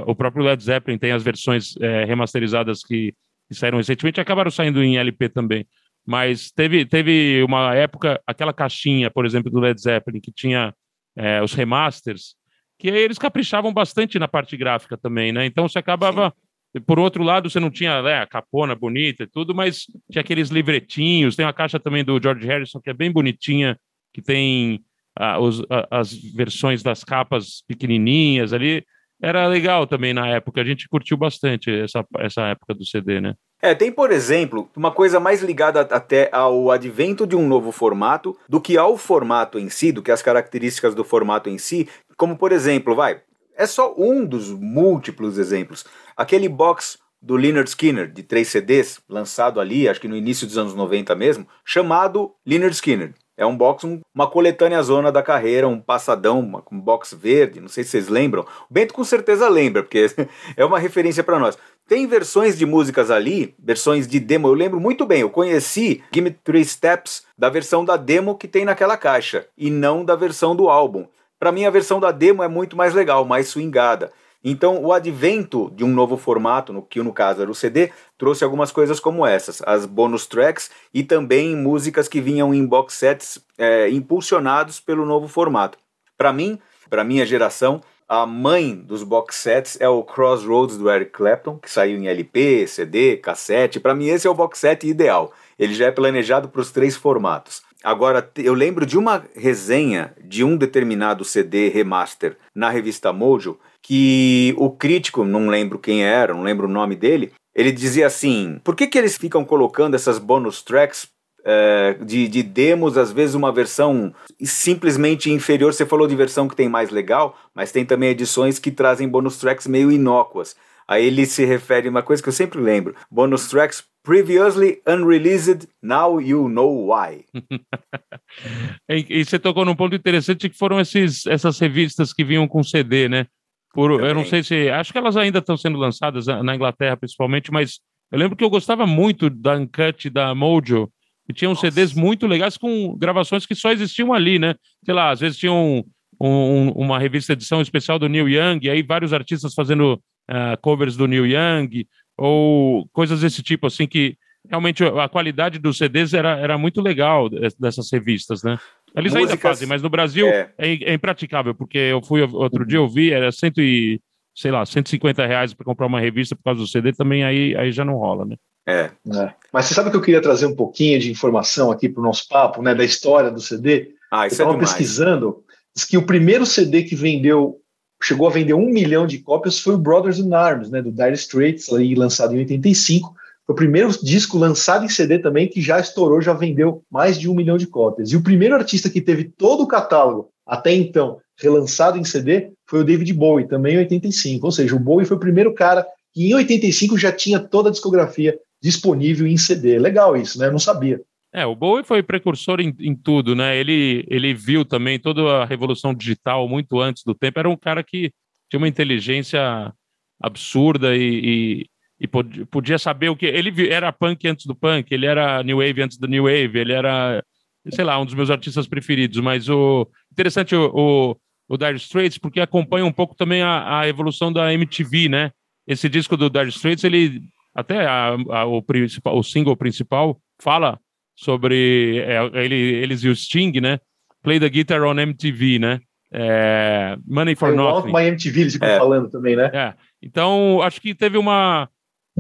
O 0.06 0.16
próprio 0.16 0.44
Led 0.44 0.64
Zeppelin 0.64 0.98
tem 0.98 1.12
as 1.12 1.24
versões 1.24 1.76
é, 1.82 2.06
remasterizadas 2.06 2.84
que, 2.84 3.14
que 3.48 3.56
saíram 3.56 3.78
recentemente, 3.78 4.22
acabaram 4.22 4.52
saindo 4.52 4.84
em 4.84 4.98
LP 4.98 5.30
também. 5.30 5.66
Mas 6.06 6.52
teve, 6.52 6.86
teve 6.86 7.44
uma 7.44 7.76
época, 7.76 8.22
aquela 8.26 8.54
caixinha, 8.54 9.12
por 9.12 9.26
exemplo, 9.26 9.52
do 9.52 9.60
Led 9.60 9.80
Zeppelin, 9.80 10.20
que 10.20 10.32
tinha 10.32 10.74
é, 11.16 11.42
os 11.42 11.54
remasters, 11.54 12.36
que 12.80 12.88
eles 12.88 13.18
caprichavam 13.18 13.72
bastante 13.74 14.18
na 14.18 14.28
parte 14.28 14.58
gráfica 14.58 14.98
também, 14.98 15.32
né? 15.32 15.46
Então 15.46 15.68
você 15.68 15.80
acabava. 15.80 16.34
Sim. 16.76 16.82
Por 16.86 16.98
outro 17.00 17.22
lado, 17.22 17.50
você 17.50 17.60
não 17.60 17.70
tinha 17.70 18.02
né, 18.02 18.20
a 18.22 18.26
capona 18.26 18.74
bonita 18.74 19.24
e 19.24 19.28
tudo, 19.28 19.54
mas 19.54 19.86
tinha 20.10 20.22
aqueles 20.22 20.50
livretinhos. 20.50 21.36
Tem 21.36 21.46
uma 21.46 21.52
caixa 21.52 21.78
também 21.78 22.04
do 22.04 22.18
George 22.22 22.48
Harrison 22.48 22.80
que 22.80 22.90
é 22.90 22.94
bem 22.94 23.12
bonitinha, 23.12 23.78
que 24.14 24.22
tem 24.22 24.80
ah, 25.16 25.38
os, 25.38 25.62
as 25.92 26.14
versões 26.14 26.82
das 26.82 27.04
capas 27.04 27.62
pequenininhas 27.68 28.54
ali. 28.54 28.86
Era 29.22 29.48
legal 29.48 29.86
também 29.86 30.14
na 30.14 30.28
época. 30.30 30.62
A 30.62 30.64
gente 30.64 30.88
curtiu 30.88 31.18
bastante 31.18 31.70
essa, 31.70 32.06
essa 32.20 32.48
época 32.48 32.74
do 32.74 32.86
CD, 32.86 33.20
né? 33.20 33.36
É, 33.62 33.76
tem, 33.76 33.92
por 33.92 34.12
exemplo, 34.12 34.70
uma 34.76 34.92
coisa 34.92 35.20
mais 35.20 35.44
ligada 35.44 35.82
até 35.82 36.30
ao 36.32 36.72
advento 36.72 37.28
de 37.28 37.36
um 37.36 37.48
novo 37.48 37.72
formato 37.72 38.36
do 38.50 38.60
que 38.60 38.76
ao 38.76 38.98
formato 38.98 39.60
em 39.60 39.70
si, 39.70 39.92
do 39.92 40.02
que 40.02 40.12
as 40.12 40.24
características 40.24 40.96
do 40.96 41.04
formato 41.04 41.48
em 41.48 41.60
si, 41.60 41.88
como 42.18 42.36
por 42.36 42.52
exemplo, 42.52 42.96
vai, 42.96 43.22
é 43.56 43.68
só 43.68 43.94
um 43.96 44.26
dos 44.26 44.50
múltiplos 44.50 45.38
exemplos. 45.38 45.86
Aquele 46.18 46.50
box 46.50 46.98
do 47.22 47.36
Leonard 47.36 47.70
Skinner, 47.70 48.12
de 48.12 48.24
três 48.24 48.48
CDs, 48.48 49.00
lançado 49.08 49.60
ali, 49.60 49.88
acho 49.88 50.02
que 50.02 50.08
no 50.08 50.16
início 50.16 50.48
dos 50.48 50.58
anos 50.58 50.74
90 50.74 51.14
mesmo, 51.16 51.48
chamado 51.64 52.34
Leonard 52.44 52.74
Skinner. 52.74 53.14
É 53.42 53.46
um 53.48 53.58
box, 53.58 53.88
um, 53.88 54.00
uma 54.14 54.30
coletânea 54.30 54.80
zona 54.84 55.12
da 55.12 55.24
carreira, 55.24 55.68
um 55.68 55.80
passadão, 55.80 56.40
uma, 56.40 56.64
um 56.72 56.80
box 56.80 57.16
verde, 57.16 57.60
não 57.60 57.68
sei 57.68 57.84
se 57.84 57.90
vocês 57.90 58.08
lembram. 58.08 58.44
O 58.44 58.72
Bento 58.72 58.94
com 58.94 59.04
certeza 59.04 59.50
lembra, 59.50 59.82
porque 59.82 60.06
é 60.56 60.64
uma 60.64 60.78
referência 60.78 61.24
para 61.24 61.40
nós. 61.40 61.58
Tem 61.88 62.06
versões 62.06 62.56
de 62.56 62.68
músicas 62.68 63.10
ali, 63.10 63.56
versões 63.58 64.08
de 64.08 64.20
demo, 64.20 64.48
eu 64.48 64.54
lembro 64.54 64.80
muito 64.80 65.08
bem, 65.08 65.22
eu 65.22 65.30
conheci 65.32 66.04
Gimme 66.14 66.30
Three 66.30 66.64
Steps 66.64 67.24
da 67.36 67.50
versão 67.50 67.84
da 67.84 67.98
demo 67.98 68.38
que 68.38 68.48
tem 68.48 68.64
naquela 68.64 68.96
caixa, 68.96 69.48
e 69.58 69.72
não 69.72 70.06
da 70.06 70.16
versão 70.16 70.56
do 70.56 70.70
álbum. 70.70 71.08
Para 71.40 71.52
mim 71.52 71.66
a 71.66 71.72
versão 71.72 72.00
da 72.00 72.12
demo 72.12 72.44
é 72.44 72.48
muito 72.48 72.78
mais 72.78 72.94
legal, 72.94 73.26
mais 73.26 73.48
swingada. 73.48 74.12
Então, 74.44 74.84
o 74.84 74.92
advento 74.92 75.72
de 75.76 75.84
um 75.84 75.90
novo 75.90 76.18
formato, 76.18 76.74
no 76.74 76.82
que 76.82 77.02
no 77.02 77.14
caso 77.14 77.42
era 77.42 77.52
o 77.52 77.56
CD, 77.56 77.92
trouxe 78.18 78.44
algumas 78.44 78.72
coisas 78.72 79.00
como 79.00 79.26
essas, 79.26 79.62
as 79.66 79.86
bonus 79.86 80.26
tracks 80.26 80.72
e 80.94 81.04
também 81.04 81.56
músicas 81.56 82.08
que 82.08 82.20
vinham 82.20 82.54
em 82.54 82.66
box 82.66 82.96
sets 82.96 83.40
é, 83.58 83.90
impulsionados 83.90 84.80
pelo 84.80 85.06
novo 85.06 85.28
formato. 85.28 85.78
Para 86.18 86.34
mim, 86.34 86.60
para 86.90 87.04
minha 87.04 87.26
geração, 87.26 87.82
a 88.14 88.26
mãe 88.26 88.76
dos 88.76 89.04
box 89.04 89.38
sets 89.38 89.80
é 89.80 89.88
o 89.88 90.04
Crossroads 90.04 90.76
do 90.76 90.90
Eric 90.90 91.12
Clapton, 91.12 91.58
que 91.58 91.72
saiu 91.72 91.98
em 91.98 92.10
LP, 92.10 92.68
CD, 92.68 93.16
cassete. 93.16 93.80
Para 93.80 93.96
mim, 93.96 94.08
esse 94.08 94.28
é 94.28 94.30
o 94.30 94.34
box 94.34 94.60
set 94.60 94.86
ideal. 94.86 95.32
Ele 95.58 95.74
já 95.74 95.86
é 95.86 95.92
planejado 95.92 96.50
para 96.50 96.60
os 96.60 96.72
três 96.72 96.98
formatos. 96.98 97.62
Agora, 97.84 98.30
eu 98.38 98.54
lembro 98.54 98.86
de 98.86 98.98
uma 98.98 99.24
resenha 99.36 100.14
de 100.24 100.44
um 100.44 100.56
determinado 100.56 101.26
CD 101.26 101.70
remaster 101.70 102.38
na 102.54 102.70
revista 102.70 103.12
Mojo, 103.12 103.58
que 103.82 104.54
o 104.58 104.70
crítico, 104.70 105.26
não 105.26 105.50
lembro 105.50 105.80
quem 105.80 106.04
era, 106.04 106.34
não 106.34 106.44
lembro 106.44 106.68
o 106.68 106.72
nome 106.72 106.96
dele, 106.96 107.32
ele 107.56 107.72
dizia 107.72 108.06
assim: 108.06 108.60
por 108.64 108.76
que, 108.76 108.88
que 108.88 108.98
eles 108.98 109.18
ficam 109.18 109.44
colocando 109.44 109.96
essas 109.96 110.20
bonus 110.20 110.62
tracks 110.62 111.10
é, 111.44 111.96
de, 112.02 112.28
de, 112.28 112.44
demos, 112.44 112.98
às 112.98 113.12
vezes 113.12 113.36
uma 113.36 113.52
versão 113.52 114.14
simplesmente 114.44 115.32
inferior. 115.32 115.74
Você 115.74 115.86
falou 115.86 116.08
de 116.08 116.16
versão 116.16 116.48
que 116.48 116.56
tem 116.56 116.70
mais 116.70 116.92
legal, 116.92 117.36
mas 117.54 117.72
tem 117.72 117.86
também 117.86 118.10
edições 118.10 118.60
que 118.60 118.70
trazem 118.70 119.10
bonus 119.10 119.38
tracks 119.38 119.68
meio 119.68 119.92
inócuas. 119.92 120.56
Aí 120.88 121.06
ele 121.06 121.26
se 121.26 121.46
refere 121.46 121.88
a 121.88 121.92
uma 121.92 122.04
coisa 122.04 122.22
que 122.22 122.30
eu 122.30 122.34
sempre 122.34 122.60
lembro: 122.60 122.96
bonus 123.10 123.48
tracks 123.48 123.84
previously 124.04 124.82
unreleased, 124.88 125.68
now 125.82 126.20
you 126.20 126.50
know 126.50 126.90
why. 126.90 127.24
e, 128.90 129.06
e, 129.10 129.26
você 129.26 129.38
tocou 129.38 129.64
num 129.64 129.76
ponto 129.76 129.96
interessante 129.96 130.50
que 130.50 130.58
foram 130.58 130.80
esses, 130.80 131.26
essas 131.28 131.60
revistas 131.60 132.14
que 132.14 132.24
vinham 132.24 132.48
com 132.48 132.64
CD, 132.64 133.08
né? 133.08 133.28
Por, 133.74 134.04
eu 134.04 134.14
não 134.14 134.26
sei 134.26 134.44
se. 134.44 134.70
Acho 134.70 134.92
que 134.92 134.98
elas 134.98 135.16
ainda 135.16 135.40
estão 135.40 135.56
sendo 135.56 135.78
lançadas 135.78 136.26
na 136.26 136.56
Inglaterra, 136.56 136.98
principalmente, 136.98 137.52
mas 137.52 137.80
eu 138.12 138.20
lembro 138.20 138.36
que 138.36 138.44
eu 138.44 138.50
gostava 138.50 138.86
muito 138.86 139.30
da 139.30 139.56
Uncut 139.56 140.10
da 140.10 140.36
Mojo, 140.36 140.90
que 141.26 141.34
tinham 141.34 141.54
Nossa. 141.54 141.72
CDs 141.72 141.94
muito 141.94 142.28
legais 142.28 142.58
com 142.58 142.98
gravações 142.98 143.46
que 143.46 143.56
só 143.56 143.72
existiam 143.72 144.14
ali, 144.14 144.38
né? 144.38 144.56
Sei 144.84 144.94
lá, 144.94 145.12
às 145.12 145.22
vezes 145.22 145.38
tinham 145.38 145.86
um, 146.20 146.28
um, 146.28 146.70
uma 146.72 147.00
revista 147.00 147.32
edição 147.32 147.62
especial 147.62 147.98
do 147.98 148.10
Neil 148.10 148.28
Young, 148.28 148.60
e 148.64 148.70
aí 148.70 148.84
vários 148.84 149.14
artistas 149.14 149.54
fazendo 149.54 150.02
uh, 150.32 150.60
covers 150.62 150.96
do 150.96 151.08
Neil 151.08 151.28
Young, 151.28 151.86
ou 152.18 152.88
coisas 152.94 153.22
desse 153.22 153.44
tipo, 153.44 153.68
assim, 153.68 153.86
que 153.86 154.18
realmente 154.50 154.84
a 154.84 155.08
qualidade 155.08 155.60
dos 155.60 155.78
CDs 155.78 156.14
era, 156.14 156.38
era 156.40 156.58
muito 156.58 156.82
legal 156.82 157.30
dessas 157.60 157.92
revistas, 157.92 158.42
né? 158.44 158.58
Eles 158.96 159.14
Músicas, 159.14 159.32
ainda 159.32 159.42
fazem, 159.42 159.68
mas 159.68 159.82
no 159.82 159.90
Brasil 159.90 160.28
é. 160.28 160.52
É, 160.58 160.92
é 160.92 160.94
impraticável, 160.94 161.56
porque 161.56 161.78
eu 161.78 162.02
fui 162.02 162.22
outro 162.22 162.66
dia, 162.66 162.78
eu 162.78 162.90
vi, 162.90 163.12
era 163.12 163.32
cento 163.32 163.62
e, 163.62 164.02
sei 164.36 164.52
lá, 164.52 164.66
150 164.66 165.26
reais 165.26 165.54
para 165.54 165.66
comprar 165.66 165.88
uma 165.88 166.00
revista 166.00 166.36
por 166.36 166.44
causa 166.44 166.60
do 166.60 166.68
CD, 166.68 166.92
também 166.92 167.24
aí, 167.24 167.56
aí 167.56 167.72
já 167.72 167.86
não 167.86 167.96
rola, 167.96 168.26
né? 168.26 168.36
É. 168.68 168.92
é. 169.16 169.34
Mas 169.52 169.66
você 169.66 169.74
sabe 169.74 169.90
que 169.90 169.96
eu 169.96 170.02
queria 170.02 170.22
trazer 170.22 170.46
um 170.46 170.56
pouquinho 170.56 171.00
de 171.00 171.10
informação 171.10 171.72
aqui 171.72 171.88
para 171.88 172.02
o 172.02 172.04
nosso 172.04 172.28
papo, 172.28 172.62
né, 172.62 172.76
da 172.76 172.84
história 172.84 173.32
do 173.32 173.40
CD? 173.40 173.94
Ah, 174.12 174.28
isso 174.28 174.42
eu 174.42 174.46
estava 174.46 174.58
é 174.58 174.60
pesquisando, 174.60 175.44
diz 175.74 175.86
que 175.86 175.98
o 175.98 176.06
primeiro 176.06 176.46
CD 176.46 176.84
que 176.84 176.96
vendeu, 176.96 177.61
chegou 178.04 178.28
a 178.28 178.32
vender 178.32 178.54
um 178.54 178.70
milhão 178.70 179.06
de 179.06 179.20
cópias 179.20 179.60
foi 179.60 179.76
o 179.76 179.78
Brothers 179.78 180.20
in 180.20 180.34
Arms, 180.34 180.70
né, 180.70 180.82
do 180.82 180.92
Dire 180.92 181.14
Straits, 181.14 181.72
ali, 181.72 181.96
lançado 181.96 182.34
em 182.36 182.40
85. 182.40 183.14
Foi 183.46 183.54
o 183.54 183.56
primeiro 183.56 183.90
disco 184.04 184.38
lançado 184.38 184.86
em 184.86 184.90
CD 184.90 185.20
também 185.20 185.48
que 185.48 185.62
já 185.62 185.80
estourou, 185.80 186.22
já 186.22 186.34
vendeu 186.34 186.84
mais 186.90 187.20
de 187.20 187.30
um 187.30 187.36
milhão 187.36 187.58
de 187.58 187.68
cópias. 187.68 188.12
E 188.12 188.16
o 188.16 188.24
primeiro 188.24 188.56
artista 188.56 188.90
que 188.90 189.02
teve 189.02 189.26
todo 189.26 189.64
o 189.64 189.68
catálogo, 189.68 190.30
até 190.46 190.74
então, 190.74 191.20
relançado 191.40 191.98
em 191.98 192.04
CD, 192.04 192.52
foi 192.68 192.82
o 192.82 192.84
David 192.84 193.12
Bowie, 193.14 193.48
também 193.48 193.76
em 193.76 193.80
85. 193.80 194.46
Ou 194.46 194.52
seja, 194.52 194.76
o 194.76 194.80
Bowie 194.80 195.06
foi 195.06 195.18
o 195.18 195.20
primeiro 195.20 195.54
cara 195.54 195.86
que 196.14 196.30
em 196.30 196.34
85 196.34 196.98
já 196.98 197.12
tinha 197.12 197.40
toda 197.40 197.70
a 197.70 197.72
discografia 197.72 198.38
disponível 198.62 199.26
em 199.26 199.38
CD. 199.38 199.80
Legal 199.80 200.16
isso, 200.16 200.38
né? 200.38 200.48
Eu 200.48 200.52
não 200.52 200.60
sabia. 200.60 201.02
É, 201.34 201.46
o 201.46 201.56
Bowie 201.56 201.86
foi 201.86 202.04
precursor 202.04 202.60
em, 202.60 202.76
em, 202.80 202.94
tudo, 202.94 203.34
né? 203.34 203.56
Ele, 203.58 204.06
ele 204.10 204.34
viu 204.34 204.66
também 204.66 205.00
toda 205.00 205.44
a 205.44 205.46
revolução 205.46 205.94
digital 205.94 206.48
muito 206.48 206.80
antes 206.80 207.04
do 207.04 207.16
tempo. 207.16 207.40
Era 207.40 207.50
um 207.50 207.56
cara 207.56 207.82
que 207.84 208.12
tinha 208.50 208.58
uma 208.58 208.68
inteligência 208.68 209.74
absurda 210.22 210.96
e, 210.96 211.66
e, 212.02 212.06
e 212.06 212.46
podia 212.46 212.78
saber 212.78 213.10
o 213.10 213.16
que. 213.16 213.26
Ele 213.26 213.70
era 213.70 213.94
punk 213.94 214.28
antes 214.28 214.46
do 214.46 214.54
punk, 214.54 214.92
ele 214.92 215.06
era 215.06 215.42
new 215.42 215.60
wave 215.60 215.82
antes 215.82 215.98
do 215.98 216.08
new 216.08 216.24
wave, 216.24 216.60
ele 216.60 216.74
era, 216.74 217.24
sei 217.72 217.86
lá, 217.86 217.98
um 217.98 218.06
dos 218.06 218.14
meus 218.14 218.30
artistas 218.30 218.68
preferidos. 218.68 219.20
Mas 219.22 219.48
o 219.48 219.88
interessante 220.12 220.54
o, 220.54 220.70
o, 220.74 221.16
o 221.48 221.58
Dire 221.58 221.78
Straits 221.78 222.18
porque 222.18 222.42
acompanha 222.42 222.86
um 222.86 222.92
pouco 222.92 223.16
também 223.16 223.42
a, 223.42 223.80
a 223.80 223.88
evolução 223.88 224.34
da 224.34 224.54
MTV, 224.54 225.08
né? 225.08 225.32
Esse 225.66 225.88
disco 225.88 226.18
do 226.18 226.30
Dire 226.30 226.50
Straits, 226.50 226.84
ele 226.84 227.22
até 227.56 227.86
a, 227.86 228.18
a, 228.30 228.46
o, 228.46 228.62
principal, 228.62 229.18
o 229.18 229.24
single 229.24 229.56
principal 229.56 230.20
fala 230.42 230.78
sobre 231.22 232.00
é, 232.00 232.44
ele, 232.44 232.56
eles 232.56 233.04
e 233.04 233.10
o 233.10 233.16
Sting, 233.16 233.60
né? 233.62 233.80
Play 234.24 234.40
the 234.40 234.50
Guitar 234.50 234.84
on 234.84 235.00
MTV, 235.00 235.60
né? 235.60 235.80
É, 236.12 236.98
Money 237.06 237.36
for 237.36 237.54
I 237.54 237.56
Nothing. 237.56 237.94
My 237.94 238.08
MTV, 238.08 238.42
eles 238.42 238.54
ficam 238.54 238.68
é. 238.68 238.78
falando 238.78 239.10
também, 239.10 239.36
né? 239.36 239.50
É. 239.54 239.74
Então, 240.02 240.62
acho 240.64 240.82
que 240.82 240.96
teve 240.96 241.18
uma. 241.18 241.70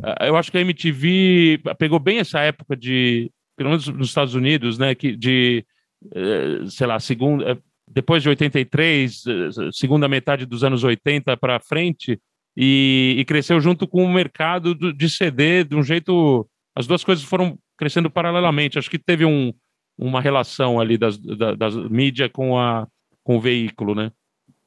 É, 0.03 0.29
eu 0.29 0.37
acho 0.37 0.51
que 0.51 0.57
a 0.57 0.61
MTV 0.61 1.61
pegou 1.79 1.99
bem 1.99 2.19
essa 2.19 2.39
época 2.39 2.77
de, 2.77 3.31
pelo 3.57 3.71
menos 3.71 3.87
nos 3.87 4.09
Estados 4.09 4.35
Unidos, 4.35 4.77
né? 4.77 4.93
Que 4.93 5.15
de, 5.15 5.65
é, 6.13 6.65
sei 6.67 6.85
lá, 6.85 6.99
segunda, 6.99 7.59
depois 7.87 8.21
de 8.21 8.29
83, 8.29 9.23
segunda 9.71 10.07
metade 10.07 10.45
dos 10.45 10.63
anos 10.63 10.83
80 10.83 11.35
para 11.37 11.59
frente, 11.59 12.19
e, 12.55 13.15
e, 13.17 13.25
cresceu 13.25 13.59
junto 13.59 13.87
com 13.87 14.03
o 14.03 14.13
mercado 14.13 14.75
de 14.75 15.09
CD 15.09 15.63
de 15.63 15.75
um 15.75 15.83
jeito. 15.83 16.47
As 16.75 16.85
duas 16.85 17.03
coisas 17.03 17.23
foram 17.23 17.57
crescendo 17.81 18.11
paralelamente. 18.11 18.77
Acho 18.77 18.91
que 18.91 18.99
teve 18.99 19.25
um, 19.25 19.51
uma 19.97 20.21
relação 20.21 20.79
ali 20.79 20.99
das, 20.99 21.17
das, 21.17 21.57
das 21.57 21.75
mídias 21.89 22.29
com, 22.31 22.55
a, 22.55 22.87
com 23.23 23.37
o 23.37 23.41
veículo, 23.41 23.95
né? 23.95 24.11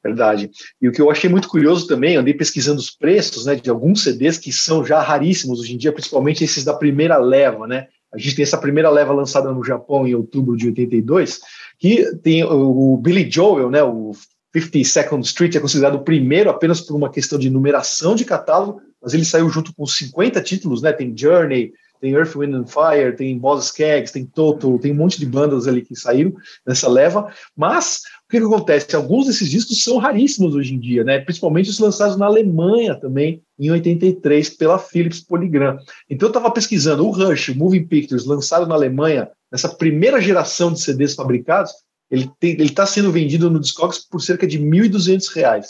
Verdade. 0.02 0.50
E 0.82 0.88
o 0.88 0.92
que 0.92 1.00
eu 1.00 1.08
achei 1.10 1.30
muito 1.30 1.48
curioso 1.48 1.86
também, 1.86 2.16
andei 2.16 2.34
pesquisando 2.34 2.80
os 2.80 2.90
preços 2.90 3.46
né, 3.46 3.54
de 3.54 3.70
alguns 3.70 4.02
CDs 4.02 4.36
que 4.36 4.52
são 4.52 4.84
já 4.84 5.00
raríssimos 5.00 5.60
hoje 5.60 5.74
em 5.74 5.78
dia, 5.78 5.92
principalmente 5.92 6.42
esses 6.42 6.64
da 6.64 6.74
primeira 6.74 7.16
leva, 7.16 7.68
né? 7.68 7.86
A 8.12 8.18
gente 8.18 8.34
tem 8.34 8.42
essa 8.42 8.58
primeira 8.58 8.90
leva 8.90 9.12
lançada 9.12 9.50
no 9.52 9.64
Japão 9.64 10.06
em 10.06 10.14
outubro 10.14 10.56
de 10.56 10.66
82, 10.66 11.40
que 11.78 12.16
tem 12.16 12.44
o 12.44 12.96
Billy 12.96 13.28
Joel, 13.30 13.70
né, 13.70 13.82
o 13.82 14.12
52nd 14.54 15.24
Street 15.24 15.54
é 15.54 15.60
considerado 15.60 15.96
o 15.96 16.04
primeiro 16.04 16.50
apenas 16.50 16.80
por 16.80 16.94
uma 16.94 17.10
questão 17.10 17.38
de 17.38 17.50
numeração 17.50 18.14
de 18.14 18.24
catálogo, 18.24 18.80
mas 19.02 19.14
ele 19.14 19.24
saiu 19.24 19.48
junto 19.48 19.74
com 19.74 19.86
50 19.86 20.40
títulos, 20.42 20.82
né? 20.82 20.92
Tem 20.92 21.16
Journey, 21.16 21.72
tem 22.00 22.12
Earth, 22.12 22.34
Wind 22.34 22.54
and 22.54 22.66
Fire, 22.66 23.16
tem 23.16 23.38
Boss 23.38 23.66
Skaggs, 23.66 24.12
tem 24.12 24.26
Toto, 24.26 24.78
tem 24.78 24.92
um 24.92 24.96
monte 24.96 25.18
de 25.18 25.26
bandas 25.26 25.66
ali 25.66 25.82
que 25.82 25.96
saíram 25.96 26.34
nessa 26.66 26.88
leva, 26.88 27.32
mas 27.56 28.02
o 28.26 28.30
que, 28.30 28.38
que, 28.38 28.44
acontece? 28.44 28.94
Alguns 28.94 29.26
desses 29.26 29.48
discos 29.48 29.82
são 29.82 29.98
raríssimos 29.98 30.54
hoje 30.54 30.74
em 30.74 30.78
dia, 30.78 31.04
né? 31.04 31.20
Principalmente 31.20 31.70
os 31.70 31.78
lançados 31.78 32.16
na 32.16 32.26
Alemanha 32.26 32.94
também, 32.94 33.42
em 33.58 33.70
83, 33.70 34.50
pela 34.50 34.78
Philips 34.78 35.20
Polygram. 35.20 35.78
Então 36.10 36.26
eu 36.26 36.30
estava 36.30 36.50
pesquisando 36.50 37.06
o 37.06 37.10
Rush, 37.10 37.48
o 37.48 37.56
Moving 37.56 37.86
Pictures, 37.86 38.24
lançado 38.24 38.66
na 38.66 38.74
Alemanha, 38.74 39.30
nessa 39.50 39.68
primeira 39.68 40.20
geração 40.20 40.72
de 40.72 40.80
CDs 40.80 41.14
fabricados, 41.14 41.72
ele 42.10 42.30
está 42.40 42.86
sendo 42.86 43.10
vendido 43.10 43.50
no 43.50 43.60
Discogs 43.60 44.06
por 44.08 44.20
cerca 44.20 44.46
de 44.46 44.58
R$ 44.58 44.64
1.200. 44.64 45.64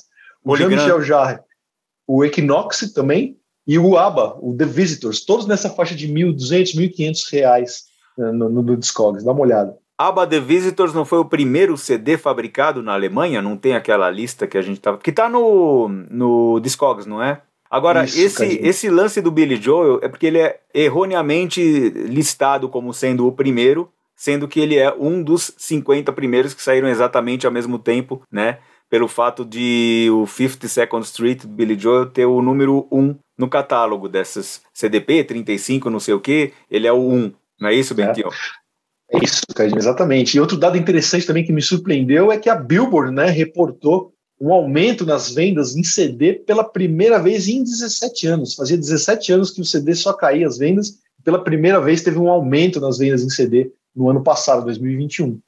O 0.44 0.56
Jean-Michel 0.56 1.02
Jarre, 1.02 1.38
o 2.06 2.24
Equinox 2.24 2.92
também, 2.92 3.38
e 3.66 3.79
o 3.79 3.96
ABBA, 3.96 4.38
o 4.40 4.55
The 4.57 4.66
Visitors, 4.66 5.24
todos 5.24 5.46
nessa 5.46 5.70
faixa 5.70 5.94
de 5.94 6.07
R$ 6.07 6.12
1.200, 6.12 6.79
R$ 6.79 6.88
1.500 6.88 7.68
no, 8.16 8.33
no, 8.48 8.62
no 8.62 8.77
Discogs. 8.77 9.24
Dá 9.24 9.33
uma 9.33 9.40
olhada. 9.40 9.77
ABBA 9.96 10.27
The 10.27 10.40
Visitors 10.40 10.92
não 10.92 11.05
foi 11.05 11.18
o 11.18 11.24
primeiro 11.24 11.77
CD 11.77 12.18
fabricado 12.18 12.83
na 12.83 12.94
Alemanha? 12.94 13.40
Não 13.40 13.57
tem 13.57 13.74
aquela 13.74 14.11
lista 14.11 14.46
que 14.46 14.59
a 14.59 14.62
gente 14.62 14.81
tava. 14.81 14.98
Que 14.98 15.12
tá 15.12 15.29
no, 15.29 15.88
no 16.11 16.61
Discogs, 16.61 17.07
não 17.07 17.22
é? 17.22 17.40
Agora, 17.70 18.05
Isso, 18.05 18.20
esse, 18.20 18.61
esse 18.62 18.90
lance 18.90 19.20
do 19.20 19.31
Billy 19.31 19.57
Joel 19.57 19.98
é 20.03 20.09
porque 20.09 20.27
ele 20.27 20.38
é 20.38 20.61
erroneamente 20.72 21.61
listado 21.61 22.68
como 22.68 22.92
sendo 22.92 23.27
o 23.27 23.33
primeiro, 23.33 23.90
sendo 24.14 24.46
que 24.46 24.61
ele 24.61 24.77
é 24.77 24.92
um 24.92 25.22
dos 25.22 25.53
50 25.57 26.12
primeiros 26.12 26.55
que 26.55 26.62
saíram 26.62 26.88
exatamente 26.88 27.46
ao 27.46 27.53
mesmo 27.53 27.79
tempo, 27.79 28.22
né? 28.31 28.59
Pelo 28.88 29.09
fato 29.09 29.44
de 29.44 30.09
o 30.12 30.22
52nd 30.22 31.03
Street 31.03 31.46
Billy 31.46 31.77
Joel 31.77 32.07
ter 32.07 32.27
o 32.27 32.40
número 32.40 32.87
1 32.92 33.16
no 33.37 33.49
catálogo 33.49 34.09
dessas 34.09 34.62
CDP, 34.73 35.25
35, 35.25 35.90
não 35.90 36.01
sei 36.01 36.14
o 36.14 36.20
que, 36.20 36.53
ele 36.70 36.87
é 36.87 36.92
o 36.92 37.09
1. 37.11 37.33
Não 37.61 37.68
é 37.68 37.75
isso, 37.75 37.94
Bentinho? 37.94 38.29
É. 39.11 39.16
é 39.16 39.25
isso, 39.25 39.42
Cadinho, 39.55 39.79
exatamente. 39.79 40.37
E 40.37 40.40
outro 40.40 40.57
dado 40.57 40.77
interessante 40.77 41.27
também 41.27 41.44
que 41.44 41.53
me 41.53 41.62
surpreendeu 41.62 42.31
é 42.31 42.38
que 42.38 42.49
a 42.49 42.55
Billboard 42.55 43.12
né, 43.12 43.27
reportou 43.27 44.12
um 44.40 44.53
aumento 44.53 45.07
nas 45.07 45.33
vendas 45.33 45.77
em 45.77 45.85
CD 45.85 46.35
pela 46.35 46.64
primeira 46.64 47.18
vez 47.18 47.49
em 47.49 47.62
17 47.62 48.27
anos. 48.27 48.55
Fazia 48.55 48.77
17 48.77 49.33
anos 49.33 49.51
que 49.51 49.61
o 49.61 49.64
CD 49.64 49.94
só 49.94 50.12
caía 50.12 50.47
as 50.47 50.59
vendas, 50.59 50.99
pela 51.23 51.42
primeira 51.42 51.81
vez 51.81 52.03
teve 52.03 52.18
um 52.18 52.29
aumento 52.29 52.81
nas 52.81 52.99
vendas 52.99 53.23
em 53.23 53.31
CD 53.31 53.70
no 53.94 54.11
ano 54.11 54.23
passado, 54.23 54.64
2021. 54.64 55.38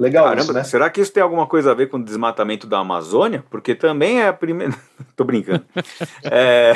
Legal 0.00 0.24
Caramba, 0.24 0.42
isso, 0.42 0.52
né? 0.54 0.64
Será 0.64 0.88
que 0.88 1.02
isso 1.02 1.12
tem 1.12 1.22
alguma 1.22 1.46
coisa 1.46 1.72
a 1.72 1.74
ver 1.74 1.90
com 1.90 1.98
o 1.98 2.04
desmatamento 2.04 2.66
da 2.66 2.78
Amazônia? 2.78 3.44
Porque 3.50 3.74
também 3.74 4.22
é 4.22 4.28
a 4.28 4.32
primeira... 4.32 4.74
Tô 5.14 5.24
brincando. 5.24 5.62
é... 6.24 6.72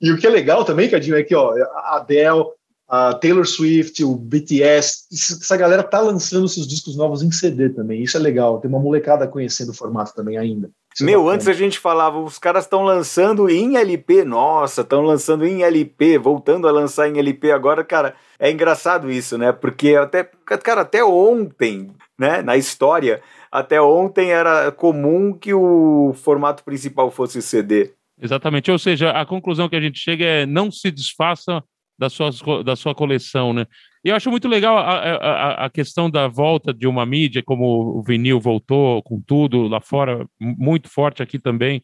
E 0.00 0.12
o 0.12 0.16
que 0.16 0.24
é 0.24 0.30
legal 0.30 0.64
também, 0.64 0.88
Cadinho, 0.88 1.16
é 1.16 1.24
que 1.24 1.34
ó, 1.34 1.52
a 1.74 1.96
Adele, 1.96 2.44
a 2.88 3.12
Taylor 3.14 3.44
Swift, 3.44 4.04
o 4.04 4.14
BTS, 4.14 5.06
essa 5.12 5.56
galera 5.56 5.82
tá 5.82 6.00
lançando 6.00 6.46
seus 6.46 6.68
discos 6.68 6.96
novos 6.96 7.22
em 7.22 7.32
CD 7.32 7.70
também. 7.70 8.02
Isso 8.04 8.16
é 8.16 8.20
legal. 8.20 8.60
Tem 8.60 8.68
uma 8.68 8.78
molecada 8.78 9.26
conhecendo 9.26 9.70
o 9.70 9.74
formato 9.74 10.14
também 10.14 10.38
ainda. 10.38 10.70
Isso 10.94 11.02
é 11.02 11.06
Meu, 11.06 11.28
é 11.28 11.34
antes 11.34 11.48
a 11.48 11.52
gente 11.52 11.80
falava, 11.80 12.20
os 12.20 12.38
caras 12.38 12.66
estão 12.66 12.84
lançando 12.84 13.50
em 13.50 13.76
LP, 13.76 14.22
nossa, 14.24 14.82
estão 14.82 15.02
lançando 15.02 15.44
em 15.44 15.64
LP, 15.64 16.18
voltando 16.18 16.68
a 16.68 16.70
lançar 16.70 17.08
em 17.08 17.18
LP 17.18 17.50
agora, 17.50 17.82
cara, 17.82 18.14
é 18.38 18.48
engraçado 18.48 19.10
isso, 19.10 19.36
né? 19.36 19.50
Porque 19.50 19.96
até, 19.96 20.22
cara, 20.62 20.82
até 20.82 21.02
ontem, 21.02 21.90
né, 22.18 22.42
na 22.42 22.56
história, 22.56 23.22
até 23.50 23.80
ontem 23.80 24.30
era 24.30 24.70
comum 24.72 25.32
que 25.32 25.52
o 25.52 26.12
formato 26.14 26.64
principal 26.64 27.10
fosse 27.10 27.42
CD. 27.42 27.92
Exatamente, 28.20 28.70
ou 28.70 28.78
seja, 28.78 29.10
a 29.10 29.26
conclusão 29.26 29.68
que 29.68 29.76
a 29.76 29.80
gente 29.80 29.98
chega 29.98 30.24
é 30.24 30.46
não 30.46 30.70
se 30.70 30.90
desfaça 30.90 31.62
da 31.98 32.08
sua, 32.08 32.30
da 32.62 32.76
sua 32.76 32.94
coleção, 32.94 33.52
né? 33.52 33.66
E 34.04 34.08
eu 34.08 34.16
acho 34.16 34.30
muito 34.30 34.48
legal 34.48 34.76
a, 34.76 34.98
a, 34.98 35.64
a 35.66 35.70
questão 35.70 36.10
da 36.10 36.28
volta 36.28 36.74
de 36.74 36.86
uma 36.86 37.06
mídia, 37.06 37.42
como 37.42 37.98
o 37.98 38.02
vinil 38.02 38.38
voltou 38.38 39.02
com 39.02 39.20
tudo 39.20 39.66
lá 39.66 39.80
fora, 39.80 40.26
muito 40.38 40.88
forte 40.88 41.22
aqui 41.22 41.38
também. 41.38 41.80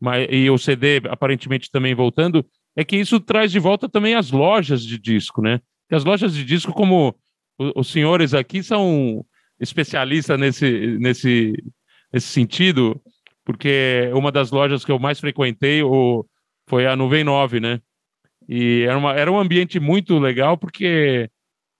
mas, 0.00 0.26
e 0.30 0.50
o 0.50 0.58
CD 0.58 1.00
aparentemente 1.08 1.70
também 1.70 1.94
voltando, 1.94 2.44
é 2.76 2.84
que 2.84 2.96
isso 2.96 3.20
traz 3.20 3.52
de 3.52 3.58
volta 3.58 3.88
também 3.88 4.14
as 4.14 4.30
lojas 4.30 4.82
de 4.82 4.98
disco, 4.98 5.40
né? 5.40 5.60
E 5.90 5.94
as 5.94 6.04
lojas 6.04 6.34
de 6.34 6.44
disco, 6.44 6.72
como 6.72 7.14
os 7.76 7.88
senhores 7.90 8.34
aqui 8.34 8.62
são 8.62 9.24
especialistas 9.60 10.38
nesse, 10.40 10.98
nesse, 10.98 11.52
nesse 12.12 12.26
sentido, 12.28 13.00
porque 13.44 14.10
uma 14.14 14.32
das 14.32 14.50
lojas 14.50 14.84
que 14.84 14.90
eu 14.90 14.98
mais 14.98 15.20
frequentei 15.20 15.82
o, 15.82 16.26
foi 16.68 16.86
a 16.86 16.96
Nuvem 16.96 17.22
9, 17.22 17.60
né? 17.60 17.80
E 18.48 18.82
era, 18.82 18.98
uma, 18.98 19.14
era 19.14 19.30
um 19.30 19.38
ambiente 19.38 19.78
muito 19.78 20.18
legal, 20.18 20.56
porque 20.56 21.30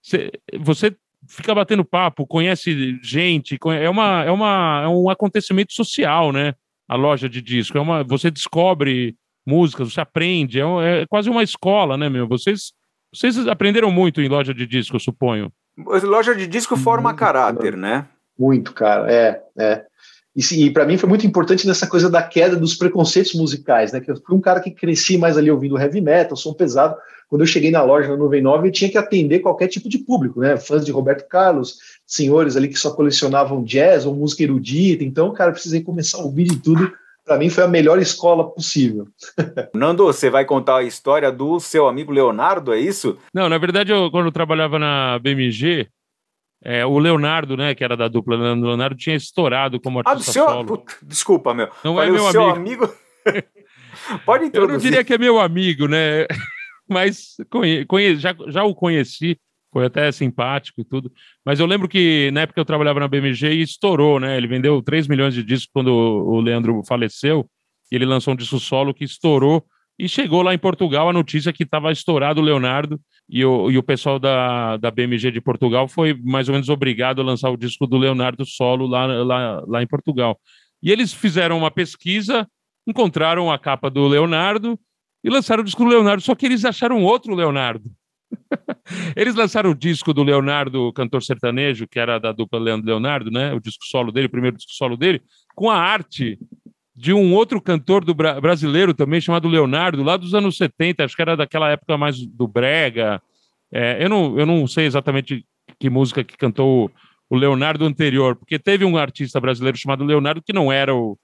cê, 0.03 0.31
você 0.59 0.95
fica 1.29 1.55
batendo 1.55 1.85
papo, 1.85 2.27
conhece 2.27 2.99
gente, 3.03 3.59
é, 3.67 3.89
uma, 3.89 4.25
é, 4.25 4.31
uma, 4.31 4.83
é 4.85 4.89
um 4.89 5.09
acontecimento 5.09 5.73
social, 5.73 6.33
né? 6.33 6.55
A 6.89 6.97
loja 6.97 7.29
de 7.29 7.41
disco. 7.41 7.79
É 7.79 7.81
uma, 7.81 8.03
você 8.05 8.31
descobre 8.31 9.17
músicas, 9.47 9.93
você 9.93 10.01
aprende, 10.01 10.61
é, 10.61 11.03
é 11.03 11.07
quase 11.07 11.31
uma 11.31 11.43
escola, 11.43 11.97
né, 11.97 12.09
meu? 12.09 12.29
Vocês, 12.29 12.73
vocês 13.15 13.39
aprenderam 13.47 13.91
muito 13.91 14.21
em 14.21 14.29
loja 14.29 14.53
de 14.53 14.67
disco, 14.67 14.97
eu 14.97 15.01
suponho. 15.01 15.53
Loja 16.03 16.35
de 16.35 16.47
disco 16.47 16.77
forma 16.77 17.11
muito, 17.11 17.19
caráter, 17.19 17.77
né? 17.77 18.07
Muito, 18.39 18.73
cara, 18.73 19.13
é, 19.13 19.43
é. 19.59 19.85
E, 20.35 20.65
e 20.65 20.71
para 20.71 20.87
mim 20.87 20.97
foi 20.97 21.09
muito 21.09 21.27
importante 21.27 21.67
nessa 21.67 21.87
coisa 21.87 22.09
da 22.09 22.23
queda 22.23 22.57
dos 22.57 22.75
preconceitos 22.75 23.35
musicais, 23.35 23.93
né? 23.93 24.01
Que 24.01 24.11
eu 24.11 24.17
fui 24.17 24.37
um 24.37 24.41
cara 24.41 24.61
que 24.61 24.71
cresci 24.71 25.19
mais 25.19 25.37
ali 25.37 25.51
ouvindo 25.51 25.79
heavy 25.79 26.01
metal, 26.01 26.37
som 26.37 26.55
pesado. 26.55 26.97
Quando 27.29 27.43
eu 27.43 27.47
cheguei 27.47 27.71
na 27.71 27.83
loja 27.83 28.09
na 28.09 28.17
Nuvem 28.17 28.43
9, 28.43 28.69
eu 28.69 28.73
tinha 28.73 28.91
que 28.91 28.99
atender 28.99 29.41
qualquer 29.41 29.69
tipo 29.69 29.89
de 29.89 29.99
público, 29.99 30.41
né? 30.41 30.57
Fãs 30.57 30.85
de 30.85 30.91
Roberto 30.91 31.29
Carlos, 31.29 31.79
senhores 32.07 32.57
ali 32.57 32.69
que 32.69 32.79
só 32.79 32.91
colecionavam 32.91 33.63
jazz 33.63 34.07
ou 34.07 34.15
música 34.15 34.43
erudita. 34.43 35.05
Então, 35.05 35.33
cara, 35.33 35.53
precisei 35.53 35.81
começar 35.81 36.19
a 36.19 36.23
ouvir 36.23 36.45
de 36.45 36.57
tudo. 36.57 36.93
Para 37.31 37.39
mim 37.39 37.49
foi 37.49 37.63
a 37.63 37.69
melhor 37.69 38.01
escola 38.01 38.51
possível. 38.51 39.07
Nando, 39.73 40.05
você 40.05 40.29
vai 40.29 40.45
contar 40.45 40.79
a 40.79 40.83
história 40.83 41.31
do 41.31 41.61
seu 41.61 41.87
amigo 41.87 42.11
Leonardo, 42.11 42.73
é 42.73 42.81
isso? 42.81 43.17
Não, 43.33 43.49
na 43.49 43.57
verdade, 43.57 43.93
eu, 43.93 44.11
quando 44.11 44.27
eu 44.27 44.33
trabalhava 44.33 44.81
na 44.81 45.17
BMG, 45.21 45.87
é, 46.61 46.85
o 46.85 46.99
Leonardo, 46.99 47.57
né, 47.57 47.73
que 47.73 47.85
era 47.85 47.97
da 47.97 48.09
dupla 48.09 48.35
Leonardo, 48.35 48.97
tinha 48.97 49.15
estourado 49.15 49.81
como 49.81 50.01
ah, 50.01 50.03
artista 50.05 50.31
ah, 50.31 50.33
seu... 50.33 50.45
solo. 50.45 50.67
Puta, 50.67 50.93
desculpa, 51.03 51.55
meu. 51.55 51.69
Não 51.85 51.95
Falei, 51.95 52.09
é 52.09 52.13
meu 52.13 52.31
seu 52.33 52.51
amigo. 52.51 52.85
amigo... 52.85 52.95
Pode 54.27 54.47
introduzir. 54.47 54.69
Eu 54.69 54.73
não 54.73 54.79
diria 54.83 55.05
que 55.05 55.15
é 55.15 55.19
meu 55.19 55.39
amigo, 55.39 55.87
né? 55.87 56.27
Mas 56.91 57.37
conhe... 57.49 57.87
Conhe... 57.87 58.17
Já, 58.17 58.35
já 58.49 58.65
o 58.65 58.75
conheci, 58.75 59.39
foi 59.73 59.87
até 59.87 60.11
simpático 60.11 60.81
e 60.81 60.85
tudo. 60.85 61.13
Mas 61.45 61.61
eu 61.61 61.67
lembro 61.67 61.89
que 61.89 62.31
na 62.33 62.43
época 62.43 62.61
eu 62.61 62.65
trabalhava 62.65 63.01
na 63.01 63.09
BMG 63.09 63.53
e 63.53 63.63
estourou, 63.63 64.19
né? 64.19 64.37
Ele 64.37 64.47
vendeu 64.47 64.83
3 64.83 65.07
milhões 65.07 65.35
de 65.35 65.43
discos 65.43 65.71
quando 65.73 65.89
o 65.93 66.41
Leandro 66.41 66.83
faleceu. 66.87 67.49
E 67.91 67.97
ele 67.97 68.05
lançou 68.05 68.35
um 68.35 68.37
disco 68.37 68.59
solo 68.59 68.95
que 68.95 69.05
estourou. 69.05 69.65
E 69.99 70.09
chegou 70.09 70.43
lá 70.43 70.55
em 70.55 70.59
Portugal 70.59 71.09
a 71.09 71.13
notícia 71.13 71.53
que 71.53 71.63
estava 71.63 71.93
estourado 71.93 72.41
o 72.41 72.45
Leonardo 72.45 72.99
e 73.29 73.45
o, 73.45 73.71
e 73.71 73.77
o 73.77 73.83
pessoal 73.83 74.19
da, 74.19 74.79
da 74.79 74.91
BMG 74.91 75.31
de 75.31 75.43
Portugal 75.43 75.87
foi 75.87 76.19
mais 76.25 76.49
ou 76.49 76.55
menos 76.55 76.71
obrigado 76.71 77.21
a 77.21 77.25
lançar 77.25 77.51
o 77.51 77.57
disco 77.57 77.87
do 77.87 77.99
Leonardo 77.99 78.47
solo 78.47 78.87
lá, 78.87 79.05
lá, 79.07 79.63
lá 79.67 79.83
em 79.83 79.87
Portugal. 79.87 80.41
E 80.83 80.91
eles 80.91 81.13
fizeram 81.13 81.59
uma 81.59 81.71
pesquisa, 81.71 82.49
encontraram 82.87 83.53
a 83.53 83.59
capa 83.59 83.91
do 83.91 84.09
Leonardo 84.09 84.79
e 85.23 85.29
lançaram 85.29 85.61
o 85.61 85.65
disco 85.65 85.85
do 85.85 85.91
Leonardo, 85.91 86.23
só 86.23 86.35
que 86.35 86.47
eles 86.47 86.65
acharam 86.65 87.05
outro 87.05 87.35
Leonardo. 87.35 87.91
eles 89.17 89.35
lançaram 89.35 89.71
o 89.71 89.75
disco 89.75 90.13
do 90.13 90.23
Leonardo, 90.23 90.93
cantor 90.93 91.23
sertanejo, 91.23 91.87
que 91.89 91.99
era 91.99 92.19
da 92.19 92.33
dupla 92.33 92.59
Leandro 92.59 92.87
Leonardo, 92.87 93.31
né? 93.31 93.53
O 93.53 93.61
disco 93.61 93.85
solo 93.85 94.13
dele, 94.13 94.27
o 94.27 94.31
primeiro 94.31 94.57
disco 94.57 94.73
solo 94.73 94.97
dele, 94.97 95.23
com 95.55 95.71
a 95.71 95.77
arte 95.77 96.39
de 96.95 97.13
um 97.13 97.35
outro 97.35 97.61
cantor 97.61 98.05
do 98.05 98.13
bra 98.13 98.41
brasileiro 98.41 98.93
também, 98.93 99.21
chamado 99.21 99.49
Leonardo, 99.49 100.03
lá 100.03 100.17
dos 100.17 100.35
anos 100.35 100.57
70, 100.57 101.05
acho 101.05 101.17
que 101.17 101.23
era 101.23 101.37
daquela 101.37 101.71
época 101.71 101.97
mais 101.97 102.27
do 102.27 102.47
Brega. 102.47 103.23
É, 103.73 104.05
eu, 104.05 104.09
não, 104.09 104.39
eu 104.39 104.45
não 104.45 104.67
sei 104.67 104.87
exatamente 104.87 105.47
que 105.79 105.89
música 105.89 106.23
que 106.23 106.37
cantou 106.37 106.91
o 107.31 107.37
Leonardo 107.37 107.85
anterior, 107.85 108.37
porque 108.37 108.59
teve 108.59 108.85
um 108.85 108.99
artista 108.99 109.41
brasileiro 109.41 109.79
chamado 109.79 110.05
Leonardo, 110.05 110.43
que 110.43 110.53
não 110.53 110.71
era, 110.71 110.95
o, 110.95 111.17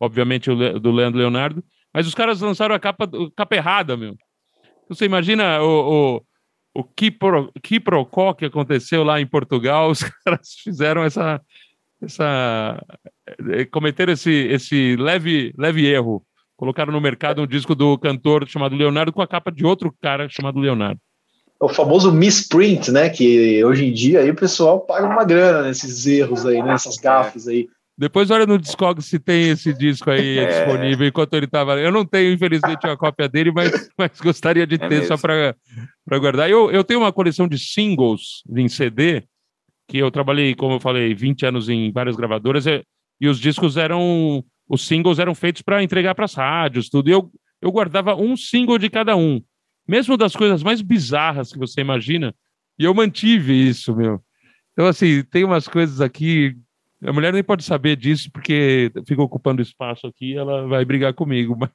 obviamente, 0.00 0.50
o 0.50 0.54
Le, 0.54 0.80
do 0.80 0.90
Leandro 0.90 1.20
Leonardo, 1.20 1.62
mas 1.92 2.06
os 2.06 2.14
caras 2.14 2.40
lançaram 2.40 2.74
a 2.74 2.80
capa, 2.80 3.04
a 3.04 3.30
capa 3.36 3.56
errada, 3.56 3.96
meu. 3.96 4.16
Você 4.88 5.04
imagina 5.04 5.62
o, 5.62 6.16
o, 6.16 6.22
o 6.74 6.84
quiprocó 6.84 8.32
que 8.34 8.44
aconteceu 8.44 9.02
lá 9.02 9.20
em 9.20 9.26
Portugal, 9.26 9.90
os 9.90 10.02
caras 10.02 10.54
fizeram 10.62 11.02
essa, 11.02 11.40
essa 12.02 12.82
eh, 13.50 13.64
cometeram 13.66 14.12
esse, 14.12 14.30
esse 14.30 14.96
leve, 14.96 15.52
leve 15.58 15.86
erro. 15.86 16.24
Colocaram 16.56 16.92
no 16.92 17.00
mercado 17.00 17.42
um 17.42 17.46
disco 17.46 17.74
do 17.74 17.96
cantor 17.98 18.46
chamado 18.46 18.76
Leonardo 18.76 19.12
com 19.12 19.22
a 19.22 19.26
capa 19.26 19.50
de 19.50 19.64
outro 19.64 19.94
cara 20.00 20.28
chamado 20.28 20.58
Leonardo. 20.58 21.00
É 21.60 21.64
o 21.64 21.68
famoso 21.68 22.12
misprint, 22.12 22.90
né? 22.90 23.08
Que 23.08 23.64
hoje 23.64 23.86
em 23.86 23.92
dia 23.92 24.20
aí 24.20 24.30
o 24.30 24.36
pessoal 24.36 24.80
paga 24.80 25.06
uma 25.06 25.24
grana 25.24 25.62
nesses 25.62 26.06
erros 26.06 26.44
aí, 26.46 26.62
nessas 26.62 26.96
né? 26.96 27.02
gafes 27.02 27.48
aí. 27.48 27.68
Depois 28.00 28.30
olha 28.30 28.46
no 28.46 28.56
Discog 28.56 29.02
se 29.02 29.18
tem 29.18 29.50
esse 29.50 29.74
disco 29.74 30.10
aí 30.10 30.38
é. 30.38 30.46
disponível 30.46 31.06
enquanto 31.06 31.34
ele 31.34 31.44
estava. 31.44 31.78
Eu 31.78 31.92
não 31.92 32.02
tenho, 32.02 32.32
infelizmente, 32.32 32.86
uma 32.86 32.96
cópia 32.96 33.28
dele, 33.28 33.52
mas, 33.52 33.70
mas 33.98 34.18
gostaria 34.18 34.66
de 34.66 34.76
é 34.76 34.88
ter 34.88 35.04
só 35.04 35.18
para 35.18 35.54
guardar. 36.18 36.48
Eu, 36.48 36.70
eu 36.70 36.82
tenho 36.82 37.00
uma 37.00 37.12
coleção 37.12 37.46
de 37.46 37.58
singles 37.58 38.42
em 38.56 38.68
CD 38.68 39.24
que 39.86 39.98
eu 39.98 40.10
trabalhei, 40.10 40.54
como 40.54 40.76
eu 40.76 40.80
falei, 40.80 41.12
20 41.14 41.44
anos 41.44 41.68
em 41.68 41.92
várias 41.92 42.16
gravadoras, 42.16 42.66
e, 42.66 42.82
e 43.20 43.28
os 43.28 43.38
discos 43.38 43.76
eram. 43.76 44.42
Os 44.66 44.86
singles 44.86 45.18
eram 45.18 45.34
feitos 45.34 45.60
para 45.60 45.82
entregar 45.82 46.14
para 46.14 46.24
as 46.24 46.32
rádios, 46.32 46.88
tudo. 46.88 47.10
E 47.10 47.12
eu, 47.12 47.30
eu 47.60 47.70
guardava 47.70 48.14
um 48.14 48.34
single 48.34 48.78
de 48.78 48.88
cada 48.88 49.14
um. 49.14 49.42
Mesmo 49.86 50.16
das 50.16 50.34
coisas 50.34 50.62
mais 50.62 50.80
bizarras 50.80 51.52
que 51.52 51.58
você 51.58 51.82
imagina. 51.82 52.34
E 52.78 52.84
eu 52.84 52.94
mantive 52.94 53.52
isso, 53.52 53.94
meu. 53.94 54.22
Então, 54.72 54.86
assim, 54.86 55.22
tem 55.24 55.44
umas 55.44 55.68
coisas 55.68 56.00
aqui. 56.00 56.56
A 57.04 57.12
mulher 57.12 57.32
nem 57.32 57.42
pode 57.42 57.64
saber 57.64 57.96
disso, 57.96 58.30
porque 58.32 58.92
fica 59.06 59.22
ocupando 59.22 59.62
espaço 59.62 60.06
aqui, 60.06 60.36
ela 60.36 60.66
vai 60.66 60.84
brigar 60.84 61.14
comigo. 61.14 61.56
Mas 61.58 61.70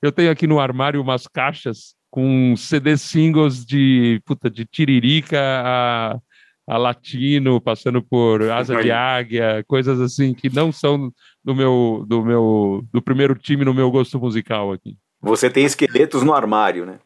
eu 0.00 0.10
tenho 0.10 0.30
aqui 0.30 0.46
no 0.46 0.60
armário 0.60 1.00
umas 1.00 1.26
caixas 1.26 1.94
com 2.10 2.54
CD 2.56 2.96
singles 2.96 3.64
de, 3.64 4.22
puta, 4.24 4.48
de 4.48 4.64
Tiririca 4.64 5.38
a 5.40 6.18
a 6.66 6.78
latino, 6.78 7.60
passando 7.60 8.02
por 8.02 8.42
asa 8.50 8.80
de 8.82 8.90
águia, 8.90 9.62
coisas 9.68 10.00
assim 10.00 10.32
que 10.32 10.48
não 10.48 10.72
são 10.72 11.12
do 11.44 11.54
meu 11.54 12.04
do 12.08 12.24
meu 12.24 12.82
do 12.92 13.02
primeiro 13.02 13.34
time 13.34 13.64
no 13.64 13.74
meu 13.74 13.90
gosto 13.90 14.18
musical 14.18 14.72
aqui. 14.72 14.96
Você 15.20 15.50
tem 15.50 15.64
esqueletos 15.64 16.22
no 16.22 16.34
armário, 16.34 16.86
né? 16.86 16.98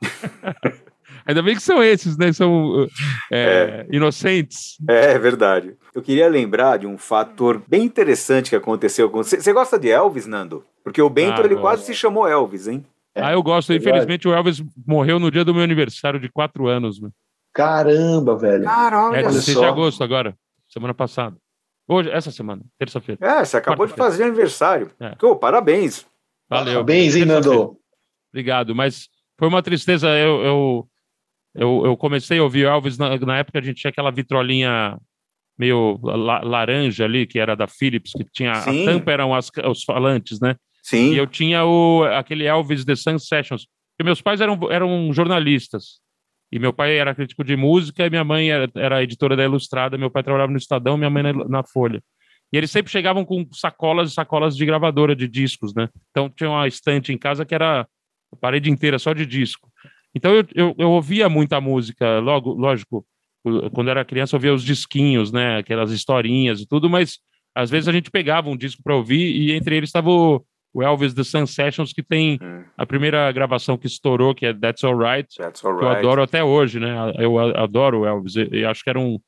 Ainda 1.26 1.42
bem 1.42 1.54
que 1.54 1.62
são 1.62 1.82
esses, 1.82 2.16
né? 2.16 2.32
São 2.32 2.86
é, 3.30 3.40
é. 3.40 3.86
inocentes. 3.90 4.76
É, 4.88 5.12
é, 5.12 5.18
verdade. 5.18 5.76
Eu 5.94 6.02
queria 6.02 6.28
lembrar 6.28 6.78
de 6.78 6.86
um 6.86 6.98
fator 6.98 7.62
bem 7.68 7.84
interessante 7.84 8.50
que 8.50 8.56
aconteceu 8.56 9.10
com 9.10 9.22
você. 9.22 9.40
Você 9.40 9.52
gosta 9.52 9.78
de 9.78 9.90
Elvis, 9.90 10.26
Nando? 10.26 10.64
Porque 10.82 11.00
o 11.00 11.10
Bento 11.10 11.40
ah, 11.40 11.44
ele 11.44 11.56
quase 11.56 11.84
se 11.84 11.94
chamou 11.94 12.26
Elvis, 12.26 12.66
hein? 12.66 12.84
Ah, 13.14 13.32
eu 13.32 13.42
gosto. 13.42 13.72
Infelizmente, 13.72 14.26
o 14.26 14.32
Elvis 14.32 14.62
morreu 14.86 15.18
no 15.18 15.30
dia 15.30 15.44
do 15.44 15.54
meu 15.54 15.62
aniversário 15.62 16.18
de 16.18 16.28
quatro 16.28 16.66
anos. 16.66 16.98
Mano. 16.98 17.12
Caramba, 17.52 18.36
velho. 18.36 18.64
Caramba, 18.64 19.16
é 19.16 19.22
16 19.22 19.58
de 19.58 19.64
agosto 19.64 20.02
agora, 20.02 20.34
semana 20.68 20.94
passada. 20.94 21.36
Hoje, 21.86 22.10
essa 22.10 22.30
semana, 22.30 22.62
terça-feira. 22.78 23.24
É, 23.24 23.44
você 23.44 23.56
acabou 23.56 23.86
de 23.86 23.92
fazer 23.92 24.24
aniversário. 24.24 24.90
É. 24.98 25.14
Oh, 25.22 25.36
parabéns. 25.36 26.06
Valeu. 26.48 26.74
Parabéns, 26.74 27.16
hein, 27.16 27.24
Nando? 27.24 27.76
Obrigado, 28.32 28.74
mas 28.74 29.08
foi 29.38 29.48
uma 29.48 29.62
tristeza. 29.62 30.08
Eu, 30.08 30.42
eu, 30.42 30.88
eu, 31.54 31.82
eu 31.84 31.96
comecei 31.96 32.38
a 32.38 32.42
ouvir 32.42 32.66
Elvis 32.66 32.96
na, 32.98 33.16
na, 33.18 33.38
época 33.38 33.58
a 33.58 33.62
gente 33.62 33.80
tinha 33.80 33.90
aquela 33.90 34.10
vitrolinha 34.10 34.98
meio 35.58 35.98
la, 36.02 36.40
laranja 36.40 37.04
ali, 37.04 37.26
que 37.26 37.38
era 37.38 37.54
da 37.54 37.66
Philips, 37.66 38.12
que 38.12 38.24
tinha 38.32 38.54
Sim. 38.56 38.82
a 38.82 38.92
tampa 38.92 39.12
eram 39.12 39.34
as, 39.34 39.50
os 39.68 39.84
falantes, 39.84 40.40
né? 40.40 40.56
Sim. 40.82 41.12
E 41.12 41.16
eu 41.16 41.26
tinha 41.26 41.64
o, 41.64 42.04
aquele 42.04 42.44
Elvis 42.44 42.84
The 42.84 42.96
Sun 42.96 43.18
Sessions. 43.18 43.66
Porque 43.92 44.04
meus 44.04 44.20
pais 44.20 44.40
eram, 44.40 44.58
eram 44.70 45.12
jornalistas. 45.12 46.00
E 46.50 46.58
meu 46.58 46.72
pai 46.72 46.98
era 46.98 47.14
crítico 47.14 47.44
de 47.44 47.56
música 47.56 48.04
e 48.04 48.10
minha 48.10 48.24
mãe 48.24 48.50
era, 48.50 48.70
era 48.74 49.02
editora 49.02 49.36
da 49.36 49.44
Ilustrada. 49.44 49.96
Meu 49.96 50.10
pai 50.10 50.22
trabalhava 50.22 50.50
no 50.50 50.58
Estadão, 50.58 50.96
minha 50.96 51.10
mãe 51.10 51.22
na, 51.22 51.32
na 51.32 51.62
Folha. 51.62 52.02
E 52.52 52.56
eles 52.56 52.70
sempre 52.70 52.92
chegavam 52.92 53.24
com 53.24 53.46
sacolas 53.52 54.10
e 54.10 54.14
sacolas 54.14 54.56
de 54.56 54.66
gravadora 54.66 55.16
de 55.16 55.26
discos, 55.26 55.74
né? 55.74 55.88
Então 56.10 56.28
tinha 56.28 56.50
uma 56.50 56.68
estante 56.68 57.12
em 57.12 57.16
casa 57.16 57.46
que 57.46 57.54
era 57.54 57.86
a 58.30 58.36
parede 58.36 58.70
inteira 58.70 58.98
só 58.98 59.14
de 59.14 59.24
disco. 59.24 59.71
Então 60.14 60.34
eu, 60.34 60.44
eu, 60.54 60.74
eu 60.78 60.90
ouvia 60.90 61.28
muita 61.28 61.60
música, 61.60 62.18
logo, 62.18 62.52
lógico, 62.52 63.04
quando 63.72 63.90
era 63.90 64.04
criança 64.04 64.34
eu 64.34 64.38
ouvia 64.38 64.54
os 64.54 64.62
disquinhos, 64.62 65.32
né? 65.32 65.58
Aquelas 65.58 65.90
historinhas 65.90 66.60
e 66.60 66.66
tudo, 66.66 66.88
mas 66.88 67.18
às 67.54 67.70
vezes 67.70 67.88
a 67.88 67.92
gente 67.92 68.10
pegava 68.10 68.48
um 68.48 68.56
disco 68.56 68.82
para 68.82 68.94
ouvir 68.94 69.36
e 69.36 69.52
entre 69.52 69.76
eles 69.76 69.88
estava 69.88 70.10
o, 70.10 70.44
o 70.72 70.82
Elvis 70.82 71.12
The 71.12 71.24
Sun 71.24 71.46
Sessions, 71.46 71.92
que 71.92 72.02
tem 72.02 72.38
hum. 72.42 72.64
a 72.76 72.86
primeira 72.86 73.30
gravação 73.32 73.76
que 73.76 73.86
estourou, 73.86 74.34
que 74.34 74.46
é 74.46 74.54
That's 74.54 74.82
Alright, 74.84 75.34
That's 75.36 75.64
All 75.64 75.76
que 75.76 75.84
eu 75.84 75.88
adoro 75.88 76.22
até 76.22 76.42
hoje, 76.42 76.80
né? 76.80 76.94
Eu 77.18 77.38
adoro 77.38 78.00
o 78.00 78.06
Elvis, 78.06 78.36
e 78.36 78.64
acho 78.64 78.82
que 78.82 78.90
era 78.90 78.98
um, 78.98 79.18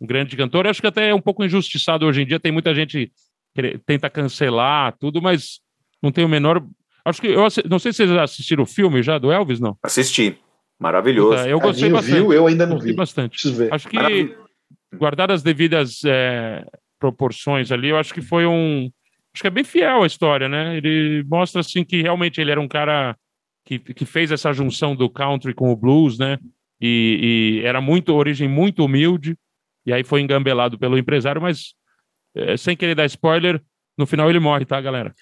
um 0.00 0.06
grande 0.06 0.36
cantor. 0.36 0.64
Eu 0.64 0.70
acho 0.70 0.80
que 0.80 0.86
até 0.86 1.10
é 1.10 1.14
um 1.14 1.20
pouco 1.20 1.44
injustiçado 1.44 2.06
hoje 2.06 2.22
em 2.22 2.26
dia, 2.26 2.40
tem 2.40 2.52
muita 2.52 2.74
gente 2.74 3.12
que 3.54 3.78
tenta 3.86 4.08
cancelar 4.08 4.96
tudo, 4.98 5.20
mas 5.20 5.60
não 6.02 6.10
tenho 6.10 6.26
o 6.26 6.30
menor. 6.30 6.64
Acho 7.04 7.20
que 7.20 7.28
eu 7.28 7.42
não 7.68 7.78
sei 7.78 7.92
se 7.92 7.98
vocês 7.98 8.10
assistiram 8.12 8.62
o 8.62 8.66
filme 8.66 9.02
já 9.02 9.18
do 9.18 9.30
Elvis, 9.30 9.60
não? 9.60 9.76
Assisti. 9.82 10.38
Maravilhoso. 10.80 11.46
eu 11.46 11.60
gostei 11.60 11.90
Cadinho 11.90 11.92
bastante. 11.92 12.14
viu? 12.14 12.32
Eu 12.32 12.46
ainda 12.46 12.66
não 12.66 12.74
Gostei 12.74 12.92
vi. 12.92 12.96
bastante. 12.96 13.30
Preciso 13.32 13.54
ver. 13.54 13.72
Acho 13.72 13.88
que, 13.88 13.96
Maravilha. 13.96 14.36
guardar 14.96 15.30
as 15.30 15.42
devidas 15.42 16.00
é, 16.04 16.64
proporções 16.98 17.70
ali, 17.70 17.88
eu 17.90 17.98
acho 17.98 18.12
que 18.12 18.22
foi 18.22 18.46
um. 18.46 18.90
Acho 19.34 19.42
que 19.42 19.46
é 19.46 19.50
bem 19.50 19.64
fiel 19.64 20.02
a 20.02 20.06
história, 20.06 20.48
né? 20.48 20.76
Ele 20.76 21.24
mostra 21.28 21.60
assim 21.60 21.84
que 21.84 22.00
realmente 22.02 22.40
ele 22.40 22.50
era 22.50 22.60
um 22.60 22.68
cara 22.68 23.16
que, 23.64 23.78
que 23.78 24.04
fez 24.04 24.30
essa 24.30 24.52
junção 24.52 24.94
do 24.94 25.08
country 25.10 25.52
com 25.54 25.70
o 25.72 25.76
blues, 25.76 26.18
né? 26.18 26.38
E, 26.80 27.60
e 27.62 27.66
era 27.66 27.80
muito 27.80 28.14
origem 28.14 28.48
muito 28.48 28.84
humilde. 28.84 29.36
E 29.86 29.92
aí 29.92 30.02
foi 30.04 30.20
engambelado 30.20 30.78
pelo 30.78 30.96
empresário, 30.98 31.42
mas 31.42 31.74
é, 32.34 32.56
sem 32.56 32.76
querer 32.76 32.94
dar 32.94 33.04
spoiler, 33.06 33.60
no 33.98 34.06
final 34.06 34.30
ele 34.30 34.38
morre, 34.40 34.64
tá, 34.64 34.80
galera? 34.80 35.14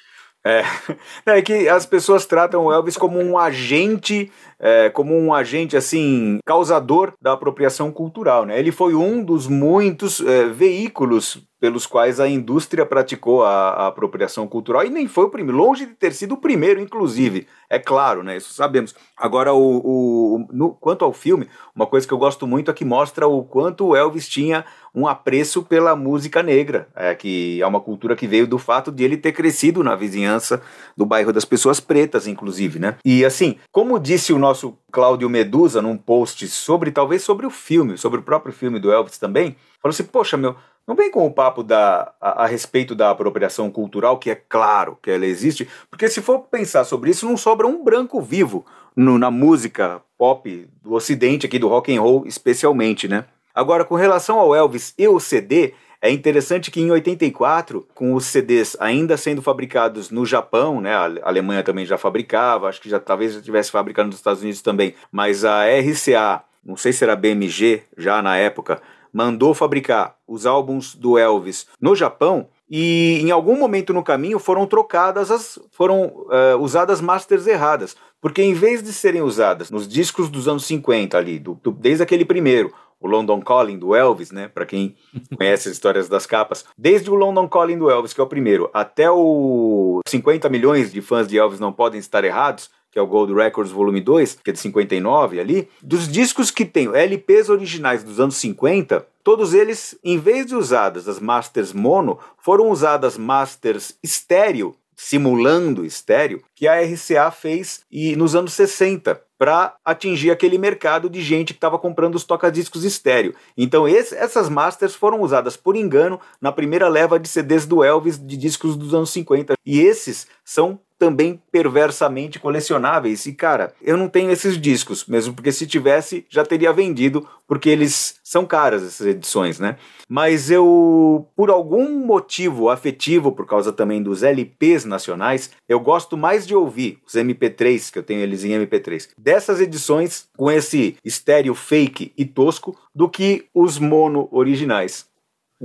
É, 0.45 0.62
é 1.26 1.43
que 1.43 1.68
as 1.68 1.86
pessoas 1.86 2.26
tratam 2.26 2.64
o 2.64 2.72
Elvis 2.72 2.97
como 2.97 3.20
um 3.20 3.38
agente, 3.38 4.30
é, 4.63 4.89
como 4.89 5.19
um 5.19 5.35
agente 5.35 5.77
assim, 5.77 6.39
causador 6.47 7.13
da 7.21 7.33
apropriação 7.33 7.91
cultural, 7.91 8.47
né? 8.47 8.57
Ele 8.57 8.71
foi 8.71 8.95
um 8.95 9.23
dos 9.23 9.49
muitos 9.49 10.21
é, 10.21 10.45
veículos 10.45 11.43
pelos 11.63 11.87
quais 11.87 12.19
a 12.19 12.29
indústria 12.29 12.85
praticou 12.85 13.45
a, 13.45 13.71
a 13.71 13.87
apropriação 13.87 14.49
cultural 14.49 14.85
e 14.85 14.91
nem 14.91 15.07
foi 15.07 15.27
o 15.27 15.31
primeiro, 15.31 15.57
longe 15.57 15.87
de 15.87 15.95
ter 15.95 16.13
sido 16.13 16.35
o 16.35 16.37
primeiro, 16.37 16.81
inclusive, 16.81 17.47
é 17.71 17.79
claro, 17.79 18.25
né? 18.25 18.37
Isso 18.37 18.53
sabemos. 18.53 18.93
Agora, 19.17 19.55
o, 19.55 19.79
o 19.79 20.47
no, 20.51 20.75
quanto 20.75 21.05
ao 21.05 21.13
filme, 21.13 21.49
uma 21.75 21.87
coisa 21.87 22.05
que 22.05 22.13
eu 22.13 22.19
gosto 22.19 22.49
muito 22.49 22.69
é 22.69 22.75
que 22.75 22.85
mostra 22.85 23.29
o 23.29 23.45
quanto 23.45 23.87
o 23.87 23.97
Elvis 23.97 24.29
tinha 24.29 24.65
um 24.93 25.07
apreço 25.07 25.63
pela 25.63 25.95
música 25.95 26.43
negra, 26.43 26.89
é, 26.97 27.15
que 27.15 27.63
é 27.63 27.67
uma 27.67 27.81
cultura 27.81 28.17
que 28.17 28.27
veio 28.27 28.47
do 28.47 28.59
fato 28.59 28.91
de 28.91 29.05
ele 29.05 29.17
ter 29.17 29.33
crescido 29.33 29.85
na 29.85 29.95
vizinhança 29.95 30.61
do 30.97 31.07
bairro 31.07 31.33
das 31.33 31.45
pessoas 31.45 31.79
pretas, 31.79 32.27
inclusive, 32.27 32.81
né? 32.81 32.97
E 33.05 33.25
assim, 33.25 33.57
como 33.71 33.99
disse 34.01 34.33
o 34.33 34.39
nosso 34.39 34.52
Cláudio 34.91 35.29
Medusa 35.29 35.83
num 35.83 35.97
post 35.97 36.47
sobre, 36.49 36.91
talvez 36.91 37.23
sobre 37.23 37.47
o 37.47 37.51
filme, 37.51 37.97
sobre 37.97 38.21
o 38.21 38.23
próprio 38.23 38.53
filme 38.53 38.79
do 38.79 38.93
Elvis 38.93 39.19
também, 39.19 39.57
falou 39.81 39.93
assim, 39.93 40.05
poxa, 40.05 40.37
meu, 40.37 40.57
não 40.87 40.95
vem 40.95 41.11
com 41.11 41.27
o 41.27 41.33
papo 41.33 41.63
da, 41.63 42.13
a, 42.21 42.45
a, 42.45 42.47
respeito 42.47 42.95
da 42.95 43.11
apropriação 43.11 43.71
cultural, 43.71 44.19
que 44.19 44.31
é 44.31 44.35
claro 44.35 44.99
que 45.01 45.11
ela 45.11 45.27
existe, 45.27 45.69
porque 45.91 46.09
se 46.09 46.21
for 46.21 46.41
pensar 46.41 46.85
sobre 46.85 47.11
isso, 47.11 47.27
não 47.27 47.37
sobra 47.37 47.67
um 47.67 47.85
branco 47.85 48.21
vivo 48.21 48.67
no, 48.97 49.19
na 49.19 49.31
música 49.31 50.03
pop 50.19 50.69
do 50.83 50.93
ocidente, 50.95 51.47
aqui 51.47 51.59
do 51.59 51.69
rock 51.69 51.95
and 51.95 52.01
roll 52.01 52.27
especialmente, 52.27 53.07
né? 53.07 53.25
Agora, 53.55 53.85
com 53.85 53.95
relação 53.95 54.39
ao 54.39 54.55
Elvis 54.55 54.95
e 54.99 55.07
o 55.07 55.21
CD, 55.21 55.75
é 56.03 56.11
interessante 56.11 56.69
que 56.69 56.81
em 56.81 56.91
84, 56.91 57.87
com 57.95 58.13
os 58.15 58.25
CDs 58.25 58.77
ainda 58.81 59.17
sendo 59.17 59.41
fabricados 59.41 60.11
no 60.11 60.27
Japão, 60.27 60.81
né, 60.81 60.93
a 60.93 61.05
Alemanha 61.23 61.63
também 61.63 61.87
já 61.87 61.97
fabricava, 61.97 62.69
acho 62.69 62.81
que 62.81 62.91
já 62.91 62.99
talvez 62.99 63.35
já 63.35 63.39
estivesse 63.39 63.71
fabricando 63.71 64.09
nos 64.09 64.17
Estados 64.17 64.43
Unidos 64.43 64.61
também, 64.61 64.95
mas 65.13 65.45
a 65.45 65.63
RCA, 65.65 66.43
não 66.65 66.77
sei 66.77 66.93
se 66.93 67.05
era 67.05 67.15
BMG 67.15 67.85
já 67.97 68.21
na 68.21 68.37
época, 68.37 68.83
mandou 69.13 69.55
fabricar 69.55 70.17
os 70.27 70.45
álbuns 70.45 70.97
do 70.97 71.17
Elvis 71.17 71.69
no 71.81 71.95
Japão 71.95 72.49
e 72.75 73.20
em 73.20 73.31
algum 73.31 73.59
momento 73.59 73.93
no 73.93 74.03
caminho 74.03 74.39
foram 74.39 74.66
trocadas 74.66 75.31
as 75.31 75.59
foram 75.73 76.07
uh, 76.07 76.57
usadas 76.59 77.03
masters 77.03 77.47
erradas, 77.47 77.95
porque 78.18 78.43
em 78.43 78.55
vez 78.55 78.83
de 78.83 78.95
serem 78.95 79.20
usadas 79.20 79.70
nos 79.70 79.87
discos 79.87 80.31
dos 80.31 80.49
anos 80.49 80.64
50 80.64 81.18
ali, 81.18 81.39
do, 81.39 81.61
do, 81.62 81.70
desde 81.70 82.03
aquele 82.03 82.25
primeiro, 82.25 82.73
o 82.99 83.07
London 83.07 83.43
Calling 83.43 83.79
do 83.79 83.95
Elvis, 83.95 84.31
né, 84.31 84.49
para 84.49 84.64
quem 84.64 84.97
conhece 85.37 85.68
as 85.68 85.75
histórias 85.75 86.09
das 86.09 86.25
capas, 86.25 86.64
desde 86.79 87.11
o 87.11 87.14
London 87.14 87.47
Calling 87.47 87.77
do 87.77 87.91
Elvis, 87.91 88.14
que 88.14 88.20
é 88.23 88.25
o 88.25 88.29
primeiro, 88.29 88.70
até 88.73 89.11
o 89.11 90.01
50 90.09 90.49
milhões 90.49 90.91
de 90.91 91.03
fãs 91.03 91.29
de 91.29 91.37
Elvis 91.37 91.61
não 91.61 91.75
podem 91.75 92.01
estar 92.01 92.25
errados, 92.25 92.70
que 92.93 92.99
é 92.99 93.03
o 93.03 93.07
Gold 93.07 93.32
Records 93.32 93.72
Volume 93.72 94.03
2, 94.03 94.40
que 94.45 94.51
é 94.51 94.53
de 94.53 94.61
59 94.61 95.40
ali, 95.40 95.68
dos 95.82 96.07
discos 96.07 96.51
que 96.51 96.66
tem 96.66 96.95
LPs 96.95 97.49
originais 97.49 98.05
dos 98.05 98.20
anos 98.20 98.36
50, 98.36 99.07
todos 99.24 99.55
eles, 99.55 99.99
em 100.05 100.18
vez 100.18 100.47
de 100.47 100.55
usadas 100.55 101.09
as 101.09 101.18
masters 101.18 101.72
mono, 101.72 102.18
foram 102.36 102.70
usadas 102.70 103.16
masters 103.16 103.97
estéreo, 104.03 104.76
simulando 104.95 105.86
estéreo, 105.86 106.43
que 106.55 106.68
a 106.68 106.80
RCA 106.82 107.30
fez 107.30 107.80
e 107.90 108.14
nos 108.14 108.34
anos 108.34 108.53
60 108.53 109.20
para 109.38 109.74
atingir 109.84 110.30
aquele 110.30 110.57
mercado 110.57 111.11
de 111.11 111.20
gente 111.20 111.53
que 111.53 111.59
estava 111.59 111.76
comprando 111.76 112.14
os 112.14 112.22
toca-discos 112.22 112.84
estéreo. 112.84 113.34
Então 113.57 113.88
esse, 113.88 114.14
essas 114.14 114.49
masters 114.49 114.95
foram 114.95 115.20
usadas 115.20 115.57
por 115.57 115.74
engano 115.74 116.20
na 116.40 116.53
primeira 116.53 116.88
leva 116.88 117.18
de 117.18 117.26
CDs 117.26 117.66
do 117.66 117.82
Elvis 117.82 118.24
de 118.24 118.36
discos 118.36 118.76
dos 118.76 118.95
anos 118.95 119.11
50. 119.11 119.55
E 119.66 119.80
esses 119.80 120.28
são 120.45 120.78
também 121.03 121.43
perversamente 121.51 122.39
colecionáveis. 122.39 123.27
E 123.27 123.33
cara, 123.33 123.75
eu 123.83 123.97
não 123.97 124.09
tenho 124.09 124.31
esses 124.31 124.57
discos, 124.57 125.05
mesmo 125.05 125.35
porque 125.35 125.51
se 125.51 125.67
tivesse 125.67 126.25
já 126.29 126.45
teria 126.45 126.73
vendido, 126.73 127.29
porque 127.45 127.69
eles 127.69 128.21
são 128.23 128.47
caras 128.47 128.85
essas 128.85 129.05
edições, 129.05 129.59
né? 129.59 129.77
Mas 130.09 130.49
eu, 130.49 131.27
por 131.35 131.51
algum 131.51 132.07
motivo 132.07 132.71
afetivo, 132.71 133.33
por 133.33 133.47
causa 133.47 133.73
também 133.73 134.01
dos 134.01 134.23
LPs 134.23 134.85
nacionais, 134.85 135.51
eu 135.69 135.81
gosto 135.81 136.17
mais 136.17 136.47
de 136.47 136.55
ouvir 136.55 137.01
os 137.05 137.15
MP3, 137.15 137.91
que 137.93 137.99
eu 137.99 138.05
tenho 138.05 138.21
eles 138.21 138.45
em 138.45 138.51
MP3, 138.51 139.09
dessas 139.19 139.61
edições 139.61 140.29
com 140.37 140.49
esse 140.53 140.97
estéreo 141.05 141.57
fake 141.57 142.13
e 142.17 142.25
tosco, 142.25 142.79
do 142.95 143.09
que 143.09 143.47
os 143.53 143.77
mono 143.77 144.29
originais. 144.31 145.05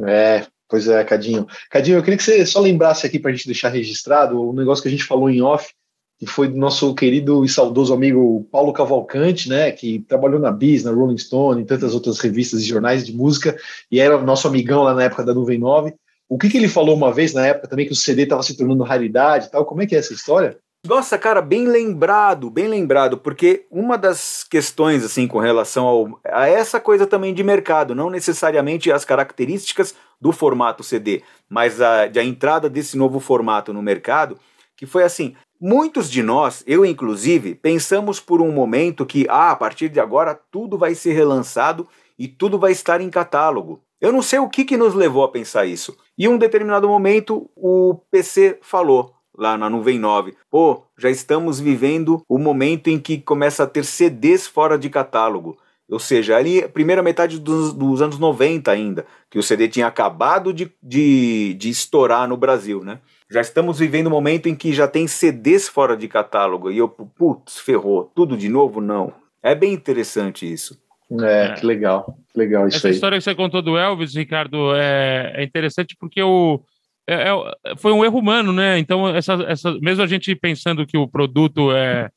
É, 0.04 0.48
Pois 0.70 0.88
é, 0.88 1.03
Cadinho. 1.03 1.47
Cadinho, 1.70 1.97
eu 1.97 2.03
queria 2.03 2.18
que 2.18 2.24
você 2.24 2.45
só 2.45 2.59
lembrasse 2.59 3.05
aqui 3.05 3.20
para 3.20 3.32
a 3.32 3.34
gente 3.34 3.45
deixar 3.45 3.70
registrado 3.70 4.38
o 4.39 4.51
um 4.51 4.53
negócio 4.53 4.82
que 4.82 4.89
a 4.89 4.91
gente 4.91 5.03
falou 5.03 5.30
em 5.30 5.41
off, 5.41 5.74
que 6.20 6.26
foi 6.26 6.47
do 6.47 6.57
nosso 6.57 6.93
querido 6.93 7.45
e 7.45 7.49
saudoso 7.49 7.93
amigo 7.93 8.47
Paulo 8.51 8.74
Cavalcante, 8.74 9.47
né, 9.47 9.72
que 9.72 9.99
trabalhou 9.99 10.39
na 10.39 10.51
Bis, 10.51 10.84
na 10.84 10.91
Rolling 10.91 11.18
Stone, 11.18 11.61
em 11.61 11.65
tantas 11.65 11.93
outras 11.93 12.20
revistas 12.20 12.61
e 12.61 12.65
jornais 12.65 13.05
de 13.05 13.13
música, 13.13 13.55
e 13.91 13.99
era 13.99 14.22
nosso 14.22 14.47
amigão 14.47 14.84
lá 14.84 14.93
na 14.93 15.03
época 15.03 15.24
da 15.24 15.34
Nuvem 15.34 15.59
9. 15.59 15.93
O 16.28 16.38
que, 16.38 16.49
que 16.49 16.57
ele 16.57 16.68
falou 16.68 16.95
uma 16.95 17.13
vez 17.13 17.34
na 17.34 17.45
época 17.45 17.70
também 17.70 17.86
que 17.86 17.93
o 17.93 17.95
CD 17.95 18.24
estava 18.24 18.43
se 18.43 18.57
tornando 18.57 18.84
raridade 18.84 19.45
e 19.45 19.51
tal? 19.51 19.65
Como 19.65 19.82
é 19.82 19.86
que 19.86 19.95
é 19.95 19.99
essa 19.99 20.13
história? 20.13 20.57
Nossa, 20.88 21.18
cara, 21.18 21.42
bem 21.42 21.68
lembrado, 21.68 22.50
bem 22.50 22.70
lembrado, 22.70 23.18
porque 23.18 23.66
uma 23.70 23.98
das 23.98 24.46
questões, 24.46 25.04
assim, 25.04 25.28
com 25.28 25.38
relação 25.38 25.86
ao, 25.86 26.20
a 26.24 26.48
essa 26.48 26.80
coisa 26.80 27.06
também 27.06 27.34
de 27.34 27.44
mercado, 27.44 27.94
não 27.94 28.10
necessariamente 28.10 28.90
as 28.90 29.04
características 29.04 29.94
do 30.20 30.32
formato 30.32 30.86
CD, 30.86 31.24
mas 31.50 31.82
a, 31.82 32.04
a 32.04 32.24
entrada 32.24 32.70
desse 32.70 32.98
novo 32.98 33.20
formato 33.20 33.74
no 33.74 33.82
mercado, 33.82 34.40
que 34.78 34.86
foi 34.86 35.04
assim, 35.04 35.36
muitos 35.60 36.10
de 36.10 36.24
nós, 36.24 36.64
eu 36.66 36.86
inclusive, 36.86 37.54
pensamos 37.54 38.22
por 38.22 38.42
um 38.42 38.54
momento 38.54 39.06
que, 39.06 39.28
ah, 39.30 39.52
a 39.52 39.56
partir 39.58 39.90
de 39.90 40.00
agora 40.00 40.40
tudo 40.50 40.78
vai 40.78 40.96
ser 40.96 41.12
relançado 41.12 41.86
e 42.18 42.30
tudo 42.30 42.58
vai 42.58 42.72
estar 42.72 43.02
em 43.02 43.10
catálogo. 43.10 43.82
Eu 44.00 44.14
não 44.14 44.22
sei 44.22 44.40
o 44.40 44.48
que, 44.48 44.64
que 44.64 44.78
nos 44.78 44.94
levou 44.94 45.26
a 45.26 45.32
pensar 45.32 45.66
isso. 45.66 45.98
E 46.18 46.26
em 46.26 46.30
um 46.30 46.38
determinado 46.38 46.88
momento 46.88 47.50
o 47.58 48.00
PC 48.10 48.60
falou, 48.62 49.16
lá 49.38 49.58
na 49.58 49.70
Nuvem 49.70 50.00
9. 50.00 50.34
Pô, 50.50 50.84
já 50.98 51.10
estamos 51.10 51.60
vivendo 51.60 52.24
o 52.28 52.40
momento 52.40 52.90
em 52.90 53.00
que 53.00 53.20
começa 53.20 53.64
a 53.64 53.68
ter 53.68 53.86
CDs 53.86 54.48
fora 54.48 54.78
de 54.78 54.90
catálogo. 54.90 55.58
Ou 55.90 56.00
seja, 56.00 56.36
ali, 56.36 56.68
primeira 56.68 57.02
metade 57.02 57.40
dos, 57.40 57.72
dos 57.74 58.02
anos 58.02 58.20
90 58.20 58.70
ainda, 58.70 59.06
que 59.30 59.40
o 59.40 59.44
CD 59.44 59.70
tinha 59.70 59.88
acabado 59.88 60.52
de, 60.52 60.70
de, 60.84 61.54
de 61.54 61.70
estourar 61.70 62.28
no 62.28 62.36
Brasil, 62.36 62.84
né? 62.84 63.00
Já 63.32 63.42
estamos 63.42 63.80
vivendo 63.80 64.08
o 64.08 64.10
um 64.10 64.14
momento 64.14 64.48
em 64.48 64.56
que 64.56 64.74
já 64.74 64.88
tem 64.88 65.08
CDs 65.08 65.68
fora 65.68 65.96
de 65.96 66.08
catálogo. 66.08 66.72
E 66.72 66.78
eu, 66.78 66.90
putz, 66.90 67.60
ferrou. 67.60 68.12
Tudo 68.16 68.36
de 68.36 68.50
novo? 68.50 68.82
Não. 68.82 69.14
É 69.44 69.54
bem 69.54 69.74
interessante 69.74 70.52
isso. 70.52 70.78
É, 71.22 71.46
é. 71.46 71.54
que 71.54 71.66
legal. 71.66 72.18
Que 72.34 72.40
legal 72.40 72.68
isso 72.68 72.78
Essa 72.78 72.88
aí. 72.88 72.94
história 72.94 73.18
que 73.18 73.24
você 73.24 73.36
contou 73.36 73.62
do 73.62 73.78
Elvis, 73.78 74.14
Ricardo, 74.14 74.74
é, 74.76 75.34
é 75.36 75.44
interessante 75.44 75.96
porque 75.98 76.22
o 76.22 76.62
é, 77.08 77.30
é, 77.30 77.76
foi 77.78 77.93
um 77.93 78.03
erro 78.03 78.20
humano, 78.20 78.51
né? 78.51 78.78
Então, 78.78 79.08
essa, 79.08 79.34
essa, 79.47 79.72
mesmo 79.80 80.03
a 80.03 80.08
gente 80.08 80.36
pensando 80.36 80.86
que 80.86 80.97
o 80.97 81.08
produto 81.08 81.72
é, 81.72 82.10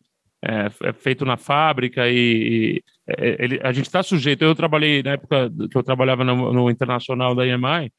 é, 0.45 0.67
é 0.83 0.93
feito 0.93 1.25
na 1.25 1.37
fábrica 1.37 2.09
e, 2.09 2.15
e 2.17 2.85
é, 3.07 3.37
ele, 3.39 3.61
a 3.63 3.73
gente 3.73 3.87
está 3.87 4.03
sujeito. 4.03 4.43
Eu 4.43 4.55
trabalhei 4.55 5.03
na 5.03 5.13
época 5.13 5.49
que 5.71 5.77
eu 5.77 5.83
trabalhava 5.83 6.25
no, 6.25 6.53
no 6.53 6.71
internacional 6.71 7.35
da 7.35 7.47
EMI, 7.47 7.93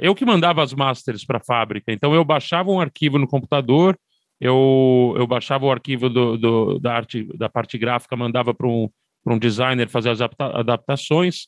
eu 0.00 0.14
que 0.14 0.24
mandava 0.26 0.62
as 0.62 0.74
masters 0.74 1.24
para 1.24 1.38
a 1.38 1.44
fábrica. 1.44 1.92
Então, 1.92 2.14
eu 2.14 2.24
baixava 2.24 2.70
um 2.70 2.80
arquivo 2.80 3.18
no 3.18 3.26
computador, 3.26 3.98
eu, 4.38 5.14
eu 5.16 5.26
baixava 5.26 5.64
o 5.64 5.70
arquivo 5.70 6.10
do, 6.10 6.36
do 6.36 6.78
da, 6.78 6.94
arte, 6.94 7.24
da 7.38 7.48
parte 7.48 7.78
gráfica, 7.78 8.14
mandava 8.16 8.52
para 8.52 8.66
um, 8.66 8.90
um 9.26 9.38
designer 9.38 9.88
fazer 9.88 10.10
as 10.10 10.20
adaptações 10.20 11.46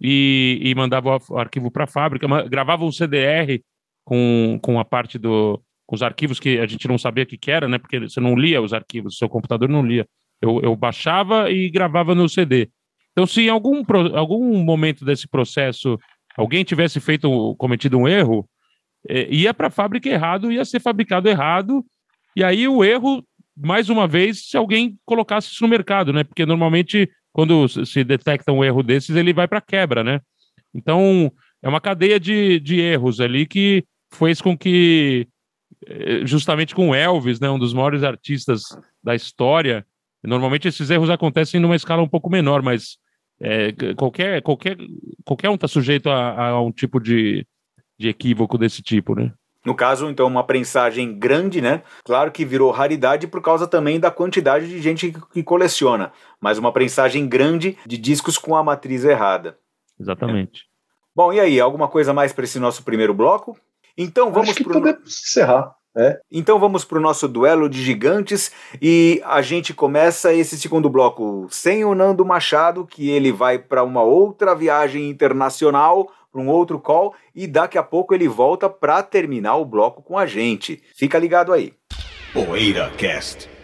e, 0.00 0.60
e 0.62 0.74
mandava 0.74 1.18
o 1.28 1.38
arquivo 1.38 1.70
para 1.70 1.84
a 1.84 1.86
fábrica, 1.86 2.26
gravava 2.48 2.84
um 2.84 2.92
CDR 2.92 3.60
com, 4.10 4.58
com 4.60 4.80
a 4.80 4.84
parte 4.84 5.16
do 5.16 5.62
com 5.86 5.94
os 5.94 6.02
arquivos 6.02 6.40
que 6.40 6.58
a 6.58 6.66
gente 6.66 6.86
não 6.88 6.98
sabia 6.98 7.22
o 7.22 7.26
que, 7.26 7.36
que 7.36 7.50
era, 7.50 7.68
né? 7.68 7.78
Porque 7.78 8.00
você 8.00 8.20
não 8.20 8.36
lia 8.36 8.60
os 8.60 8.72
arquivos, 8.72 9.18
seu 9.18 9.28
computador 9.28 9.68
não 9.68 9.84
lia. 9.84 10.06
Eu, 10.40 10.60
eu 10.62 10.74
baixava 10.74 11.50
e 11.50 11.68
gravava 11.68 12.14
no 12.14 12.28
CD. 12.28 12.68
Então, 13.12 13.26
se 13.26 13.42
em 13.42 13.48
algum, 13.48 13.82
algum 14.14 14.56
momento 14.62 15.04
desse 15.04 15.28
processo 15.28 15.98
alguém 16.36 16.64
tivesse 16.64 17.00
feito 17.00 17.54
cometido 17.56 17.98
um 17.98 18.08
erro, 18.08 18.48
é, 19.08 19.32
ia 19.32 19.52
para 19.52 19.66
a 19.66 19.70
fábrica 19.70 20.08
errado, 20.08 20.50
ia 20.50 20.64
ser 20.64 20.80
fabricado 20.80 21.28
errado 21.28 21.84
E 22.36 22.42
aí 22.42 22.68
o 22.68 22.84
erro, 22.84 23.24
mais 23.56 23.88
uma 23.90 24.06
vez, 24.06 24.48
se 24.48 24.56
alguém 24.56 24.96
colocasse 25.04 25.52
isso 25.52 25.62
no 25.64 25.68
mercado, 25.68 26.12
né? 26.12 26.24
Porque 26.24 26.46
normalmente, 26.46 27.08
quando 27.32 27.68
se 27.68 28.04
detecta 28.04 28.52
um 28.52 28.64
erro 28.64 28.82
desses, 28.82 29.14
ele 29.14 29.32
vai 29.32 29.46
para 29.48 29.60
quebra, 29.60 30.04
né? 30.04 30.20
Então, 30.72 31.32
é 31.62 31.68
uma 31.68 31.80
cadeia 31.80 32.18
de, 32.18 32.60
de 32.60 32.80
erros 32.80 33.20
ali 33.20 33.44
que 33.44 33.84
fez 34.12 34.40
com 34.40 34.56
que, 34.56 35.28
eh, 35.86 36.22
justamente 36.24 36.74
com 36.74 36.94
Elvis, 36.94 37.40
né, 37.40 37.48
um 37.50 37.58
dos 37.58 37.72
maiores 37.72 38.02
artistas 38.02 38.62
da 39.02 39.14
história, 39.14 39.86
normalmente 40.22 40.68
esses 40.68 40.90
erros 40.90 41.10
acontecem 41.10 41.60
numa 41.60 41.76
escala 41.76 42.02
um 42.02 42.08
pouco 42.08 42.30
menor, 42.30 42.62
mas 42.62 42.98
é, 43.40 43.72
qualquer, 43.96 44.42
qualquer, 44.42 44.76
qualquer 45.24 45.48
um 45.48 45.54
está 45.54 45.66
sujeito 45.66 46.10
a, 46.10 46.48
a, 46.48 46.62
um 46.62 46.70
tipo 46.70 47.00
de, 47.00 47.46
de 47.98 48.08
equívoco 48.08 48.58
desse 48.58 48.82
tipo, 48.82 49.14
né? 49.14 49.32
No 49.64 49.74
caso, 49.74 50.08
então, 50.08 50.26
uma 50.26 50.44
prensagem 50.44 51.18
grande, 51.18 51.60
né? 51.60 51.82
Claro 52.04 52.32
que 52.32 52.46
virou 52.46 52.70
raridade 52.70 53.26
por 53.26 53.42
causa 53.42 53.66
também 53.66 54.00
da 54.00 54.10
quantidade 54.10 54.66
de 54.66 54.80
gente 54.80 55.14
que 55.32 55.42
coleciona, 55.42 56.12
mas 56.40 56.56
uma 56.56 56.72
prensagem 56.72 57.28
grande 57.28 57.76
de 57.86 57.98
discos 57.98 58.38
com 58.38 58.56
a 58.56 58.62
matriz 58.62 59.04
errada. 59.04 59.58
Exatamente. 59.98 60.62
É. 60.62 60.70
Bom, 61.14 61.32
e 61.32 61.40
aí, 61.40 61.60
alguma 61.60 61.88
coisa 61.88 62.14
mais 62.14 62.32
para 62.32 62.44
esse 62.44 62.58
nosso 62.58 62.82
primeiro 62.82 63.12
bloco? 63.12 63.58
Então 64.02 64.32
vamos 64.32 64.54
para 64.54 64.72
podemos 64.72 65.22
encerrar. 65.26 65.74
É. 65.94 66.18
Então 66.32 66.58
vamos 66.58 66.84
para 66.84 66.98
o 66.98 67.00
nosso 67.00 67.28
duelo 67.28 67.68
de 67.68 67.82
gigantes 67.82 68.50
e 68.80 69.20
a 69.24 69.42
gente 69.42 69.74
começa 69.74 70.32
esse 70.32 70.58
segundo 70.58 70.88
bloco 70.88 71.48
sem 71.50 71.84
o 71.84 71.94
Nando 71.94 72.24
Machado, 72.24 72.86
que 72.86 73.10
ele 73.10 73.30
vai 73.30 73.58
para 73.58 73.82
uma 73.82 74.02
outra 74.02 74.54
viagem 74.54 75.10
internacional, 75.10 76.10
para 76.32 76.40
um 76.40 76.48
outro 76.48 76.78
call, 76.78 77.14
e 77.34 77.46
daqui 77.46 77.76
a 77.76 77.82
pouco 77.82 78.14
ele 78.14 78.28
volta 78.28 78.70
para 78.70 79.02
terminar 79.02 79.56
o 79.56 79.64
bloco 79.64 80.00
com 80.00 80.16
a 80.16 80.24
gente. 80.24 80.82
Fica 80.94 81.18
ligado 81.18 81.52
aí. 81.52 81.74
Poeira 82.32 82.88
Cast. 82.96 83.59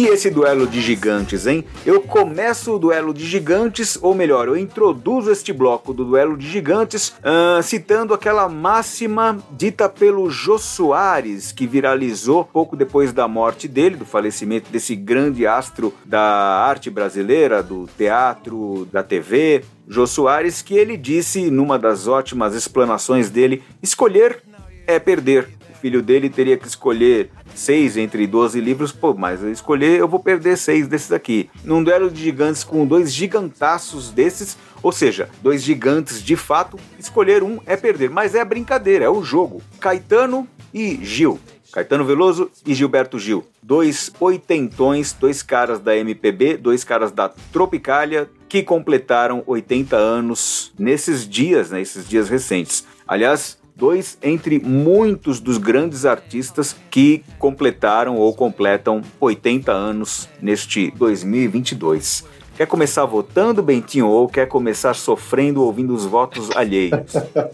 E 0.00 0.06
esse 0.06 0.30
duelo 0.30 0.66
de 0.66 0.80
gigantes, 0.80 1.46
hein? 1.46 1.62
Eu 1.84 2.00
começo 2.00 2.74
o 2.74 2.78
duelo 2.78 3.12
de 3.12 3.26
gigantes, 3.26 3.98
ou 4.00 4.14
melhor, 4.14 4.48
eu 4.48 4.56
introduzo 4.56 5.30
este 5.30 5.52
bloco 5.52 5.92
do 5.92 6.06
duelo 6.06 6.38
de 6.38 6.48
gigantes 6.48 7.10
uh, 7.18 7.62
citando 7.62 8.14
aquela 8.14 8.48
máxima 8.48 9.38
dita 9.50 9.90
pelo 9.90 10.30
Jô 10.30 10.56
Soares, 10.56 11.52
que 11.52 11.66
viralizou 11.66 12.46
pouco 12.46 12.76
depois 12.76 13.12
da 13.12 13.28
morte 13.28 13.68
dele, 13.68 13.96
do 13.96 14.06
falecimento 14.06 14.70
desse 14.70 14.96
grande 14.96 15.46
astro 15.46 15.92
da 16.02 16.22
arte 16.22 16.88
brasileira, 16.88 17.62
do 17.62 17.86
teatro, 17.98 18.88
da 18.90 19.02
TV, 19.02 19.62
Jô 19.86 20.06
Soares, 20.06 20.62
que 20.62 20.78
ele 20.78 20.96
disse 20.96 21.50
numa 21.50 21.78
das 21.78 22.08
ótimas 22.08 22.54
explanações 22.54 23.28
dele: 23.28 23.62
escolher 23.82 24.42
é 24.86 24.98
perder. 24.98 25.60
Filho 25.80 26.02
dele 26.02 26.28
teria 26.28 26.58
que 26.58 26.68
escolher 26.68 27.30
seis 27.54 27.96
entre 27.96 28.26
12 28.26 28.60
livros, 28.60 28.92
pô, 28.92 29.14
mas 29.14 29.42
eu 29.42 29.50
escolher, 29.50 29.98
eu 29.98 30.06
vou 30.06 30.20
perder 30.20 30.58
seis 30.58 30.86
desses 30.86 31.10
aqui. 31.10 31.48
Num 31.64 31.82
duelo 31.82 32.10
de 32.10 32.22
gigantes 32.22 32.62
com 32.62 32.86
dois 32.86 33.12
gigantaços 33.12 34.10
desses, 34.10 34.58
ou 34.82 34.92
seja, 34.92 35.28
dois 35.42 35.62
gigantes 35.62 36.22
de 36.22 36.36
fato, 36.36 36.78
escolher 36.98 37.42
um 37.42 37.58
é 37.64 37.76
perder, 37.76 38.10
mas 38.10 38.34
é 38.34 38.44
brincadeira, 38.44 39.06
é 39.06 39.08
o 39.08 39.22
jogo. 39.22 39.62
Caetano 39.80 40.46
e 40.72 40.98
Gil. 41.02 41.40
Caetano 41.72 42.04
Veloso 42.04 42.50
e 42.66 42.74
Gilberto 42.74 43.18
Gil. 43.18 43.46
Dois 43.62 44.10
oitentões, 44.18 45.12
dois 45.12 45.42
caras 45.42 45.78
da 45.78 45.96
MPB, 45.96 46.56
dois 46.56 46.82
caras 46.82 47.12
da 47.12 47.28
Tropicália, 47.28 48.28
que 48.48 48.62
completaram 48.62 49.44
80 49.46 49.96
anos 49.96 50.72
nesses 50.76 51.28
dias, 51.28 51.70
né, 51.70 51.80
esses 51.80 52.08
dias 52.08 52.28
recentes. 52.28 52.84
Aliás, 53.06 53.59
dois 53.80 54.18
entre 54.22 54.60
muitos 54.60 55.40
dos 55.40 55.56
grandes 55.56 56.04
artistas 56.04 56.76
que 56.90 57.24
completaram 57.38 58.16
ou 58.16 58.34
completam 58.34 59.00
80 59.18 59.72
anos 59.72 60.28
neste 60.40 60.92
2022. 60.92 62.24
Quer 62.58 62.66
começar 62.66 63.06
votando, 63.06 63.62
Bentinho, 63.62 64.06
ou 64.06 64.28
quer 64.28 64.46
começar 64.46 64.94
sofrendo 64.94 65.62
ouvindo 65.62 65.94
os 65.94 66.04
votos 66.04 66.50
alheios? 66.54 67.00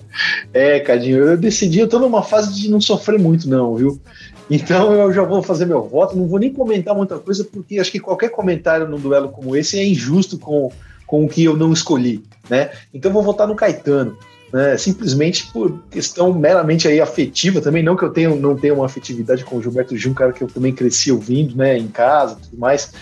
é, 0.52 0.80
Cadinho, 0.80 1.18
eu 1.18 1.36
decidi, 1.36 1.78
eu 1.78 1.88
tô 1.88 2.00
numa 2.00 2.24
fase 2.24 2.60
de 2.60 2.68
não 2.68 2.80
sofrer 2.80 3.20
muito, 3.20 3.48
não, 3.48 3.76
viu? 3.76 4.00
Então 4.50 4.92
eu 4.92 5.12
já 5.12 5.22
vou 5.22 5.44
fazer 5.44 5.64
meu 5.64 5.84
voto, 5.84 6.16
não 6.16 6.26
vou 6.26 6.40
nem 6.40 6.52
comentar 6.52 6.92
muita 6.92 7.18
coisa, 7.20 7.44
porque 7.44 7.78
acho 7.78 7.92
que 7.92 8.00
qualquer 8.00 8.30
comentário 8.30 8.88
num 8.88 8.98
duelo 8.98 9.28
como 9.28 9.54
esse 9.54 9.78
é 9.78 9.86
injusto 9.86 10.38
com, 10.38 10.72
com 11.06 11.24
o 11.24 11.28
que 11.28 11.44
eu 11.44 11.56
não 11.56 11.72
escolhi, 11.72 12.24
né? 12.50 12.70
Então 12.92 13.10
eu 13.10 13.14
vou 13.14 13.22
votar 13.22 13.46
no 13.46 13.54
Caetano 13.54 14.18
né, 14.52 14.76
simplesmente 14.76 15.50
por 15.52 15.82
questão 15.90 16.32
meramente 16.32 16.86
aí 16.86 17.00
afetiva 17.00 17.60
também, 17.60 17.82
não 17.82 17.96
que 17.96 18.04
eu 18.04 18.10
tenha, 18.10 18.34
não 18.34 18.56
tenha 18.56 18.74
uma 18.74 18.86
afetividade 18.86 19.44
com 19.44 19.56
o 19.56 19.62
Gilberto 19.62 19.96
Gil, 19.96 20.12
um 20.12 20.14
cara 20.14 20.32
que 20.32 20.42
eu 20.42 20.48
também 20.48 20.72
cresci 20.72 21.10
ouvindo, 21.10 21.56
né, 21.56 21.76
em 21.76 21.88
casa 21.88 22.36
tudo 22.36 22.58
mais, 22.58 22.92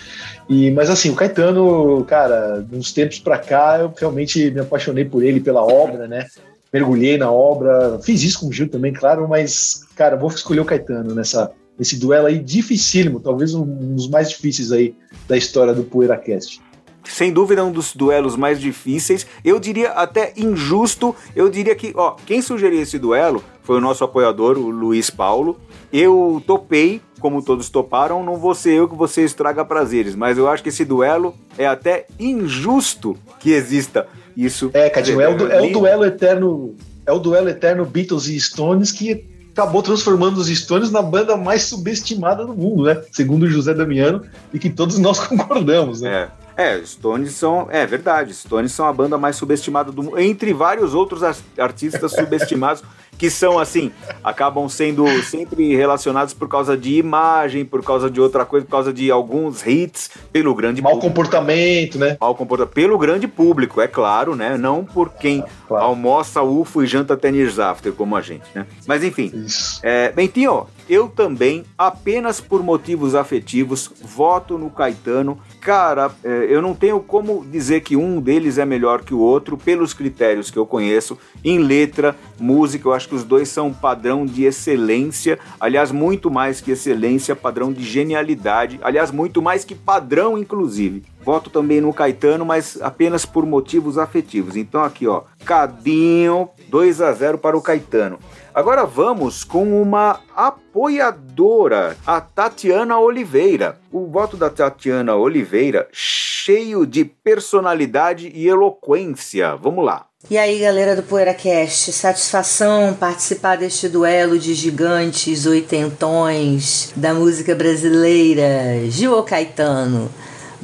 e, 0.49 0.71
mas 0.71 0.91
assim, 0.91 1.11
o 1.11 1.15
Caetano, 1.15 2.05
cara, 2.05 2.65
uns 2.73 2.93
tempos 2.93 3.19
para 3.19 3.39
cá 3.39 3.79
eu 3.81 3.93
realmente 3.97 4.51
me 4.51 4.61
apaixonei 4.61 5.05
por 5.05 5.23
ele, 5.23 5.41
pela 5.41 5.63
obra, 5.63 6.07
né, 6.09 6.27
mergulhei 6.73 7.17
na 7.19 7.31
obra, 7.31 7.99
fiz 8.03 8.23
isso 8.23 8.41
com 8.41 8.49
o 8.49 8.53
Gil 8.53 8.69
também, 8.69 8.93
claro, 8.93 9.29
mas, 9.29 9.87
cara, 9.95 10.17
vou 10.17 10.31
escolher 10.31 10.61
o 10.61 10.65
Caetano 10.65 11.15
nessa, 11.15 11.53
nesse 11.79 11.97
duelo 11.97 12.27
aí 12.27 12.39
dificílimo, 12.39 13.21
talvez 13.21 13.55
um 13.55 13.65
dos 13.95 14.09
mais 14.09 14.31
difíceis 14.31 14.73
aí 14.73 14.95
da 15.29 15.37
história 15.37 15.75
do 15.75 15.85
PoeiraCast 15.85 16.61
sem 17.05 17.33
dúvida 17.33 17.65
um 17.65 17.71
dos 17.71 17.95
duelos 17.95 18.37
mais 18.37 18.61
difíceis, 18.61 19.27
eu 19.45 19.59
diria 19.59 19.91
até 19.91 20.33
injusto. 20.37 21.15
Eu 21.35 21.49
diria 21.49 21.75
que, 21.75 21.93
ó, 21.95 22.17
quem 22.27 22.41
sugeriu 22.41 22.81
esse 22.81 22.99
duelo 22.99 23.43
foi 23.63 23.77
o 23.77 23.81
nosso 23.81 24.05
apoiador, 24.05 24.59
o 24.59 24.71
Luiz 24.71 25.11
Paulo. 25.11 25.59
Eu 25.93 26.43
topei, 26.47 27.01
como 27.21 27.43
todos 27.43 27.69
toparam, 27.69 28.25
não 28.25 28.37
vou 28.37 28.55
ser 28.55 28.75
eu 28.75 28.89
que 28.89 28.97
você 28.97 29.23
estraga 29.25 29.65
prazeres, 29.65 30.15
mas 30.15 30.37
eu 30.37 30.49
acho 30.49 30.63
que 30.63 30.69
esse 30.69 30.85
duelo 30.85 31.35
é 31.57 31.67
até 31.67 32.07
injusto 32.19 33.17
que 33.39 33.53
exista 33.53 34.07
isso. 34.37 34.71
É, 34.75 34.91
Cadinho, 34.91 35.21
é, 35.21 35.29
o, 35.29 35.49
é 35.51 35.63
o 35.63 35.73
duelo 35.73 36.05
eterno, 36.05 36.75
é 37.07 37.13
o 37.13 37.19
duelo 37.19 37.49
eterno 37.49 37.85
Beatles 37.85 38.27
e 38.27 38.39
Stones 38.41 38.91
que 38.91 39.25
acabou 39.53 39.83
transformando 39.83 40.39
os 40.39 40.49
Stones 40.49 40.91
na 40.91 41.01
banda 41.01 41.37
mais 41.37 41.63
subestimada 41.63 42.45
do 42.45 42.55
mundo, 42.55 42.85
né? 42.85 43.01
Segundo 43.13 43.49
José 43.49 43.73
Damiano, 43.73 44.23
e 44.53 44.59
que 44.59 44.69
todos 44.69 44.99
nós 44.99 45.21
concordamos, 45.29 46.01
né? 46.01 46.29
É. 46.41 46.44
É, 46.57 46.81
Stones 46.85 47.33
são. 47.33 47.69
É 47.71 47.85
verdade, 47.87 48.33
Stones 48.35 48.73
são 48.73 48.87
a 48.87 48.93
banda 48.93 49.19
mais 49.19 49.37
subestimada 49.37 49.91
do 49.91 50.03
mundo, 50.03 50.19
entre 50.19 50.53
vários 50.53 50.95
outros 50.95 51.23
artistas 51.59 52.13
subestimados 52.15 52.83
que 53.17 53.31
são 53.31 53.59
assim, 53.59 53.93
acabam 54.23 54.69
sendo 54.69 55.07
sempre 55.23 55.75
relacionados 55.75 56.35
por 56.35 56.49
causa 56.49 56.77
de 56.77 56.97
imagem, 56.97 57.65
por 57.65 57.83
causa 57.83 58.11
de 58.11 58.21
outra 58.21 58.45
coisa, 58.45 58.67
por 58.67 58.73
causa 58.73 58.93
de 58.93 59.11
alguns 59.11 59.67
hits, 59.67 60.11
pelo 60.33 60.55
grande 60.55 60.83
Mal 60.83 60.93
público. 60.95 61.09
comportamento, 61.09 61.99
né? 61.99 62.17
Mal 62.21 62.35
comportamento, 62.35 62.75
pelo 62.75 62.99
grande 62.99 63.27
público, 63.27 63.81
é 63.81 63.87
claro, 63.87 64.35
né? 64.35 64.57
Não 64.59 64.85
por 64.85 65.11
quem 65.11 65.41
ah, 65.41 65.49
claro. 65.69 65.85
almoça 65.85 66.43
UFO 66.43 66.83
e 66.83 66.87
janta 66.87 67.17
tênis 67.17 67.59
after, 67.59 67.93
como 67.93 68.17
a 68.17 68.21
gente, 68.21 68.45
né? 68.55 68.67
Mas 68.87 69.05
enfim. 69.05 69.31
Isso. 69.33 69.81
É, 69.83 70.11
Bentinho, 70.11 70.67
eu 70.89 71.09
também, 71.09 71.65
apenas 71.79 72.41
por 72.41 72.63
motivos 72.63 73.15
afetivos, 73.15 73.91
voto 74.03 74.59
no 74.59 74.71
Caetano. 74.71 75.39
Cara, 75.61 76.11
é, 76.23 76.47
eu 76.49 76.61
não 76.61 76.75
tenho 76.75 77.01
como 77.01 77.45
dizer 77.45 77.81
que 77.81 77.97
um 77.97 78.21
deles 78.21 78.59
é 78.59 78.65
melhor 78.65 79.03
que 79.03 79.15
o 79.15 79.19
outro, 79.19 79.57
pelos 79.57 79.95
critérios 79.95 80.51
que 80.51 80.59
eu 80.59 80.67
conheço. 80.67 81.19
Em 81.43 81.59
letra, 81.59 82.17
música, 82.39 82.89
eu 82.89 82.93
acho 82.93 83.09
que 83.09 83.15
os 83.15 83.25
dois 83.25 83.49
são 83.49 83.73
padrão 83.73 84.27
de 84.27 84.45
excelência. 84.45 85.39
Aliás, 85.59 85.91
muito 85.91 86.31
mais 86.31 86.61
que 86.61 86.73
excelência, 86.73 87.35
padrão 87.35 87.73
de 87.73 87.83
genialidade. 87.83 88.79
Aliás, 88.83 89.11
muito 89.11 89.41
mais 89.41 89.65
que 89.65 89.75
padrão, 89.75 90.37
inclusive. 90.37 91.03
Voto 91.25 91.49
também 91.49 91.81
no 91.81 91.93
Caetano, 91.93 92.45
mas 92.45 92.79
apenas 92.83 93.25
por 93.25 93.47
motivos 93.47 93.97
afetivos. 93.97 94.57
Então 94.57 94.85
aqui, 94.85 95.07
ó, 95.07 95.23
Cadinho, 95.45 96.51
2 96.69 97.01
a 97.01 97.13
0 97.13 97.39
para 97.39 97.57
o 97.57 97.63
Caetano. 97.63 98.19
Agora 98.55 98.87
vamos 98.87 99.43
com 99.43 99.83
uma 99.83 100.21
apoiadora, 100.33 101.97
a 102.07 102.21
Tatiana 102.21 103.01
Oliveira. 103.01 103.81
O 103.91 104.07
voto 104.07 104.37
da 104.37 104.49
Tatiana 104.49 105.17
Oliveira 105.17 105.89
cheio 105.91 106.87
de 106.87 107.05
personalidade 107.05 108.31
e 108.33 108.47
eloquência. 108.47 109.57
Vamos 109.57 109.85
lá. 109.85 110.07
E 110.31 110.39
aí, 110.39 110.61
galera 110.61 110.95
do 110.95 111.03
PoeiraCast, 111.03 111.93
satisfação 111.93 112.95
participar 112.95 113.57
deste 113.57 113.89
duelo 113.89 114.39
de 114.39 114.55
gigantes 114.55 115.47
oitentões 115.47 116.93
da 116.95 117.13
música 117.13 117.57
brasileira, 117.57 118.89
Gil 118.89 119.21
Caetano. 119.25 120.09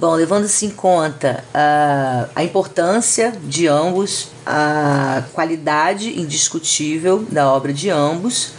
Bom, 0.01 0.15
levando-se 0.15 0.65
em 0.65 0.71
conta 0.71 1.45
a, 1.53 2.27
a 2.35 2.43
importância 2.43 3.35
de 3.45 3.67
ambos, 3.67 4.29
a 4.47 5.25
qualidade 5.35 6.19
indiscutível 6.19 7.27
da 7.31 7.53
obra 7.53 7.71
de 7.71 7.91
ambos, 7.91 8.53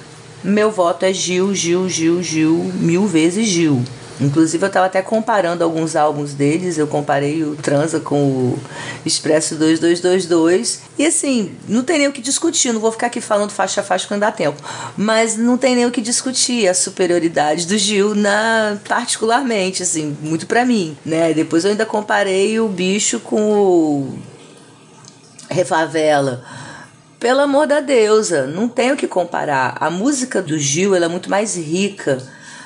meu 0.44 0.70
voto 0.70 1.04
é 1.04 1.12
Gil, 1.12 1.52
Gil, 1.56 1.90
Gil, 1.90 2.22
Gil, 2.22 2.72
mil 2.76 3.08
vezes 3.08 3.48
Gil. 3.48 3.84
Inclusive 4.22 4.64
eu 4.64 4.68
estava 4.68 4.86
até 4.86 5.02
comparando 5.02 5.64
alguns 5.64 5.96
álbuns 5.96 6.34
deles, 6.34 6.78
eu 6.78 6.86
comparei 6.86 7.44
o 7.44 7.56
Transa 7.56 8.00
com 8.00 8.16
o 8.16 8.60
Expresso 9.04 9.56
2222 9.56 10.82
e 10.98 11.08
assim, 11.08 11.56
não 11.68 11.84
tem 11.84 11.98
nem 11.98 12.08
o 12.08 12.12
que 12.12 12.22
discutir, 12.22 12.72
não 12.72 12.80
vou 12.80 12.92
ficar 12.92 13.08
aqui 13.08 13.20
falando 13.20 13.50
faixa 13.50 13.82
a 13.82 13.84
faixa 13.84 14.08
quando 14.08 14.22
dá 14.22 14.32
tempo, 14.32 14.62
mas 14.96 15.36
não 15.36 15.58
tem 15.58 15.76
nem 15.76 15.88
o 15.88 15.92
que 15.92 16.02
discutir 16.02 16.68
a 16.68 16.74
superioridade 16.74 17.66
do 17.66 17.78
Gil 17.78 18.14
na 18.14 18.78
particularmente, 18.88 19.82
assim, 19.82 20.16
muito 20.22 20.46
para 20.46 20.64
mim, 20.64 20.96
né? 21.04 21.34
Depois 21.34 21.66
eu 21.66 21.72
ainda 21.72 21.86
comparei 21.86 22.60
o 22.60 22.68
bicho 22.68 23.20
com 23.20 23.42
o 23.42 24.20
Refavela 25.50 26.44
pelo 27.22 27.42
amor 27.42 27.68
da 27.68 27.80
deusa, 27.80 28.48
não 28.48 28.68
tem 28.68 28.92
o 28.92 28.98
que 28.98 29.08
comparar. 29.08 29.78
A 29.80 29.92
música 29.92 30.42
do 30.42 30.58
Gil 30.58 30.96
ela 30.96 31.06
é 31.06 31.08
muito 31.08 31.30
mais 31.30 31.56
rica. 31.56 32.18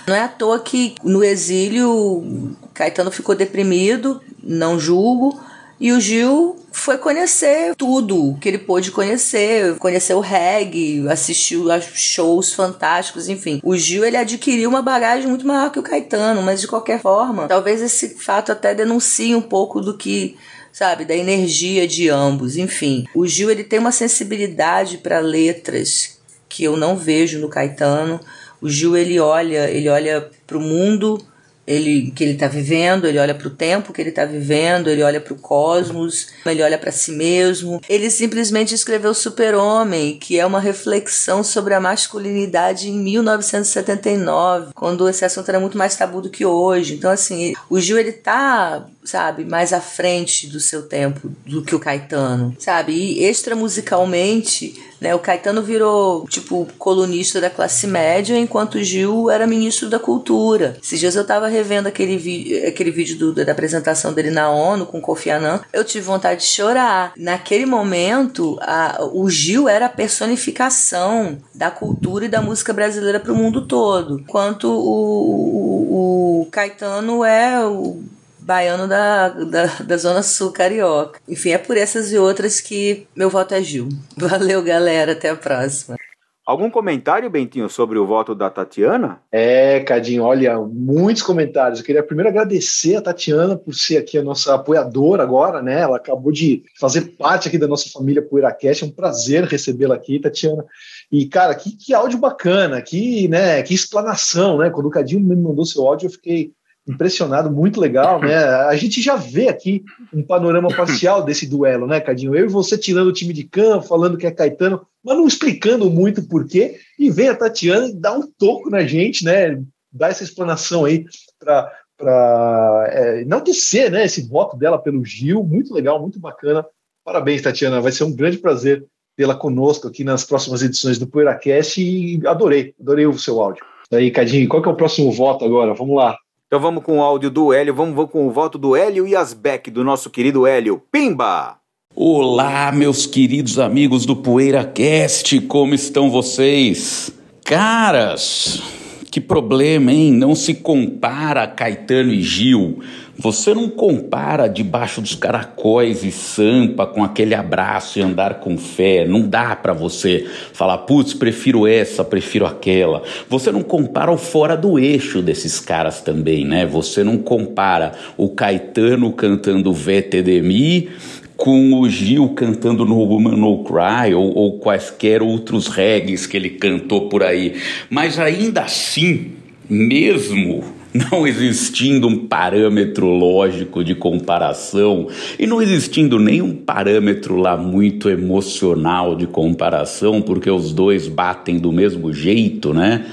Não 0.08 0.16
é 0.16 0.22
à 0.22 0.28
toa 0.28 0.60
que 0.60 0.96
no 1.04 1.24
exílio 1.24 2.56
Caetano 2.74 3.12
ficou 3.12 3.36
deprimido, 3.36 4.22
não 4.44 4.80
julgo, 4.80 5.40
e 5.80 5.92
o 5.92 6.00
Gil 6.00 6.56
foi 6.72 6.98
conhecer 6.98 7.76
tudo 7.76 8.38
que 8.40 8.48
ele 8.48 8.58
pôde 8.58 8.92
conhecer, 8.92 9.76
conheceu 9.78 10.18
o 10.18 10.22
reggae, 10.22 11.06
assistiu 11.10 11.70
a 11.72 11.82
shows 11.82 12.54
fantásticos, 12.54 13.28
enfim. 13.28 13.60
O 13.64 13.76
Gil 13.76 14.06
ele 14.06 14.16
adquiriu 14.16 14.70
uma 14.70 14.82
bagagem 14.82 15.28
muito 15.28 15.46
maior 15.46 15.72
que 15.72 15.80
o 15.80 15.84
Caetano, 15.84 16.42
mas 16.42 16.62
de 16.62 16.68
qualquer 16.68 17.02
forma, 17.02 17.48
talvez 17.48 17.82
esse 17.82 18.10
fato 18.16 18.52
até 18.52 18.74
denuncie 18.74 19.36
um 19.36 19.42
pouco 19.42 19.82
do 19.82 19.98
que 19.98 20.38
sabe, 20.72 21.06
da 21.06 21.16
energia 21.16 21.88
de 21.88 22.10
ambos, 22.10 22.58
enfim. 22.58 23.06
O 23.16 23.26
Gil 23.26 23.50
ele 23.50 23.64
tem 23.64 23.80
uma 23.80 23.94
sensibilidade 23.94 24.98
para 24.98 25.20
letras 25.20 26.20
que 26.50 26.66
eu 26.66 26.76
não 26.76 26.98
vejo 26.98 27.40
no 27.40 27.48
Caetano. 27.48 28.20
O 28.66 28.70
Gil 28.70 28.98
ele 28.98 29.20
olha, 29.20 29.70
ele 29.70 29.88
olha 29.88 30.28
para 30.48 30.58
o 30.58 30.60
mundo 30.60 31.24
ele 31.68 32.12
que 32.12 32.24
ele 32.24 32.34
está 32.34 32.48
vivendo, 32.48 33.06
ele 33.06 33.18
olha 33.18 33.34
para 33.34 33.48
o 33.48 33.52
tempo 33.52 33.92
que 33.92 34.02
ele 34.02 34.10
está 34.10 34.24
vivendo, 34.24 34.88
ele 34.88 35.02
olha 35.02 35.20
para 35.20 35.34
o 35.34 35.38
cosmos, 35.38 36.28
ele 36.46 36.62
olha 36.62 36.78
para 36.78 36.92
si 36.92 37.12
mesmo. 37.12 37.82
Ele 37.90 38.10
simplesmente 38.10 38.76
escreveu 38.76 39.14
Super-Homem, 39.14 40.20
que 40.20 40.40
é 40.40 40.46
uma 40.46 40.60
reflexão 40.60 41.44
sobre 41.44 41.74
a 41.74 41.80
masculinidade 41.80 42.90
em 42.90 43.00
1979, 43.00 44.74
quando 44.76 45.10
esse 45.10 45.26
assunto 45.26 45.50
era 45.50 45.60
muito 45.60 45.78
mais 45.78 45.96
tabu 45.96 46.22
do 46.22 46.30
que 46.30 46.46
hoje. 46.46 46.96
Então 46.96 47.10
assim, 47.10 47.54
o 47.70 47.80
Gil 47.80 47.98
ele 47.98 48.12
tá, 48.12 48.86
sabe, 49.06 49.46
mais 49.46 49.72
à 49.72 49.80
frente 49.80 50.48
do 50.48 50.60
seu 50.60 50.84
tempo 50.84 51.32
do 51.46 51.62
que 51.62 51.76
o 51.76 51.80
Caetano, 51.80 52.56
sabe? 52.60 52.94
E 52.94 53.24
extra 53.24 53.56
musicalmente 53.56 54.74
né? 55.00 55.14
O 55.14 55.20
Caetano 55.20 55.62
virou, 55.62 56.26
tipo, 56.28 56.68
colunista 56.78 57.40
da 57.42 57.50
classe 57.50 57.86
média, 57.86 58.38
enquanto 58.38 58.76
o 58.76 58.84
Gil 58.84 59.30
era 59.30 59.46
ministro 59.46 59.90
da 59.90 60.00
cultura. 60.00 60.78
Esses 60.82 61.00
dias 61.00 61.16
eu 61.16 61.26
tava 61.26 61.48
revendo 61.48 61.88
aquele, 61.88 62.18
vi 62.18 62.66
aquele 62.66 62.92
vídeo 62.92 63.18
do, 63.18 63.34
da 63.34 63.52
apresentação 63.52 64.14
dele 64.14 64.32
na 64.32 64.50
ONU 64.50 64.86
com 64.86 65.02
Kofi 65.02 65.30
Annan. 65.30 65.62
Eu 65.72 65.84
tive 65.84 66.06
vontade 66.06 66.42
de 66.42 66.48
chorar. 66.48 67.14
Naquele 67.18 67.66
momento, 67.66 68.58
a, 68.62 68.98
o 69.14 69.30
Gil 69.30 69.68
era 69.70 69.86
a 69.86 69.90
personificação 69.90 71.38
da 71.54 71.70
cultura 71.70 72.26
e 72.26 72.30
da 72.30 72.42
música 72.42 72.74
brasileira 72.74 73.20
para 73.20 73.32
o 73.32 73.36
mundo 73.36 73.68
todo. 73.68 74.20
Enquanto 74.20 74.66
o, 74.66 76.42
o, 76.42 76.42
o 76.42 76.46
Caetano 76.48 77.24
é 77.24 77.64
o 77.66 78.02
baiano 78.46 78.88
da, 78.88 79.30
da, 79.30 79.66
da 79.66 79.98
Zona 79.98 80.22
Sul 80.22 80.52
Carioca. 80.52 81.20
Enfim, 81.28 81.50
é 81.50 81.58
por 81.58 81.76
essas 81.76 82.12
e 82.14 82.18
outras 82.18 82.62
que 82.62 83.08
meu 83.16 83.30
voto 83.30 83.56
é 83.56 83.62
Gil. 83.62 83.90
Valeu, 84.16 84.64
galera. 84.64 85.14
Até 85.14 85.30
a 85.30 85.36
próxima. 85.36 85.98
Algum 86.46 86.70
comentário, 86.70 87.28
Bentinho, 87.28 87.68
sobre 87.68 87.98
o 87.98 88.06
voto 88.06 88.36
da 88.36 88.52
Tatiana? 88.52 89.20
É, 89.32 89.80
Cadinho, 89.80 90.22
olha, 90.22 90.60
muitos 90.60 91.24
comentários. 91.24 91.80
Eu 91.80 91.86
queria 91.86 92.04
primeiro 92.04 92.30
agradecer 92.30 92.96
a 92.98 93.02
Tatiana 93.02 93.58
por 93.58 93.74
ser 93.74 93.98
aqui 93.98 94.16
a 94.16 94.24
nossa 94.24 94.54
apoiadora 94.54 95.24
agora, 95.24 95.64
né? 95.64 95.82
Ela 95.82 95.98
acabou 95.98 96.32
de 96.32 96.64
fazer 96.80 97.16
parte 97.18 97.48
aqui 97.48 97.58
da 97.58 97.68
nossa 97.68 97.90
família 97.90 98.22
PoeiraCast. 98.22 98.84
É 98.84 98.88
um 98.88 98.92
prazer 98.92 99.44
recebê-la 99.46 99.96
aqui, 99.96 100.20
Tatiana. 100.20 100.64
E, 101.12 101.26
cara, 101.26 101.56
que, 101.56 101.76
que 101.76 101.96
áudio 101.96 102.20
bacana, 102.20 102.80
que, 102.80 103.28
né, 103.28 103.64
que 103.64 103.74
explanação, 103.74 104.60
né? 104.60 104.70
Quando 104.70 104.86
o 104.86 104.92
Cadinho 104.92 105.22
me 105.22 105.36
mandou 105.36 105.66
seu 105.66 105.84
áudio, 105.88 106.06
eu 106.06 106.12
fiquei 106.12 106.52
impressionado, 106.88 107.52
muito 107.52 107.80
legal, 107.80 108.20
né? 108.20 108.36
A 108.36 108.76
gente 108.76 109.02
já 109.02 109.16
vê 109.16 109.48
aqui 109.48 109.84
um 110.14 110.22
panorama 110.22 110.70
parcial 110.70 111.24
desse 111.24 111.48
duelo, 111.48 111.88
né, 111.88 112.00
Cadinho? 112.00 112.36
Eu 112.36 112.46
e 112.46 112.50
você 112.50 112.78
tirando 112.78 113.08
o 113.08 113.14
time 113.14 113.34
de 113.34 113.44
campo, 113.44 113.88
falando 113.88 114.18
que 114.18 114.28
é 114.28 114.32
Caetano, 114.32 114.86
mas 115.04 115.18
não 115.18 115.28
explicando 115.28 115.90
muito 115.90 116.22
o 116.22 116.28
porquê, 116.28 116.78
e 116.98 117.10
vem 117.10 117.30
a 117.30 117.36
Tatiana 117.36 117.88
e 117.88 117.96
dá 117.96 118.14
um 118.14 118.30
toco 118.38 118.70
na 118.70 118.84
gente, 118.84 119.26
né? 119.26 119.62
Dá 119.92 120.10
essa 120.10 120.24
explanação 120.24 120.86
aí 120.86 121.06
para 121.40 121.72
para 121.98 122.88
é, 122.90 123.26
não 123.26 123.42
descer, 123.42 123.90
né, 123.90 124.04
esse 124.04 124.28
voto 124.28 124.58
dela 124.58 124.78
pelo 124.78 125.06
Gil, 125.06 125.44
muito 125.44 125.74
legal, 125.74 126.02
muito 126.02 126.20
bacana. 126.20 126.66
Parabéns, 127.06 127.42
Tatiana, 127.42 127.80
vai 127.80 127.92
ser 127.92 128.04
um 128.04 128.14
grande 128.14 128.38
prazer 128.38 128.86
tê-la 129.16 129.36
conosco 129.36 129.88
aqui 129.88 130.04
nas 130.04 130.26
próximas 130.26 130.62
edições 130.62 131.00
do 131.00 131.08
PoeiraCast 131.08 131.82
e 131.82 132.20
adorei, 132.28 132.76
adorei 132.80 133.06
o 133.06 133.18
seu 133.18 133.42
áudio. 133.42 133.64
Aí, 133.94 134.12
Cadinho, 134.12 134.50
qual 134.50 134.62
que 134.62 134.68
é 134.68 134.72
o 134.72 134.76
próximo 134.76 135.12
voto 135.12 135.46
agora? 135.46 135.74
Vamos 135.74 135.96
lá. 135.96 136.18
Então 136.56 136.62
vamos 136.62 136.86
com 136.86 137.00
o 137.00 137.02
áudio 137.02 137.30
do 137.30 137.52
Hélio, 137.52 137.76
vamos, 137.76 137.94
vamos 137.94 138.12
com 138.12 138.26
o 138.26 138.32
voto 138.32 138.58
do 138.58 138.78
Hélio 138.78 139.06
e 139.06 139.14
Asbeck, 139.14 139.70
do 139.70 139.84
nosso 139.84 140.10
querido 140.10 140.48
Hélio. 140.48 140.82
Pimba! 140.90 141.58
Olá, 141.94 142.72
meus 142.72 143.06
queridos 143.06 143.60
amigos 143.60 144.06
do 144.06 144.16
PoeiraCast, 144.16 145.42
como 145.42 145.74
estão 145.74 146.10
vocês? 146.10 147.12
Caras, 147.44 148.64
que 149.12 149.20
problema, 149.20 149.92
hein? 149.92 150.14
Não 150.14 150.34
se 150.34 150.54
compara 150.54 151.46
Caetano 151.46 152.14
e 152.14 152.22
Gil. 152.22 152.80
Você 153.18 153.54
não 153.54 153.70
compara 153.70 154.48
debaixo 154.48 155.00
dos 155.00 155.16
caracóis 155.16 156.04
e 156.04 156.12
sampa 156.12 156.86
com 156.86 157.02
aquele 157.02 157.34
abraço 157.34 157.98
e 157.98 158.02
andar 158.02 158.42
com 158.42 158.58
fé. 158.58 159.08
Não 159.08 159.22
dá 159.22 159.56
para 159.56 159.72
você 159.72 160.28
falar, 160.52 160.80
putz, 160.80 161.14
prefiro 161.14 161.66
essa, 161.66 162.04
prefiro 162.04 162.46
aquela. 162.46 163.04
Você 163.30 163.54
não 163.54 163.62
compara 163.64 164.12
o 164.12 164.18
fora 164.18 164.58
do 164.58 164.78
eixo 164.78 165.22
desses 165.22 165.62
caras 165.62 166.02
também, 166.02 166.46
né? 166.46 166.66
Você 166.66 167.06
não 167.06 167.18
compara 167.18 167.94
o 168.18 168.30
Caetano 168.30 169.12
cantando 169.14 169.72
VTDMI 169.72 170.90
com 171.38 171.74
o 171.80 171.90
Gil 171.90 172.30
cantando 172.30 172.86
no 172.86 172.98
Woman 172.98 173.38
No 173.38 173.64
Cry 173.64 174.14
ou, 174.14 174.34
ou 174.36 174.60
quaisquer 174.60 175.22
outros 175.22 175.68
reggaes 175.68 176.28
que 176.28 176.36
ele 176.36 176.50
cantou 176.50 177.08
por 177.08 177.24
aí. 177.24 177.56
Mas 177.90 178.20
ainda 178.20 178.62
assim, 178.62 179.32
mesmo 179.70 180.75
não 180.96 181.28
existindo 181.28 182.08
um 182.08 182.26
parâmetro 182.26 183.06
lógico 183.08 183.84
de 183.84 183.94
comparação 183.94 185.08
e 185.38 185.46
não 185.46 185.62
existindo 185.62 186.18
nenhum 186.18 186.56
parâmetro 186.56 187.36
lá 187.36 187.58
muito 187.58 188.10
emocional 188.10 189.16
de 189.16 189.28
comparação, 189.28 190.22
porque 190.22 190.50
os 190.50 190.72
dois 190.72 191.08
batem 191.10 191.60
do 191.60 191.72
mesmo 191.72 192.14
jeito, 192.14 192.74
né? 192.74 193.06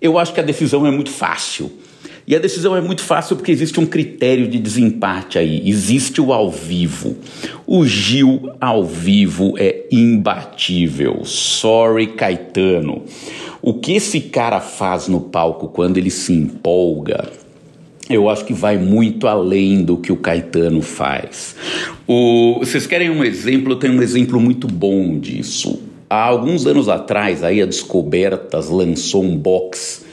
Eu 0.00 0.18
acho 0.18 0.32
que 0.32 0.40
a 0.40 0.42
decisão 0.42 0.86
é 0.86 0.90
muito 0.90 1.10
fácil. 1.10 1.70
E 2.26 2.36
a 2.36 2.38
decisão 2.38 2.76
é 2.76 2.80
muito 2.80 3.02
fácil 3.02 3.36
porque 3.36 3.50
existe 3.50 3.80
um 3.80 3.86
critério 3.86 4.46
de 4.46 4.58
desempate 4.58 5.38
aí. 5.38 5.68
Existe 5.68 6.20
o 6.20 6.32
ao 6.32 6.50
vivo. 6.50 7.16
O 7.66 7.84
Gil 7.84 8.50
ao 8.60 8.84
vivo 8.84 9.54
é 9.58 9.86
imbatível. 9.90 11.24
Sorry, 11.24 12.08
Caetano. 12.08 13.02
O 13.60 13.74
que 13.74 13.92
esse 13.92 14.20
cara 14.20 14.60
faz 14.60 15.08
no 15.08 15.20
palco 15.20 15.68
quando 15.68 15.98
ele 15.98 16.10
se 16.10 16.32
empolga, 16.32 17.28
eu 18.08 18.28
acho 18.28 18.44
que 18.44 18.52
vai 18.52 18.76
muito 18.78 19.26
além 19.26 19.84
do 19.84 19.96
que 19.96 20.12
o 20.12 20.16
Caetano 20.16 20.82
faz. 20.82 21.56
O, 22.06 22.58
vocês 22.60 22.86
querem 22.86 23.10
um 23.10 23.24
exemplo? 23.24 23.72
Eu 23.72 23.76
tenho 23.76 23.94
um 23.94 24.02
exemplo 24.02 24.40
muito 24.40 24.66
bom 24.66 25.18
disso. 25.18 25.80
Há 26.08 26.24
alguns 26.24 26.66
anos 26.66 26.88
atrás, 26.88 27.42
aí 27.42 27.62
a 27.62 27.66
Descobertas 27.66 28.68
lançou 28.68 29.24
um 29.24 29.36
box 29.36 30.04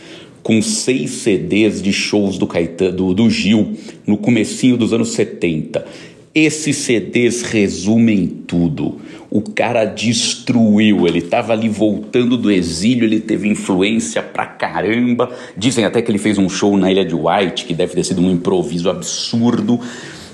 com 0.50 0.64
seis 0.64 1.12
CDs 1.12 1.80
de 1.80 1.93
shows 1.93 2.39
do, 2.39 2.47
Caetano, 2.47 2.91
do, 2.91 3.14
do 3.14 3.30
Gil 3.30 3.78
no 4.08 4.18
comecinho 4.18 4.78
dos 4.78 4.91
anos 4.91 5.10
70. 5.10 5.86
Esses 6.34 6.76
CDs 6.76 7.43
resumem 7.43 8.26
tudo. 8.26 8.97
O 9.30 9.41
cara 9.41 9.86
destruiu, 9.86 11.06
ele 11.06 11.20
estava 11.20 11.54
ali 11.54 11.70
voltando 11.70 12.36
do 12.36 12.50
exílio, 12.50 13.04
ele 13.04 13.20
teve 13.20 13.47
influência 13.47 14.24
pra 14.24 14.47
caramba. 14.47 15.30
Dizem 15.56 15.86
até 15.86 16.02
que 16.02 16.10
ele 16.10 16.18
fez 16.18 16.39
um 16.39 16.50
show 16.50 16.76
na 16.76 16.91
Ilha 16.91 17.06
de 17.06 17.14
White, 17.14 17.66
que 17.66 17.76
deve 17.76 17.93
ter 17.93 18.04
sido 18.04 18.20
um 18.20 18.32
improviso 18.32 18.89
absurdo. 18.89 19.80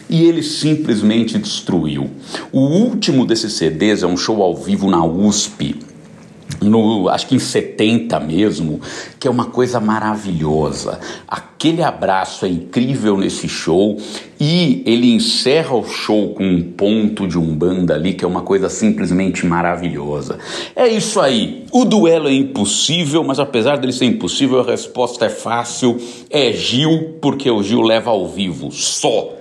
E 0.09 0.23
ele 0.23 0.43
simplesmente 0.43 1.37
destruiu. 1.37 2.09
O 2.53 2.61
último 2.61 3.25
desses 3.25 3.51
CDs 3.51 4.01
é 4.01 4.07
um 4.07 4.15
show 4.15 4.41
ao 4.41 4.55
vivo 4.55 4.89
na 4.89 5.03
USP, 5.05 5.75
no, 6.61 7.09
acho 7.09 7.27
que 7.27 7.35
em 7.35 7.39
70 7.39 8.19
mesmo, 8.19 8.79
que 9.19 9.27
é 9.27 9.31
uma 9.31 9.45
coisa 9.45 9.79
maravilhosa. 9.79 10.99
Aquele 11.27 11.83
abraço 11.83 12.45
é 12.45 12.49
incrível 12.49 13.17
nesse 13.17 13.47
show 13.47 13.97
e 14.39 14.83
ele 14.85 15.11
encerra 15.13 15.75
o 15.75 15.85
show 15.85 16.33
com 16.33 16.45
um 16.45 16.61
ponto 16.61 17.27
de 17.27 17.37
umbanda 17.37 17.93
ali, 17.93 18.13
que 18.13 18.23
é 18.23 18.27
uma 18.27 18.41
coisa 18.41 18.69
simplesmente 18.69 19.45
maravilhosa. 19.45 20.37
É 20.75 20.87
isso 20.87 21.19
aí. 21.19 21.65
O 21.71 21.85
duelo 21.85 22.27
é 22.27 22.33
impossível, 22.33 23.23
mas 23.23 23.39
apesar 23.39 23.77
dele 23.77 23.93
ser 23.93 24.05
impossível, 24.05 24.59
a 24.61 24.65
resposta 24.65 25.25
é 25.25 25.29
fácil. 25.29 25.99
É 26.29 26.51
Gil, 26.51 27.17
porque 27.21 27.49
o 27.49 27.61
Gil 27.63 27.81
leva 27.81 28.11
ao 28.11 28.27
vivo 28.27 28.71
só. 28.71 29.33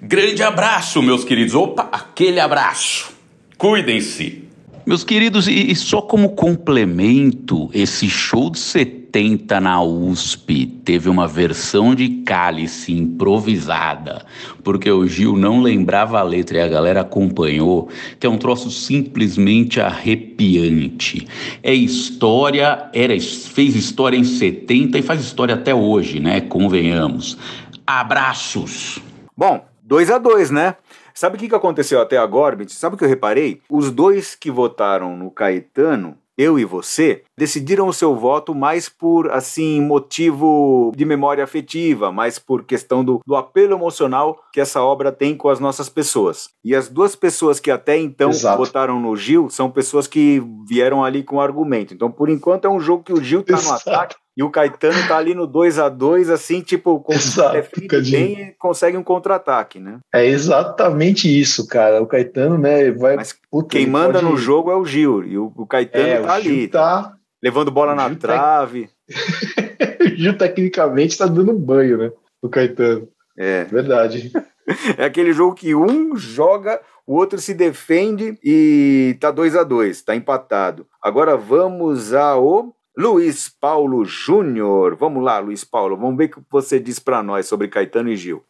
Grande 0.00 0.42
abraço, 0.42 1.02
meus 1.02 1.24
queridos. 1.24 1.54
Opa, 1.54 1.88
aquele 1.92 2.40
abraço. 2.40 3.12
Cuidem-se. 3.56 4.41
Meus 4.84 5.04
queridos, 5.04 5.46
e, 5.46 5.72
só 5.76 6.02
como 6.02 6.30
complemento, 6.30 7.70
esse 7.72 8.10
show 8.10 8.50
de 8.50 8.58
70 8.58 9.60
na 9.60 9.80
USP 9.80 10.66
teve 10.84 11.08
uma 11.08 11.28
versão 11.28 11.94
de 11.94 12.08
cálice 12.26 12.92
improvisada, 12.92 14.26
porque 14.64 14.90
o 14.90 15.06
Gil 15.06 15.36
não 15.36 15.62
lembrava 15.62 16.18
a 16.18 16.22
letra 16.24 16.58
e 16.58 16.60
a 16.60 16.66
galera 16.66 17.02
acompanhou, 17.02 17.90
que 18.18 18.26
é 18.26 18.30
um 18.30 18.36
troço 18.36 18.72
simplesmente 18.72 19.80
arrepiante. 19.80 21.28
É 21.62 21.72
história, 21.72 22.90
era, 22.92 23.14
fez 23.20 23.76
história 23.76 24.16
em 24.16 24.24
70 24.24 24.98
e 24.98 25.02
faz 25.02 25.20
história 25.20 25.54
até 25.54 25.72
hoje, 25.72 26.18
né? 26.18 26.40
Convenhamos. 26.40 27.38
Abraços! 27.86 28.98
Bom, 29.36 29.64
2 29.84 30.10
a 30.10 30.18
2 30.18 30.50
né? 30.50 30.74
Sabe 31.14 31.36
o 31.36 31.38
que, 31.38 31.48
que 31.48 31.54
aconteceu 31.54 32.00
até 32.00 32.16
agora, 32.16 32.56
Bint? 32.56 32.70
Sabe 32.70 32.94
o 32.94 32.98
que 32.98 33.04
eu 33.04 33.08
reparei? 33.08 33.60
Os 33.70 33.90
dois 33.90 34.34
que 34.34 34.50
votaram 34.50 35.16
no 35.16 35.30
Caetano, 35.30 36.16
eu 36.36 36.58
e 36.58 36.64
você, 36.64 37.22
decidiram 37.36 37.86
o 37.86 37.92
seu 37.92 38.16
voto 38.16 38.54
mais 38.54 38.88
por, 38.88 39.30
assim, 39.30 39.80
motivo 39.80 40.92
de 40.96 41.04
memória 41.04 41.44
afetiva, 41.44 42.10
mais 42.10 42.38
por 42.38 42.64
questão 42.64 43.04
do, 43.04 43.20
do 43.26 43.36
apelo 43.36 43.74
emocional 43.74 44.42
que 44.52 44.60
essa 44.60 44.82
obra 44.82 45.12
tem 45.12 45.36
com 45.36 45.48
as 45.48 45.60
nossas 45.60 45.88
pessoas. 45.88 46.48
E 46.64 46.74
as 46.74 46.88
duas 46.88 47.14
pessoas 47.14 47.60
que 47.60 47.70
até 47.70 47.98
então 47.98 48.30
Exato. 48.30 48.58
votaram 48.58 48.98
no 48.98 49.14
Gil 49.14 49.50
são 49.50 49.70
pessoas 49.70 50.06
que 50.06 50.42
vieram 50.66 51.04
ali 51.04 51.22
com 51.22 51.40
argumento. 51.40 51.92
Então, 51.92 52.10
por 52.10 52.28
enquanto, 52.28 52.66
é 52.66 52.70
um 52.70 52.80
jogo 52.80 53.04
que 53.04 53.12
o 53.12 53.22
Gil 53.22 53.42
tá 53.42 53.54
Exato. 53.54 53.88
no 53.88 53.94
ataque 53.94 54.21
e 54.36 54.42
o 54.42 54.50
Caetano 54.50 55.06
tá 55.06 55.18
ali 55.18 55.34
no 55.34 55.46
2 55.46 55.78
a 55.78 55.88
2 55.90 56.30
assim, 56.30 56.62
tipo, 56.62 57.04
defende 57.52 58.10
bem 58.10 58.40
e 58.40 58.52
consegue 58.58 58.96
um 58.96 59.02
contra-ataque, 59.02 59.78
né? 59.78 59.98
É 60.12 60.24
exatamente 60.26 61.28
isso, 61.28 61.66
cara. 61.66 62.00
O 62.00 62.06
Caetano, 62.06 62.56
né, 62.56 62.90
vai. 62.92 63.16
Mas 63.16 63.34
puta, 63.50 63.68
quem 63.68 63.86
manda 63.86 64.20
pode... 64.20 64.24
no 64.24 64.36
jogo 64.36 64.70
é 64.70 64.76
o 64.76 64.86
Gil. 64.86 65.22
E 65.24 65.36
o, 65.36 65.66
Caetano 65.66 66.06
é, 66.06 66.20
tá 66.20 66.28
o 66.28 66.30
ali. 66.30 66.68
Tá... 66.68 67.12
Levando 67.42 67.70
bola 67.70 67.94
na 67.94 68.14
trave. 68.14 68.88
o 70.00 70.16
Gil, 70.16 70.38
tecnicamente, 70.38 71.18
tá 71.18 71.26
dando 71.26 71.52
banho, 71.52 71.98
né? 71.98 72.10
O 72.40 72.48
Caetano. 72.48 73.08
É. 73.36 73.64
Verdade. 73.64 74.32
é 74.96 75.04
aquele 75.04 75.34
jogo 75.34 75.54
que 75.54 75.74
um 75.74 76.16
joga, 76.16 76.80
o 77.06 77.14
outro 77.14 77.38
se 77.38 77.52
defende 77.52 78.38
e 78.42 79.16
tá 79.20 79.30
2 79.30 79.56
a 79.56 79.62
2 79.62 80.02
tá 80.02 80.16
empatado. 80.16 80.86
Agora 81.02 81.36
vamos 81.36 82.14
ao 82.14 82.74
Luiz 82.94 83.48
Paulo 83.48 84.04
Júnior. 84.04 84.96
Vamos 84.96 85.24
lá, 85.24 85.38
Luiz 85.38 85.64
Paulo, 85.64 85.96
vamos 85.96 86.14
ver 86.18 86.26
o 86.26 86.28
que 86.28 86.42
você 86.50 86.78
diz 86.78 86.98
para 86.98 87.22
nós 87.22 87.46
sobre 87.46 87.66
Caetano 87.66 88.10
e 88.10 88.16
Gil. 88.16 88.44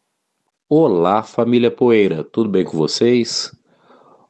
Olá, 0.67 1.23
família 1.23 1.71
Poeira, 1.71 2.25
tudo 2.25 2.49
bem 2.49 2.65
com 2.65 2.77
vocês? 2.77 3.55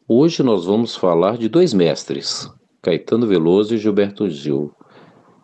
Hoje 0.08 0.44
nós 0.44 0.66
vamos 0.68 0.96
falar 0.96 1.36
de 1.36 1.50
dois 1.50 1.74
mestres, 1.74 2.48
Caetano 2.80 3.26
Veloso 3.26 3.74
e 3.74 3.80
Gilberto 3.80 4.30
Gil, 4.30 4.72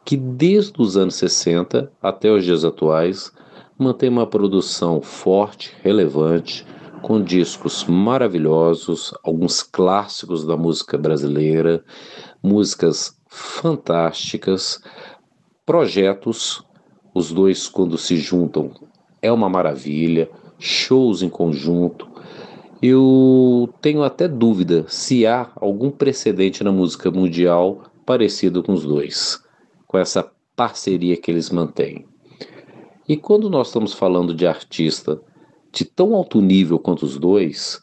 que 0.05 0.15
desde 0.15 0.79
os 0.79 0.95
anos 0.95 1.15
60 1.15 1.91
até 1.99 2.31
os 2.31 2.45
dias 2.45 2.63
atuais 2.63 3.33
mantém 3.75 4.07
uma 4.07 4.27
produção 4.27 5.01
forte, 5.01 5.75
relevante, 5.81 6.63
com 7.01 7.19
discos 7.19 7.85
maravilhosos, 7.85 9.15
alguns 9.23 9.63
clássicos 9.63 10.45
da 10.45 10.55
música 10.55 10.95
brasileira, 10.95 11.83
músicas 12.43 13.18
fantásticas, 13.29 14.81
projetos, 15.65 16.63
os 17.13 17.31
dois 17.31 17.69
quando 17.69 17.97
se 17.97 18.17
juntam 18.17 18.71
é 19.21 19.31
uma 19.31 19.47
maravilha, 19.47 20.29
shows 20.57 21.21
em 21.21 21.29
conjunto. 21.29 22.07
Eu 22.81 23.69
tenho 23.81 24.03
até 24.03 24.27
dúvida 24.27 24.85
se 24.87 25.25
há 25.25 25.51
algum 25.55 25.91
precedente 25.91 26.63
na 26.63 26.71
música 26.71 27.11
mundial 27.11 27.83
parecido 28.05 28.63
com 28.63 28.73
os 28.73 28.83
dois, 28.83 29.43
com 29.85 29.97
essa 29.97 30.31
parceria 30.55 31.17
que 31.17 31.29
eles 31.29 31.49
mantêm. 31.49 32.05
E 33.07 33.17
quando 33.17 33.49
nós 33.49 33.67
estamos 33.67 33.93
falando 33.93 34.33
de 34.33 34.47
artista 34.47 35.21
de 35.71 35.85
tão 35.85 36.15
alto 36.15 36.41
nível 36.41 36.79
quanto 36.79 37.03
os 37.03 37.17
dois, 37.17 37.81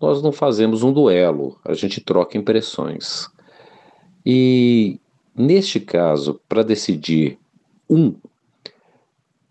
nós 0.00 0.22
não 0.22 0.32
fazemos 0.32 0.82
um 0.82 0.92
duelo, 0.92 1.58
a 1.64 1.74
gente 1.74 2.00
troca 2.00 2.36
impressões. 2.36 3.28
E 4.24 4.98
neste 5.36 5.80
caso, 5.80 6.40
para 6.48 6.62
decidir 6.62 7.38
um, 7.88 8.14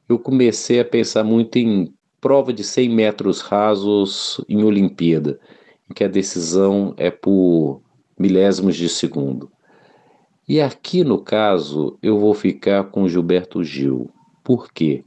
eu 0.08 0.18
comecei 0.18 0.80
a 0.80 0.86
pensar 0.86 1.24
muito 1.24 1.58
em 1.58 1.94
prova 2.20 2.54
de 2.54 2.64
100 2.64 2.90
metros 2.90 3.42
rasos 3.42 4.44
em 4.48 4.64
Olimpíada, 4.64 5.40
em 5.90 5.94
que 5.94 6.04
a 6.04 6.08
decisão 6.08 6.94
é 6.98 7.12
por 7.12 7.82
milésimos 8.18 8.76
de 8.76 8.90
segundo. 8.90 9.52
E 10.48 10.60
aqui 10.60 11.04
no 11.04 11.20
caso 11.20 11.98
eu 12.02 12.20
vou 12.20 12.34
ficar 12.34 12.86
com 12.86 13.08
Gilberto 13.08 13.64
Gil. 13.64 14.10
Por 14.44 14.72
quê? 14.72 15.04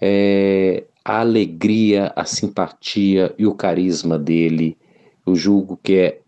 É, 0.00 0.84
a 1.04 1.20
alegria, 1.20 2.12
a 2.16 2.24
simpatia 2.24 3.34
e 3.38 3.46
o 3.46 3.54
carisma 3.54 4.18
dele, 4.18 4.76
eu 5.26 5.34
julgo 5.34 5.78
que 5.82 5.94
é 5.94 6.20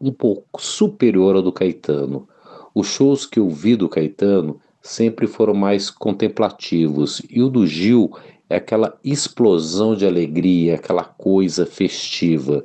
um 0.00 0.12
pouco 0.12 0.60
superior 0.60 1.36
ao 1.36 1.42
do 1.42 1.52
Caetano. 1.52 2.28
Os 2.74 2.86
shows 2.86 3.26
que 3.26 3.38
eu 3.38 3.48
vi 3.48 3.76
do 3.76 3.88
Caetano 3.88 4.60
sempre 4.80 5.26
foram 5.26 5.54
mais 5.54 5.90
contemplativos 5.90 7.22
e 7.28 7.42
o 7.42 7.48
do 7.48 7.66
Gil 7.66 8.10
é 8.48 8.56
aquela 8.56 8.98
explosão 9.04 9.94
de 9.94 10.06
alegria, 10.06 10.76
aquela 10.76 11.04
coisa 11.04 11.66
festiva 11.66 12.64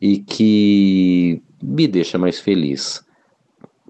e 0.00 0.18
que 0.18 1.42
me 1.62 1.88
deixa 1.88 2.18
mais 2.18 2.38
feliz. 2.38 3.04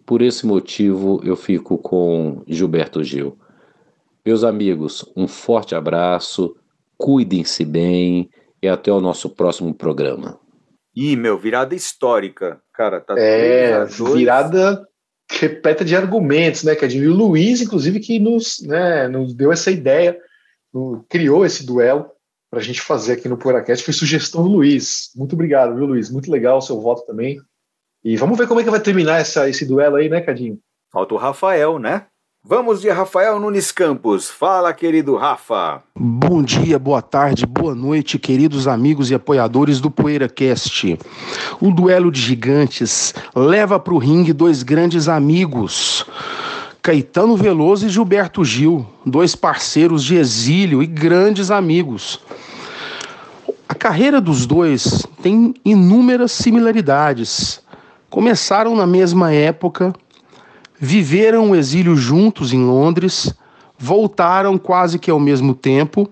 Por 0.06 0.22
esse 0.22 0.46
motivo 0.46 1.20
eu 1.22 1.36
fico 1.36 1.76
com 1.76 2.42
Gilberto 2.46 3.04
Gil. 3.04 3.36
Meus 4.24 4.42
amigos, 4.42 5.04
um 5.14 5.28
forte 5.28 5.74
abraço, 5.74 6.56
cuidem-se 6.96 7.64
bem 7.64 8.30
e 8.62 8.68
até 8.68 8.90
o 8.90 9.00
nosso 9.00 9.28
próximo 9.28 9.74
programa. 9.74 10.38
Ih, 10.98 11.14
meu, 11.14 11.38
virada 11.38 11.76
histórica. 11.76 12.60
Cara, 12.74 13.00
tá 13.00 13.14
É, 13.16 13.84
virada 13.84 14.84
repleta 15.30 15.84
de 15.84 15.94
argumentos, 15.94 16.64
né, 16.64 16.74
Cadinho? 16.74 17.04
E 17.04 17.08
o 17.08 17.14
Luiz, 17.14 17.60
inclusive, 17.60 18.00
que 18.00 18.18
nos, 18.18 18.60
né, 18.62 19.06
nos 19.06 19.32
deu 19.32 19.52
essa 19.52 19.70
ideia, 19.70 20.18
no, 20.74 21.06
criou 21.08 21.46
esse 21.46 21.64
duelo 21.64 22.10
para 22.50 22.58
a 22.58 22.62
gente 22.62 22.80
fazer 22.80 23.12
aqui 23.12 23.28
no 23.28 23.38
PoeiraCast. 23.38 23.84
Foi 23.84 23.94
sugestão 23.94 24.42
do 24.42 24.48
Luiz. 24.48 25.10
Muito 25.14 25.34
obrigado, 25.34 25.76
viu, 25.76 25.86
Luiz? 25.86 26.10
Muito 26.10 26.32
legal 26.32 26.58
o 26.58 26.62
seu 26.62 26.80
voto 26.80 27.06
também. 27.06 27.38
E 28.02 28.16
vamos 28.16 28.36
ver 28.36 28.48
como 28.48 28.58
é 28.58 28.64
que 28.64 28.70
vai 28.70 28.80
terminar 28.80 29.20
essa, 29.20 29.48
esse 29.48 29.64
duelo 29.64 29.94
aí, 29.94 30.08
né, 30.08 30.20
Cadinho? 30.20 30.58
Falta 30.92 31.14
o 31.14 31.18
Rafael, 31.18 31.78
né? 31.78 32.07
Vamos 32.44 32.80
de 32.80 32.88
Rafael 32.88 33.38
Nunes 33.40 33.72
Campos. 33.72 34.30
Fala, 34.30 34.72
querido 34.72 35.16
Rafa. 35.16 35.82
Bom 35.94 36.42
dia, 36.42 36.78
boa 36.78 37.02
tarde, 37.02 37.44
boa 37.44 37.74
noite, 37.74 38.18
queridos 38.18 38.66
amigos 38.66 39.10
e 39.10 39.14
apoiadores 39.14 39.80
do 39.80 39.90
PoeiraCast. 39.90 40.98
O 41.60 41.70
duelo 41.70 42.10
de 42.10 42.20
gigantes 42.20 43.12
leva 43.34 43.78
para 43.78 43.92
o 43.92 43.98
ringue 43.98 44.32
dois 44.32 44.62
grandes 44.62 45.08
amigos. 45.08 46.06
Caetano 46.80 47.36
Veloso 47.36 47.86
e 47.86 47.90
Gilberto 47.90 48.42
Gil, 48.44 48.86
dois 49.04 49.34
parceiros 49.36 50.02
de 50.02 50.16
exílio 50.16 50.82
e 50.82 50.86
grandes 50.86 51.50
amigos. 51.50 52.20
A 53.68 53.74
carreira 53.74 54.20
dos 54.22 54.46
dois 54.46 55.06
tem 55.20 55.52
inúmeras 55.64 56.32
similaridades. 56.32 57.60
Começaram 58.08 58.74
na 58.74 58.86
mesma 58.86 59.34
época, 59.34 59.92
viveram 60.78 61.50
o 61.50 61.56
exílio 61.56 61.96
juntos 61.96 62.52
em 62.52 62.64
Londres, 62.64 63.32
voltaram 63.78 64.56
quase 64.58 64.98
que 64.98 65.10
ao 65.10 65.20
mesmo 65.20 65.54
tempo 65.54 66.08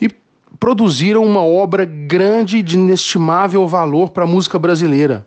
e 0.00 0.08
produziram 0.58 1.24
uma 1.24 1.42
obra 1.42 1.84
grande 1.84 2.62
de 2.62 2.76
inestimável 2.76 3.66
valor 3.68 4.10
para 4.10 4.24
a 4.24 4.26
música 4.26 4.58
brasileira. 4.58 5.26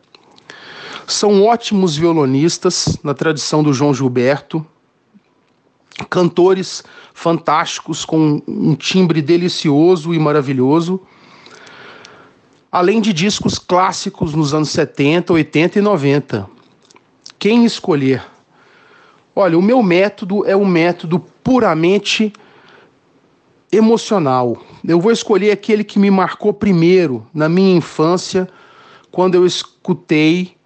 São 1.08 1.44
ótimos 1.44 1.96
violonistas, 1.96 2.98
na 3.04 3.14
tradição 3.14 3.64
do 3.64 3.74
João 3.74 3.94
Gilberto, 3.94 4.66
cantores 6.10 6.84
fantásticos 7.14 8.06
com 8.06 8.42
um 8.48 8.76
timbre 8.76 9.22
delicioso 9.22 10.14
e 10.14 10.20
maravilhoso, 10.20 11.02
além 12.72 13.02
de 13.02 13.12
discos 13.12 13.58
clássicos 13.58 14.34
nos 14.34 14.54
anos 14.54 14.70
70, 14.70 15.34
80 15.34 15.80
e 15.80 15.82
90 15.82 16.60
quem 17.40 17.64
escolher. 17.64 18.22
Olha, 19.42 19.58
o 19.58 19.62
meu 19.62 19.82
método 19.82 20.46
é 20.46 20.54
um 20.54 20.66
método 20.66 21.18
puramente 21.42 22.34
emocional. 23.72 24.58
Eu 24.86 25.00
vou 25.00 25.14
escolher 25.14 25.52
aquele 25.52 25.82
que 25.82 25.98
me 25.98 26.12
marcou 26.12 26.52
primeiro 26.52 27.26
na 27.34 27.48
minha 27.48 27.78
infância, 27.78 28.50
quando 29.10 29.36
eu 29.36 29.46
escutei 29.46 30.58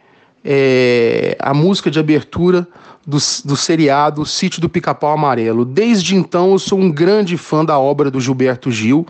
é, 0.44 1.38
a 1.38 1.54
música 1.54 1.92
de 1.92 2.00
abertura 2.00 2.68
do, 3.06 3.20
do 3.46 3.56
seriado 3.56 4.26
Sítio 4.26 4.60
do 4.60 4.68
Pica-Pau 4.68 5.14
Amarelo. 5.14 5.66
Desde 5.66 6.16
então, 6.16 6.54
eu 6.54 6.58
sou 6.58 6.80
um 6.80 6.92
grande 6.92 7.38
fã 7.38 7.64
da 7.64 7.78
obra 7.78 8.10
do 8.10 8.20
Gilberto 8.20 8.72
Gil 8.72 9.06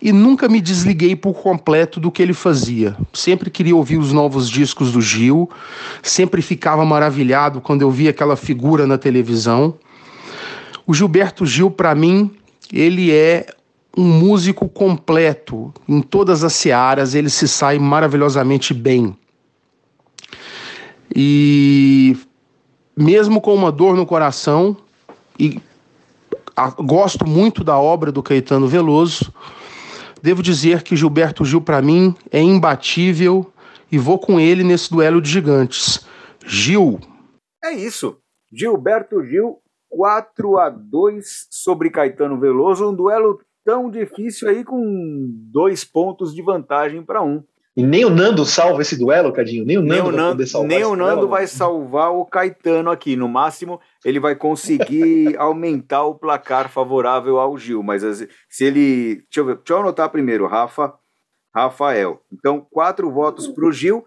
e 0.00 0.12
nunca 0.12 0.48
me 0.48 0.60
desliguei 0.60 1.14
por 1.14 1.34
completo 1.34 2.00
do 2.00 2.10
que 2.10 2.22
ele 2.22 2.32
fazia. 2.32 2.96
Sempre 3.12 3.50
queria 3.50 3.76
ouvir 3.76 3.98
os 3.98 4.12
novos 4.12 4.48
discos 4.48 4.92
do 4.92 5.00
Gil, 5.00 5.50
sempre 6.02 6.40
ficava 6.40 6.84
maravilhado 6.84 7.60
quando 7.60 7.82
eu 7.82 7.90
via 7.90 8.10
aquela 8.10 8.36
figura 8.36 8.86
na 8.86 8.96
televisão. 8.96 9.74
O 10.86 10.94
Gilberto 10.94 11.44
Gil, 11.44 11.70
para 11.70 11.94
mim, 11.94 12.30
ele 12.72 13.12
é 13.12 13.46
um 13.96 14.04
músico 14.04 14.68
completo. 14.68 15.72
Em 15.86 16.00
todas 16.00 16.42
as 16.44 16.54
searas, 16.54 17.14
ele 17.14 17.28
se 17.28 17.46
sai 17.46 17.78
maravilhosamente 17.78 18.72
bem. 18.72 19.14
E 21.14 22.16
mesmo 22.96 23.40
com 23.40 23.54
uma 23.54 23.70
dor 23.70 23.94
no 23.96 24.06
coração, 24.06 24.76
e 25.38 25.60
a, 26.56 26.70
gosto 26.70 27.26
muito 27.26 27.62
da 27.64 27.78
obra 27.78 28.12
do 28.12 28.22
Caetano 28.22 28.66
Veloso, 28.66 29.32
devo 30.22 30.42
dizer 30.42 30.82
que 30.82 30.96
Gilberto 30.96 31.44
Gil, 31.44 31.60
para 31.60 31.82
mim, 31.82 32.14
é 32.30 32.40
imbatível 32.40 33.52
e 33.90 33.98
vou 33.98 34.18
com 34.18 34.38
ele 34.38 34.62
nesse 34.62 34.90
duelo 34.90 35.20
de 35.20 35.30
gigantes. 35.30 36.06
Gil. 36.46 37.00
É 37.62 37.72
isso. 37.72 38.18
Gilberto 38.52 39.24
Gil, 39.24 39.58
4 39.88 40.58
a 40.58 40.70
2 40.70 41.46
sobre 41.50 41.90
Caetano 41.90 42.38
Veloso, 42.38 42.90
um 42.90 42.94
duelo 42.94 43.40
tão 43.64 43.90
difícil 43.90 44.48
aí 44.48 44.64
com 44.64 45.28
dois 45.52 45.84
pontos 45.84 46.34
de 46.34 46.42
vantagem 46.42 47.02
para 47.02 47.22
um. 47.22 47.44
E 47.80 47.82
nem 47.82 48.04
o 48.04 48.10
Nando 48.10 48.44
salva 48.44 48.82
esse 48.82 48.94
duelo, 48.94 49.32
Cadinho. 49.32 49.64
Nem 49.64 49.78
o 49.78 49.80
Nando, 49.80 49.94
nem 49.94 50.02
o 50.02 50.12
Nando, 50.12 50.46
vai, 50.46 50.66
nem 50.66 50.84
o 50.84 50.94
Nando 50.94 51.26
vai 51.26 51.46
salvar 51.46 52.12
o 52.12 52.26
Caetano 52.26 52.90
aqui. 52.90 53.16
No 53.16 53.26
máximo, 53.26 53.80
ele 54.04 54.20
vai 54.20 54.36
conseguir 54.36 55.34
aumentar 55.40 56.04
o 56.04 56.14
placar 56.14 56.68
favorável 56.68 57.38
ao 57.38 57.56
Gil. 57.56 57.82
Mas 57.82 58.02
se 58.50 58.64
ele. 58.66 59.22
Deixa 59.22 59.40
eu, 59.40 59.46
ver, 59.46 59.56
deixa 59.56 59.72
eu 59.72 59.78
anotar 59.78 60.10
primeiro, 60.10 60.46
Rafa. 60.46 60.92
Rafael. 61.54 62.20
Então, 62.30 62.66
quatro 62.70 63.10
votos 63.10 63.48
para 63.48 63.66
o 63.66 63.72
Gil, 63.72 64.04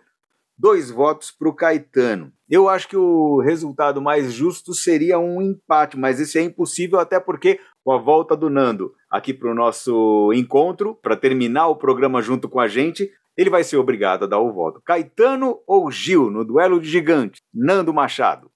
dois 0.55 0.91
votos 0.91 1.31
para 1.31 1.49
o 1.49 1.53
Caetano. 1.53 2.31
Eu 2.47 2.69
acho 2.69 2.87
que 2.87 2.95
o 2.95 3.41
resultado 3.41 3.99
mais 3.99 4.31
justo 4.31 4.75
seria 4.75 5.17
um 5.17 5.41
empate, 5.41 5.97
mas 5.97 6.19
isso 6.19 6.37
é 6.37 6.41
impossível, 6.41 6.99
até 6.99 7.19
porque 7.19 7.59
com 7.83 7.91
a 7.91 7.97
volta 7.97 8.37
do 8.37 8.51
Nando 8.51 8.93
aqui 9.09 9.33
para 9.33 9.51
o 9.51 9.55
nosso 9.55 10.31
encontro, 10.31 10.93
para 11.01 11.17
terminar 11.17 11.67
o 11.67 11.75
programa 11.75 12.21
junto 12.21 12.47
com 12.47 12.59
a 12.59 12.67
gente, 12.67 13.11
ele 13.37 13.49
vai 13.49 13.63
ser 13.63 13.77
obrigado 13.77 14.23
a 14.23 14.27
dar 14.27 14.39
o 14.39 14.53
voto. 14.53 14.81
Caetano 14.85 15.59
ou 15.67 15.89
Gil 15.91 16.29
no 16.29 16.45
duelo 16.45 16.79
de 16.79 16.89
gigante? 16.89 17.41
Nando 17.53 17.93
Machado. 17.93 18.49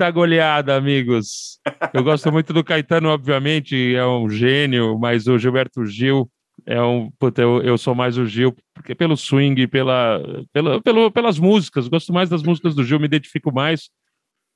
A 0.00 0.10
goleada, 0.10 0.74
amigos. 0.74 1.58
Eu 1.92 2.02
gosto 2.02 2.32
muito 2.32 2.52
do 2.52 2.64
Caetano, 2.64 3.08
obviamente, 3.08 3.94
é 3.94 4.06
um 4.06 4.28
gênio, 4.28 4.98
mas 4.98 5.26
o 5.26 5.38
Gilberto 5.38 5.84
Gil 5.84 6.28
é 6.66 6.80
um. 6.82 7.10
Puta, 7.18 7.42
eu, 7.42 7.62
eu 7.62 7.76
sou 7.76 7.94
mais 7.94 8.16
o 8.16 8.26
Gil, 8.26 8.54
porque 8.74 8.94
pelo 8.94 9.16
swing, 9.16 9.66
pela, 9.66 10.20
pela, 10.52 10.80
pelo, 10.80 11.10
pelas 11.10 11.38
músicas, 11.38 11.88
gosto 11.88 12.12
mais 12.12 12.28
das 12.28 12.42
músicas 12.42 12.74
do 12.74 12.84
Gil, 12.84 12.98
me 12.98 13.06
identifico 13.06 13.52
mais. 13.52 13.90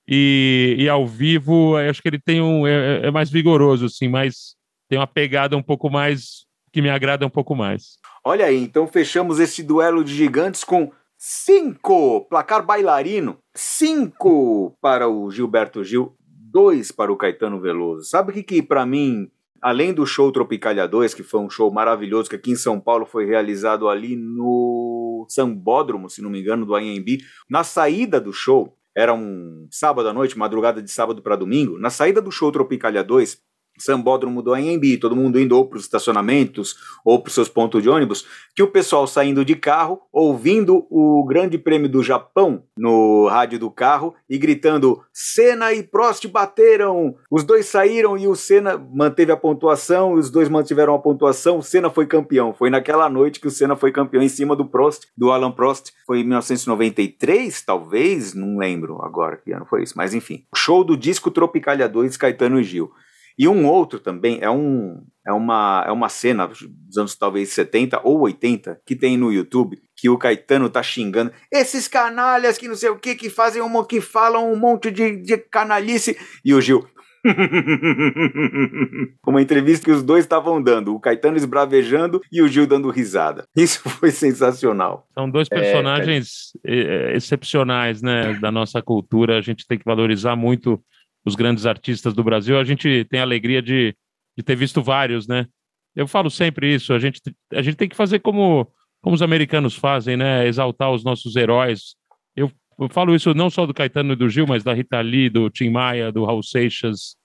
E, 0.08 0.76
e 0.78 0.88
ao 0.88 1.06
vivo, 1.06 1.76
acho 1.76 2.00
que 2.00 2.08
ele 2.08 2.20
tem 2.20 2.40
um. 2.40 2.66
É, 2.66 3.06
é 3.06 3.10
mais 3.10 3.30
vigoroso, 3.30 3.86
assim, 3.86 4.08
mais. 4.08 4.54
Tem 4.88 4.98
uma 4.98 5.06
pegada 5.06 5.56
um 5.56 5.62
pouco 5.62 5.90
mais. 5.90 6.46
que 6.72 6.80
me 6.80 6.88
agrada 6.90 7.26
um 7.26 7.30
pouco 7.30 7.54
mais. 7.54 7.98
Olha 8.28 8.46
aí, 8.46 8.60
então 8.60 8.88
fechamos 8.88 9.38
esse 9.38 9.62
duelo 9.62 10.02
de 10.02 10.12
gigantes 10.12 10.64
com 10.64 10.90
cinco 11.16 12.22
placar 12.22 12.66
bailarino, 12.66 13.38
cinco 13.54 14.76
para 14.80 15.08
o 15.08 15.30
Gilberto 15.30 15.84
Gil, 15.84 16.12
dois 16.18 16.90
para 16.90 17.12
o 17.12 17.16
Caetano 17.16 17.60
Veloso. 17.60 18.02
Sabe 18.02 18.32
o 18.32 18.34
que, 18.34 18.42
que 18.42 18.60
para 18.60 18.84
mim, 18.84 19.30
além 19.62 19.94
do 19.94 20.04
show 20.04 20.32
Tropicália 20.32 20.88
2, 20.88 21.14
que 21.14 21.22
foi 21.22 21.38
um 21.38 21.48
show 21.48 21.70
maravilhoso 21.72 22.28
que 22.28 22.34
aqui 22.34 22.50
em 22.50 22.56
São 22.56 22.80
Paulo 22.80 23.06
foi 23.06 23.26
realizado 23.26 23.88
ali 23.88 24.16
no 24.16 25.24
Sambódromo, 25.28 26.10
se 26.10 26.20
não 26.20 26.28
me 26.28 26.40
engano, 26.40 26.66
do 26.66 26.74
AMB, 26.74 27.18
na 27.48 27.62
saída 27.62 28.20
do 28.20 28.32
show, 28.32 28.76
era 28.92 29.14
um 29.14 29.68
sábado 29.70 30.08
à 30.08 30.12
noite, 30.12 30.36
madrugada 30.36 30.82
de 30.82 30.90
sábado 30.90 31.22
para 31.22 31.36
domingo, 31.36 31.78
na 31.78 31.90
saída 31.90 32.20
do 32.20 32.32
show 32.32 32.50
Tropicália 32.50 33.04
2, 33.04 33.38
Sambódromo 33.78 34.42
do 34.42 34.52
Anhembi, 34.52 34.96
todo 34.98 35.16
mundo 35.16 35.40
indo 35.40 35.56
ou 35.56 35.66
para 35.66 35.78
os 35.78 35.84
estacionamentos 35.84 36.76
ou 37.04 37.20
para 37.20 37.28
os 37.28 37.34
seus 37.34 37.48
pontos 37.48 37.82
de 37.82 37.88
ônibus, 37.88 38.26
que 38.54 38.62
o 38.62 38.68
pessoal 38.68 39.06
saindo 39.06 39.44
de 39.44 39.54
carro, 39.54 40.00
ouvindo 40.12 40.86
o 40.90 41.24
Grande 41.24 41.58
Prêmio 41.58 41.88
do 41.88 42.02
Japão 42.02 42.62
no 42.76 43.28
rádio 43.28 43.58
do 43.58 43.70
carro 43.70 44.14
e 44.28 44.38
gritando: 44.38 45.02
Senna 45.12 45.72
e 45.72 45.82
Prost 45.82 46.26
bateram! 46.28 47.14
Os 47.30 47.44
dois 47.44 47.66
saíram 47.66 48.16
e 48.16 48.26
o 48.26 48.34
Senna 48.34 48.78
manteve 48.78 49.32
a 49.32 49.36
pontuação, 49.36 50.14
os 50.14 50.30
dois 50.30 50.48
mantiveram 50.48 50.94
a 50.94 50.98
pontuação, 50.98 51.58
o 51.58 51.62
Senna 51.62 51.90
foi 51.90 52.06
campeão. 52.06 52.54
Foi 52.54 52.70
naquela 52.70 53.08
noite 53.08 53.40
que 53.40 53.46
o 53.46 53.50
Senna 53.50 53.76
foi 53.76 53.92
campeão 53.92 54.22
em 54.22 54.28
cima 54.28 54.56
do 54.56 54.66
Prost, 54.66 55.04
do 55.16 55.30
Alan 55.30 55.52
Prost. 55.52 55.92
Foi 56.06 56.20
em 56.20 56.24
1993, 56.24 57.62
talvez, 57.62 58.34
não 58.34 58.58
lembro 58.58 59.02
agora 59.02 59.36
que 59.36 59.52
ano 59.52 59.66
foi 59.66 59.82
isso, 59.82 59.94
mas 59.96 60.14
enfim. 60.14 60.44
Show 60.54 60.84
do 60.84 60.96
disco 60.96 61.30
Tropicália 61.30 61.88
2, 61.88 62.16
Caetano 62.16 62.60
e 62.60 62.64
Gil. 62.64 62.90
E 63.38 63.46
um 63.46 63.66
outro 63.66 64.00
também 64.00 64.38
é, 64.40 64.50
um, 64.50 65.02
é, 65.26 65.32
uma, 65.32 65.84
é 65.86 65.92
uma 65.92 66.08
cena 66.08 66.46
dos 66.46 66.96
anos 66.96 67.14
talvez 67.14 67.50
70 67.50 68.00
ou 68.02 68.20
80 68.20 68.80
que 68.86 68.96
tem 68.96 69.16
no 69.16 69.32
YouTube 69.32 69.78
que 69.94 70.08
o 70.08 70.16
Caetano 70.16 70.70
tá 70.70 70.82
xingando 70.82 71.32
esses 71.52 71.88
canalhas 71.88 72.56
que 72.56 72.68
não 72.68 72.74
sei 72.74 72.90
o 72.90 72.98
que 72.98 73.14
que 73.14 73.28
fazem 73.28 73.60
um 73.60 73.84
que 73.84 74.00
falam 74.00 74.50
um 74.50 74.56
monte 74.56 74.90
de, 74.90 75.16
de 75.16 75.36
canalice 75.36 76.16
e 76.44 76.54
o 76.54 76.60
Gil 76.60 76.86
uma 79.26 79.42
entrevista 79.42 79.84
que 79.84 79.90
os 79.90 80.02
dois 80.02 80.24
estavam 80.24 80.62
dando, 80.62 80.94
o 80.94 81.00
Caetano 81.00 81.36
esbravejando 81.36 82.20
e 82.30 82.40
o 82.40 82.48
Gil 82.48 82.66
dando 82.66 82.90
risada. 82.90 83.44
Isso 83.56 83.80
foi 83.88 84.10
sensacional. 84.10 85.06
São 85.14 85.28
dois 85.28 85.48
é, 85.50 85.56
personagens 85.56 86.52
é, 86.64 87.16
excepcionais, 87.16 88.02
né, 88.02 88.34
da 88.34 88.52
nossa 88.52 88.80
cultura. 88.80 89.38
A 89.38 89.40
gente 89.40 89.66
tem 89.66 89.78
que 89.78 89.84
valorizar 89.84 90.36
muito 90.36 90.80
os 91.26 91.34
grandes 91.34 91.66
artistas 91.66 92.14
do 92.14 92.22
Brasil, 92.22 92.56
a 92.56 92.62
gente 92.62 93.04
tem 93.10 93.18
a 93.18 93.24
alegria 93.24 93.60
de, 93.60 93.94
de 94.36 94.44
ter 94.44 94.54
visto 94.54 94.80
vários, 94.80 95.26
né? 95.26 95.46
Eu 95.94 96.06
falo 96.06 96.30
sempre 96.30 96.72
isso, 96.72 96.92
a 96.92 97.00
gente, 97.00 97.20
a 97.52 97.60
gente 97.60 97.76
tem 97.76 97.88
que 97.88 97.96
fazer 97.96 98.20
como, 98.20 98.70
como 99.02 99.14
os 99.14 99.22
americanos 99.22 99.74
fazem, 99.74 100.16
né? 100.16 100.46
Exaltar 100.46 100.92
os 100.92 101.02
nossos 101.02 101.34
heróis. 101.34 101.96
Eu, 102.36 102.50
eu 102.78 102.88
falo 102.88 103.12
isso 103.12 103.34
não 103.34 103.50
só 103.50 103.66
do 103.66 103.74
Caetano 103.74 104.12
e 104.12 104.16
do 104.16 104.28
Gil, 104.28 104.46
mas 104.46 104.62
da 104.62 104.72
Rita 104.72 105.00
Lee, 105.00 105.28
do 105.28 105.50
Tim 105.50 105.70
Maia, 105.70 106.12
do 106.12 106.24
Raul 106.24 106.44
Seixas, 106.44 107.16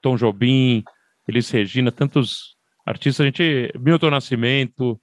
Tom 0.00 0.16
Jobim, 0.16 0.84
Elis 1.26 1.50
Regina, 1.50 1.90
tantos 1.90 2.56
artistas. 2.86 3.24
A 3.24 3.24
gente, 3.24 3.72
Milton 3.76 4.10
Nascimento, 4.10 5.00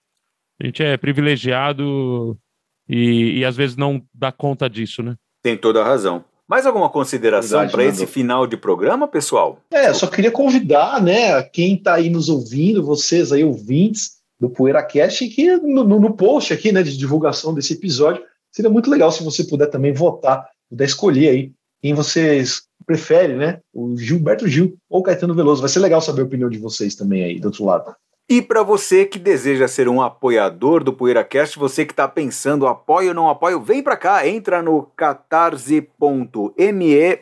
a 0.61 0.65
gente 0.65 0.81
é 0.81 0.95
privilegiado 0.95 2.39
e, 2.87 3.39
e 3.39 3.45
às 3.45 3.57
vezes 3.57 3.75
não 3.75 4.01
dá 4.13 4.31
conta 4.31 4.69
disso, 4.69 5.03
né? 5.03 5.17
Tem 5.43 5.57
toda 5.57 5.81
a 5.81 5.85
razão. 5.85 6.23
Mais 6.47 6.65
alguma 6.65 6.89
consideração 6.89 7.67
para 7.67 7.83
esse 7.83 8.05
final 8.05 8.45
de 8.45 8.55
programa, 8.55 9.07
pessoal? 9.07 9.59
É, 9.71 9.91
só 9.93 10.05
queria 10.05 10.31
convidar, 10.31 11.01
né, 11.01 11.41
quem 11.41 11.75
está 11.75 11.95
aí 11.95 12.09
nos 12.09 12.29
ouvindo, 12.29 12.83
vocês 12.83 13.31
aí 13.31 13.43
ouvintes 13.43 14.17
do 14.39 14.49
PoeiraCast, 14.49 15.27
que 15.29 15.55
no, 15.57 15.83
no, 15.83 16.13
post 16.13 16.53
aqui, 16.53 16.71
né, 16.71 16.83
de 16.83 16.95
divulgação 16.97 17.53
desse 17.53 17.73
episódio, 17.73 18.21
seria 18.51 18.69
muito 18.69 18.89
legal 18.89 19.11
se 19.11 19.23
você 19.23 19.43
puder 19.43 19.67
também 19.67 19.91
votar, 19.91 20.47
puder 20.69 20.85
escolher 20.85 21.29
aí 21.29 21.51
quem 21.81 21.93
vocês 21.93 22.63
preferem, 22.85 23.37
né, 23.37 23.59
o 23.73 23.97
Gilberto 23.97 24.47
Gil 24.47 24.77
ou 24.87 25.01
Caetano 25.01 25.33
Veloso. 25.33 25.61
Vai 25.61 25.69
ser 25.69 25.79
legal 25.79 26.01
saber 26.01 26.21
a 26.21 26.25
opinião 26.25 26.49
de 26.49 26.59
vocês 26.59 26.93
também 26.93 27.23
aí 27.23 27.39
do 27.39 27.45
outro 27.45 27.65
lado. 27.65 27.95
E 28.27 28.41
para 28.41 28.63
você 28.63 29.05
que 29.05 29.19
deseja 29.19 29.67
ser 29.67 29.87
um 29.87 30.01
apoiador 30.01 30.83
do 30.83 30.91
PoeiraCast, 30.91 31.59
você 31.59 31.85
que 31.85 31.93
está 31.93 32.07
pensando 32.07 32.65
apoio 32.65 33.09
ou 33.09 33.13
não 33.13 33.29
apoio, 33.29 33.61
vem 33.61 33.83
para 33.83 33.95
cá, 33.95 34.27
entra 34.27 34.63
no 34.63 34.81
catarse.me 34.97 35.85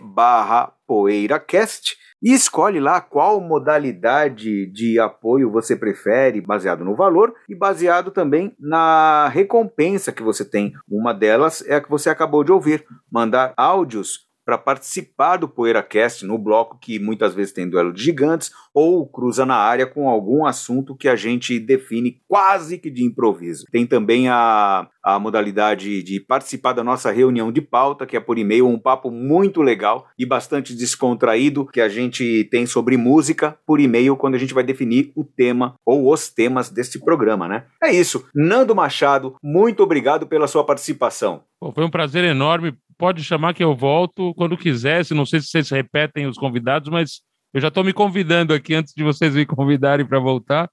barra 0.02 0.72
PoeiraCast 0.88 1.98
e 2.24 2.32
escolhe 2.32 2.80
lá 2.80 3.02
qual 3.02 3.42
modalidade 3.42 4.66
de 4.68 4.98
apoio 4.98 5.52
você 5.52 5.76
prefere, 5.76 6.40
baseado 6.40 6.86
no 6.86 6.96
valor 6.96 7.36
e 7.50 7.56
baseado 7.56 8.10
também 8.10 8.56
na 8.58 9.28
recompensa 9.28 10.14
que 10.14 10.24
você 10.24 10.46
tem. 10.46 10.72
Uma 10.90 11.14
delas 11.14 11.62
é 11.68 11.76
a 11.76 11.82
que 11.82 11.90
você 11.90 12.10
acabou 12.10 12.46
de 12.46 12.54
ouvir, 12.54 12.86
mandar 13.12 13.54
áudios 13.58 14.32
para 14.46 14.58
participar 14.58 15.38
do 15.38 15.48
PoeiraCast 15.48 16.26
no 16.26 16.38
bloco 16.38 16.78
que 16.80 17.00
muitas 17.00 17.34
vezes 17.34 17.54
tem 17.54 17.70
duelo 17.70 17.94
de 17.94 18.04
gigantes 18.04 18.52
ou 18.74 19.08
cruza 19.08 19.46
na 19.46 19.56
área 19.56 19.86
com 19.86 20.10
algum 20.10 20.46
assunto 20.46 20.96
que 20.96 21.08
a 21.08 21.16
gente 21.16 21.60
define 21.60 22.22
quase 22.28 22.78
que 22.78 22.90
de 22.90 23.04
improviso. 23.04 23.66
Tem 23.72 23.86
também 23.86 24.28
a, 24.30 24.88
a 25.04 25.20
modalidade 25.20 26.02
de 26.02 26.20
participar 26.20 26.74
da 26.74 26.84
nossa 26.84 27.12
reunião 27.12 27.52
de 27.52 27.62
pauta, 27.62 28.06
que 28.06 28.18
é 28.18 28.20
por 28.20 28.38
e-mail, 28.38 28.68
um 28.68 28.80
papo 28.80 29.12
muito 29.12 29.62
legal 29.62 30.08
e 30.18 30.26
bastante 30.26 30.76
descontraído 30.76 31.66
que 31.66 31.82
a 31.82 31.90
gente 31.90 32.48
tem 32.52 32.66
sobre 32.66 32.98
música 32.98 33.58
por 33.66 33.80
e-mail 33.80 34.18
quando 34.18 34.36
a 34.36 34.40
gente 34.40 34.54
vai 34.54 34.64
definir 34.64 35.12
o 35.16 35.24
tema 35.24 35.76
ou 35.86 36.12
os 36.12 36.30
temas 36.30 36.70
deste 36.70 37.00
programa, 37.00 37.48
né? 37.48 37.66
É 37.84 37.92
isso. 37.92 38.26
Nando 38.34 38.76
Machado, 38.76 39.36
muito 39.42 39.84
obrigado 39.84 40.26
pela 40.26 40.48
sua 40.48 40.66
participação. 40.66 41.44
Foi 41.74 41.86
um 41.86 41.90
prazer 41.90 42.24
enorme. 42.26 42.76
Pode 42.98 43.24
chamar 43.24 43.54
que 43.54 43.64
eu 43.64 43.76
volto 43.76 44.34
quando 44.36 44.58
quiser. 44.58 45.04
Não 45.12 45.26
sei 45.26 45.40
se 45.40 45.48
vocês 45.48 45.70
repetem 45.70 46.28
os 46.28 46.38
convidados, 46.38 46.90
mas 46.90 47.22
eu 47.54 47.62
já 47.62 47.68
estou 47.68 47.84
me 47.84 47.94
convidando 47.94 48.54
aqui 48.54 48.74
antes 48.74 48.94
de 48.96 49.04
vocês 49.04 49.36
me 49.36 49.46
convidarem 49.48 50.06
para 50.06 50.20
voltar. 50.20 50.70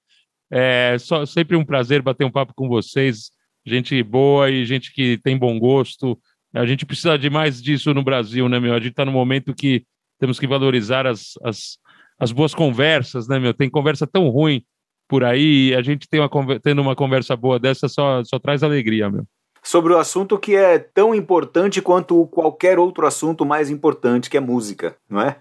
É 0.50 0.96
só, 0.98 1.24
sempre 1.24 1.56
um 1.56 1.64
prazer 1.64 2.02
bater 2.02 2.24
um 2.24 2.30
papo 2.30 2.52
com 2.54 2.68
vocês. 2.68 3.30
Gente 3.64 4.02
boa 4.02 4.50
e 4.50 4.64
gente 4.64 4.92
que 4.92 5.18
tem 5.18 5.36
bom 5.36 5.58
gosto. 5.58 6.18
A 6.52 6.66
gente 6.66 6.84
precisa 6.84 7.16
de 7.16 7.30
mais 7.30 7.62
disso 7.62 7.94
no 7.94 8.02
Brasil, 8.02 8.48
né, 8.48 8.58
meu? 8.58 8.74
A 8.74 8.78
gente 8.78 8.90
está 8.90 9.04
no 9.04 9.12
momento 9.12 9.54
que 9.54 9.84
temos 10.18 10.38
que 10.38 10.46
valorizar 10.46 11.06
as, 11.06 11.34
as, 11.44 11.78
as 12.18 12.32
boas 12.32 12.54
conversas, 12.54 13.28
né, 13.28 13.38
meu? 13.38 13.54
Tem 13.54 13.70
conversa 13.70 14.06
tão 14.06 14.28
ruim 14.28 14.64
por 15.08 15.24
aí, 15.24 15.74
a 15.74 15.82
gente 15.82 16.08
tem 16.08 16.20
uma, 16.20 16.60
tendo 16.60 16.80
uma 16.80 16.94
conversa 16.94 17.36
boa 17.36 17.58
dessa 17.58 17.88
só, 17.88 18.22
só 18.24 18.38
traz 18.38 18.62
alegria, 18.62 19.10
meu. 19.10 19.26
Sobre 19.62 19.92
o 19.92 19.98
assunto 19.98 20.38
que 20.38 20.56
é 20.56 20.78
tão 20.78 21.14
importante 21.14 21.82
quanto 21.82 22.26
qualquer 22.26 22.78
outro 22.78 23.06
assunto 23.06 23.44
mais 23.44 23.70
importante, 23.70 24.30
que 24.30 24.36
é 24.36 24.40
música, 24.40 24.96
não 25.08 25.20
é? 25.20 25.36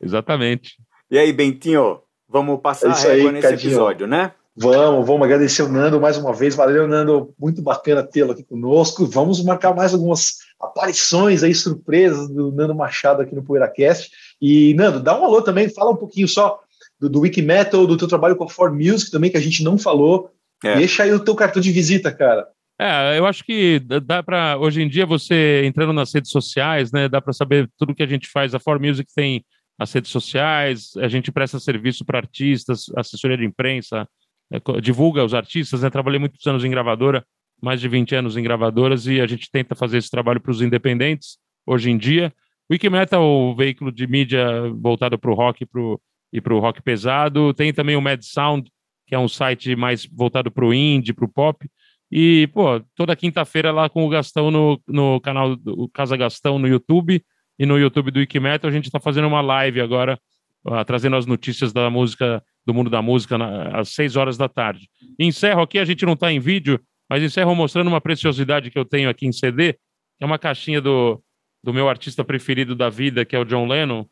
Exatamente. 0.00 0.76
E 1.10 1.18
aí, 1.18 1.32
Bentinho, 1.32 2.00
vamos 2.28 2.60
passar 2.60 2.88
é 2.88 2.90
a 2.90 2.94
régua 2.94 3.32
nesse 3.32 3.48
Cadinho. 3.48 3.70
episódio, 3.70 4.06
né? 4.06 4.32
Vamos, 4.56 5.06
vamos 5.06 5.22
agradecer 5.24 5.62
o 5.62 5.68
Nando 5.68 6.00
mais 6.00 6.18
uma 6.18 6.34
vez. 6.34 6.54
Valeu, 6.54 6.86
Nando. 6.86 7.32
Muito 7.38 7.62
bacana 7.62 8.02
tê-lo 8.02 8.32
aqui 8.32 8.42
conosco. 8.42 9.06
Vamos 9.06 9.42
marcar 9.42 9.74
mais 9.74 9.94
algumas 9.94 10.38
aparições 10.60 11.42
aí, 11.42 11.54
surpresas 11.54 12.28
do 12.28 12.52
Nando 12.52 12.74
Machado 12.74 13.22
aqui 13.22 13.34
no 13.34 13.42
PoeiraCast. 13.42 14.10
E, 14.40 14.74
Nando, 14.74 15.00
dá 15.00 15.18
um 15.18 15.24
alô 15.24 15.40
também, 15.40 15.68
fala 15.68 15.92
um 15.92 15.96
pouquinho 15.96 16.28
só 16.28 16.60
do, 16.98 17.08
do 17.08 17.20
Wikimetal, 17.20 17.86
do 17.86 17.96
teu 17.96 18.08
trabalho 18.08 18.36
com 18.36 18.44
a 18.44 18.48
For 18.48 18.72
Music 18.72 19.10
também, 19.10 19.30
que 19.30 19.36
a 19.36 19.40
gente 19.40 19.64
não 19.64 19.78
falou. 19.78 20.30
É. 20.62 20.76
Deixa 20.76 21.04
aí 21.04 21.12
o 21.12 21.20
teu 21.20 21.34
cartão 21.34 21.62
de 21.62 21.72
visita, 21.72 22.12
cara. 22.12 22.46
É, 22.82 23.18
eu 23.18 23.26
acho 23.26 23.44
que 23.44 23.78
dá 23.78 24.22
para 24.22 24.56
hoje 24.56 24.80
em 24.80 24.88
dia 24.88 25.04
você 25.04 25.66
entrando 25.66 25.92
nas 25.92 26.14
redes 26.14 26.30
sociais, 26.30 26.90
né, 26.90 27.10
dá 27.10 27.20
para 27.20 27.34
saber 27.34 27.70
tudo 27.76 27.94
que 27.94 28.02
a 28.02 28.06
gente 28.06 28.26
faz. 28.26 28.54
A 28.54 28.58
For 28.58 28.80
Music 28.80 29.12
tem 29.14 29.44
as 29.78 29.92
redes 29.92 30.10
sociais, 30.10 30.92
a 30.96 31.06
gente 31.06 31.30
presta 31.30 31.60
serviço 31.60 32.06
para 32.06 32.18
artistas, 32.18 32.86
assessoria 32.96 33.36
de 33.36 33.44
imprensa, 33.44 34.08
é, 34.50 34.80
divulga 34.80 35.22
os 35.22 35.34
artistas, 35.34 35.82
né? 35.82 35.90
Trabalhei 35.90 36.18
muitos 36.18 36.46
anos 36.46 36.64
em 36.64 36.70
gravadora, 36.70 37.22
mais 37.62 37.82
de 37.82 37.88
20 37.88 38.14
anos 38.14 38.36
em 38.38 38.42
gravadoras 38.42 39.06
e 39.06 39.20
a 39.20 39.26
gente 39.26 39.50
tenta 39.50 39.74
fazer 39.74 39.98
esse 39.98 40.10
trabalho 40.10 40.40
para 40.40 40.50
os 40.50 40.62
independentes 40.62 41.36
hoje 41.66 41.90
em 41.90 41.98
dia. 41.98 42.32
O 42.66 42.72
Wikimetal 42.72 43.22
é 43.22 43.26
o 43.26 43.54
veículo 43.54 43.92
de 43.92 44.06
mídia 44.06 44.70
voltado 44.70 45.18
para 45.18 45.30
o 45.30 45.34
rock 45.34 45.66
pro, 45.66 46.00
e 46.32 46.40
para 46.40 46.54
o 46.54 46.60
rock 46.60 46.80
pesado. 46.80 47.52
Tem 47.52 47.74
também 47.74 47.94
o 47.94 48.00
Mad 48.00 48.22
Sound, 48.22 48.70
que 49.06 49.14
é 49.14 49.18
um 49.18 49.28
site 49.28 49.76
mais 49.76 50.06
voltado 50.06 50.50
para 50.50 50.64
o 50.64 50.72
indie, 50.72 51.12
para 51.12 51.26
o 51.26 51.28
pop. 51.28 51.68
E, 52.10 52.48
pô, 52.52 52.80
toda 52.94 53.14
quinta-feira 53.14 53.70
lá 53.70 53.88
com 53.88 54.04
o 54.04 54.08
Gastão 54.08 54.50
no, 54.50 54.80
no 54.86 55.20
canal 55.20 55.54
do 55.54 55.88
Casa 55.88 56.16
Gastão 56.16 56.58
no 56.58 56.66
YouTube 56.66 57.22
e 57.58 57.66
no 57.66 57.78
YouTube 57.78 58.10
do 58.10 58.18
Wikimetal 58.18 58.68
a 58.68 58.72
gente 58.72 58.86
está 58.86 58.98
fazendo 58.98 59.28
uma 59.28 59.40
live 59.40 59.80
agora, 59.80 60.18
uh, 60.64 60.84
trazendo 60.84 61.16
as 61.16 61.26
notícias 61.26 61.72
da 61.72 61.88
música, 61.88 62.42
do 62.66 62.74
mundo 62.74 62.90
da 62.90 63.00
música, 63.00 63.38
na, 63.38 63.78
às 63.78 63.90
seis 63.90 64.16
horas 64.16 64.36
da 64.36 64.48
tarde. 64.48 64.88
Encerro 65.18 65.62
aqui, 65.62 65.78
a 65.78 65.84
gente 65.84 66.04
não 66.04 66.14
está 66.14 66.32
em 66.32 66.40
vídeo, 66.40 66.80
mas 67.08 67.22
encerro 67.22 67.54
mostrando 67.54 67.88
uma 67.88 68.00
preciosidade 68.00 68.70
que 68.70 68.78
eu 68.78 68.84
tenho 68.84 69.08
aqui 69.08 69.26
em 69.26 69.32
CD, 69.32 69.74
que 69.74 70.24
é 70.24 70.26
uma 70.26 70.38
caixinha 70.38 70.80
do, 70.80 71.22
do 71.62 71.72
meu 71.72 71.88
artista 71.88 72.24
preferido 72.24 72.74
da 72.74 72.88
vida, 72.88 73.24
que 73.24 73.36
é 73.36 73.38
o 73.38 73.44
John 73.44 73.66
Lennon, 73.66 74.04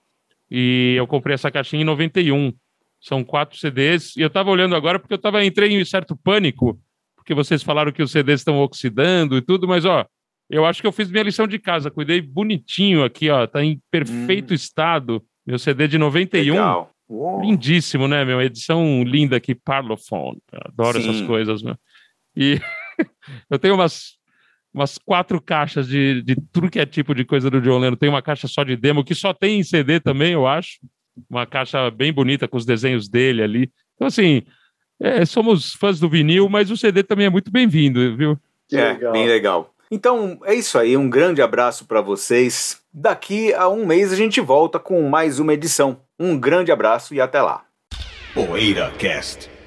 e 0.50 0.94
eu 0.96 1.06
comprei 1.06 1.34
essa 1.34 1.50
caixinha 1.50 1.82
em 1.82 1.84
91. 1.84 2.52
São 3.00 3.22
quatro 3.22 3.58
CDs. 3.58 4.16
E 4.16 4.20
eu 4.20 4.28
estava 4.28 4.50
olhando 4.50 4.74
agora 4.74 4.98
porque 4.98 5.14
eu 5.14 5.18
tava, 5.18 5.44
entrei 5.44 5.72
em 5.72 5.84
certo 5.84 6.16
pânico, 6.16 6.80
porque 7.28 7.34
vocês 7.34 7.62
falaram 7.62 7.92
que 7.92 8.02
os 8.02 8.10
CDs 8.10 8.40
estão 8.40 8.58
oxidando 8.58 9.36
e 9.36 9.42
tudo, 9.42 9.68
mas 9.68 9.84
ó, 9.84 10.06
eu 10.48 10.64
acho 10.64 10.80
que 10.80 10.86
eu 10.86 10.92
fiz 10.92 11.10
minha 11.10 11.22
lição 11.22 11.46
de 11.46 11.58
casa. 11.58 11.90
Cuidei 11.90 12.22
bonitinho 12.22 13.04
aqui, 13.04 13.28
ó. 13.28 13.46
Tá 13.46 13.62
em 13.62 13.82
perfeito 13.90 14.52
hum. 14.52 14.54
estado. 14.54 15.22
Meu 15.46 15.58
CD 15.58 15.86
de 15.86 15.98
91. 15.98 16.54
Legal. 16.54 16.90
Uou. 17.06 17.42
Lindíssimo, 17.42 18.08
né, 18.08 18.24
meu? 18.24 18.40
Edição 18.40 19.02
linda 19.02 19.36
aqui, 19.36 19.54
Parlophone. 19.54 20.38
Adoro 20.50 21.02
Sim. 21.02 21.10
essas 21.10 21.26
coisas, 21.26 21.62
meu. 21.62 21.76
E 22.34 22.58
eu 23.50 23.58
tenho 23.58 23.74
umas 23.74 24.16
umas 24.72 24.96
quatro 24.96 25.38
caixas 25.40 25.86
de, 25.86 26.22
de 26.22 26.36
tudo 26.50 26.70
que 26.70 26.78
é 26.78 26.86
tipo 26.86 27.14
de 27.14 27.26
coisa 27.26 27.50
do 27.50 27.60
John 27.60 27.78
Lennon. 27.78 27.96
Tem 27.96 28.08
uma 28.08 28.22
caixa 28.22 28.48
só 28.48 28.64
de 28.64 28.74
demo, 28.74 29.04
que 29.04 29.14
só 29.14 29.34
tem 29.34 29.60
em 29.60 29.64
CD 29.64 30.00
também, 30.00 30.32
eu 30.32 30.46
acho. 30.46 30.78
Uma 31.28 31.44
caixa 31.44 31.90
bem 31.90 32.10
bonita 32.10 32.48
com 32.48 32.56
os 32.56 32.64
desenhos 32.64 33.06
dele 33.06 33.42
ali. 33.42 33.70
Então, 33.96 34.06
assim, 34.06 34.44
é, 35.00 35.24
somos 35.24 35.74
fãs 35.74 36.00
do 36.00 36.08
vinil, 36.08 36.48
mas 36.48 36.70
o 36.70 36.76
CD 36.76 37.02
também 37.02 37.26
é 37.26 37.30
muito 37.30 37.50
bem-vindo, 37.50 38.16
viu? 38.16 38.38
É, 38.72 38.92
legal. 38.92 39.12
bem 39.12 39.26
legal. 39.26 39.74
Então, 39.90 40.38
é 40.44 40.54
isso 40.54 40.78
aí. 40.78 40.96
Um 40.96 41.08
grande 41.08 41.40
abraço 41.40 41.86
para 41.86 42.00
vocês. 42.00 42.80
Daqui 42.92 43.54
a 43.54 43.68
um 43.68 43.86
mês 43.86 44.12
a 44.12 44.16
gente 44.16 44.40
volta 44.40 44.78
com 44.78 45.08
mais 45.08 45.38
uma 45.38 45.54
edição. 45.54 46.00
Um 46.18 46.38
grande 46.38 46.70
abraço 46.70 47.14
e 47.14 47.20
até 47.20 47.40
lá. 47.40 47.64
Poeira 48.34 48.90
Cast. 48.98 49.57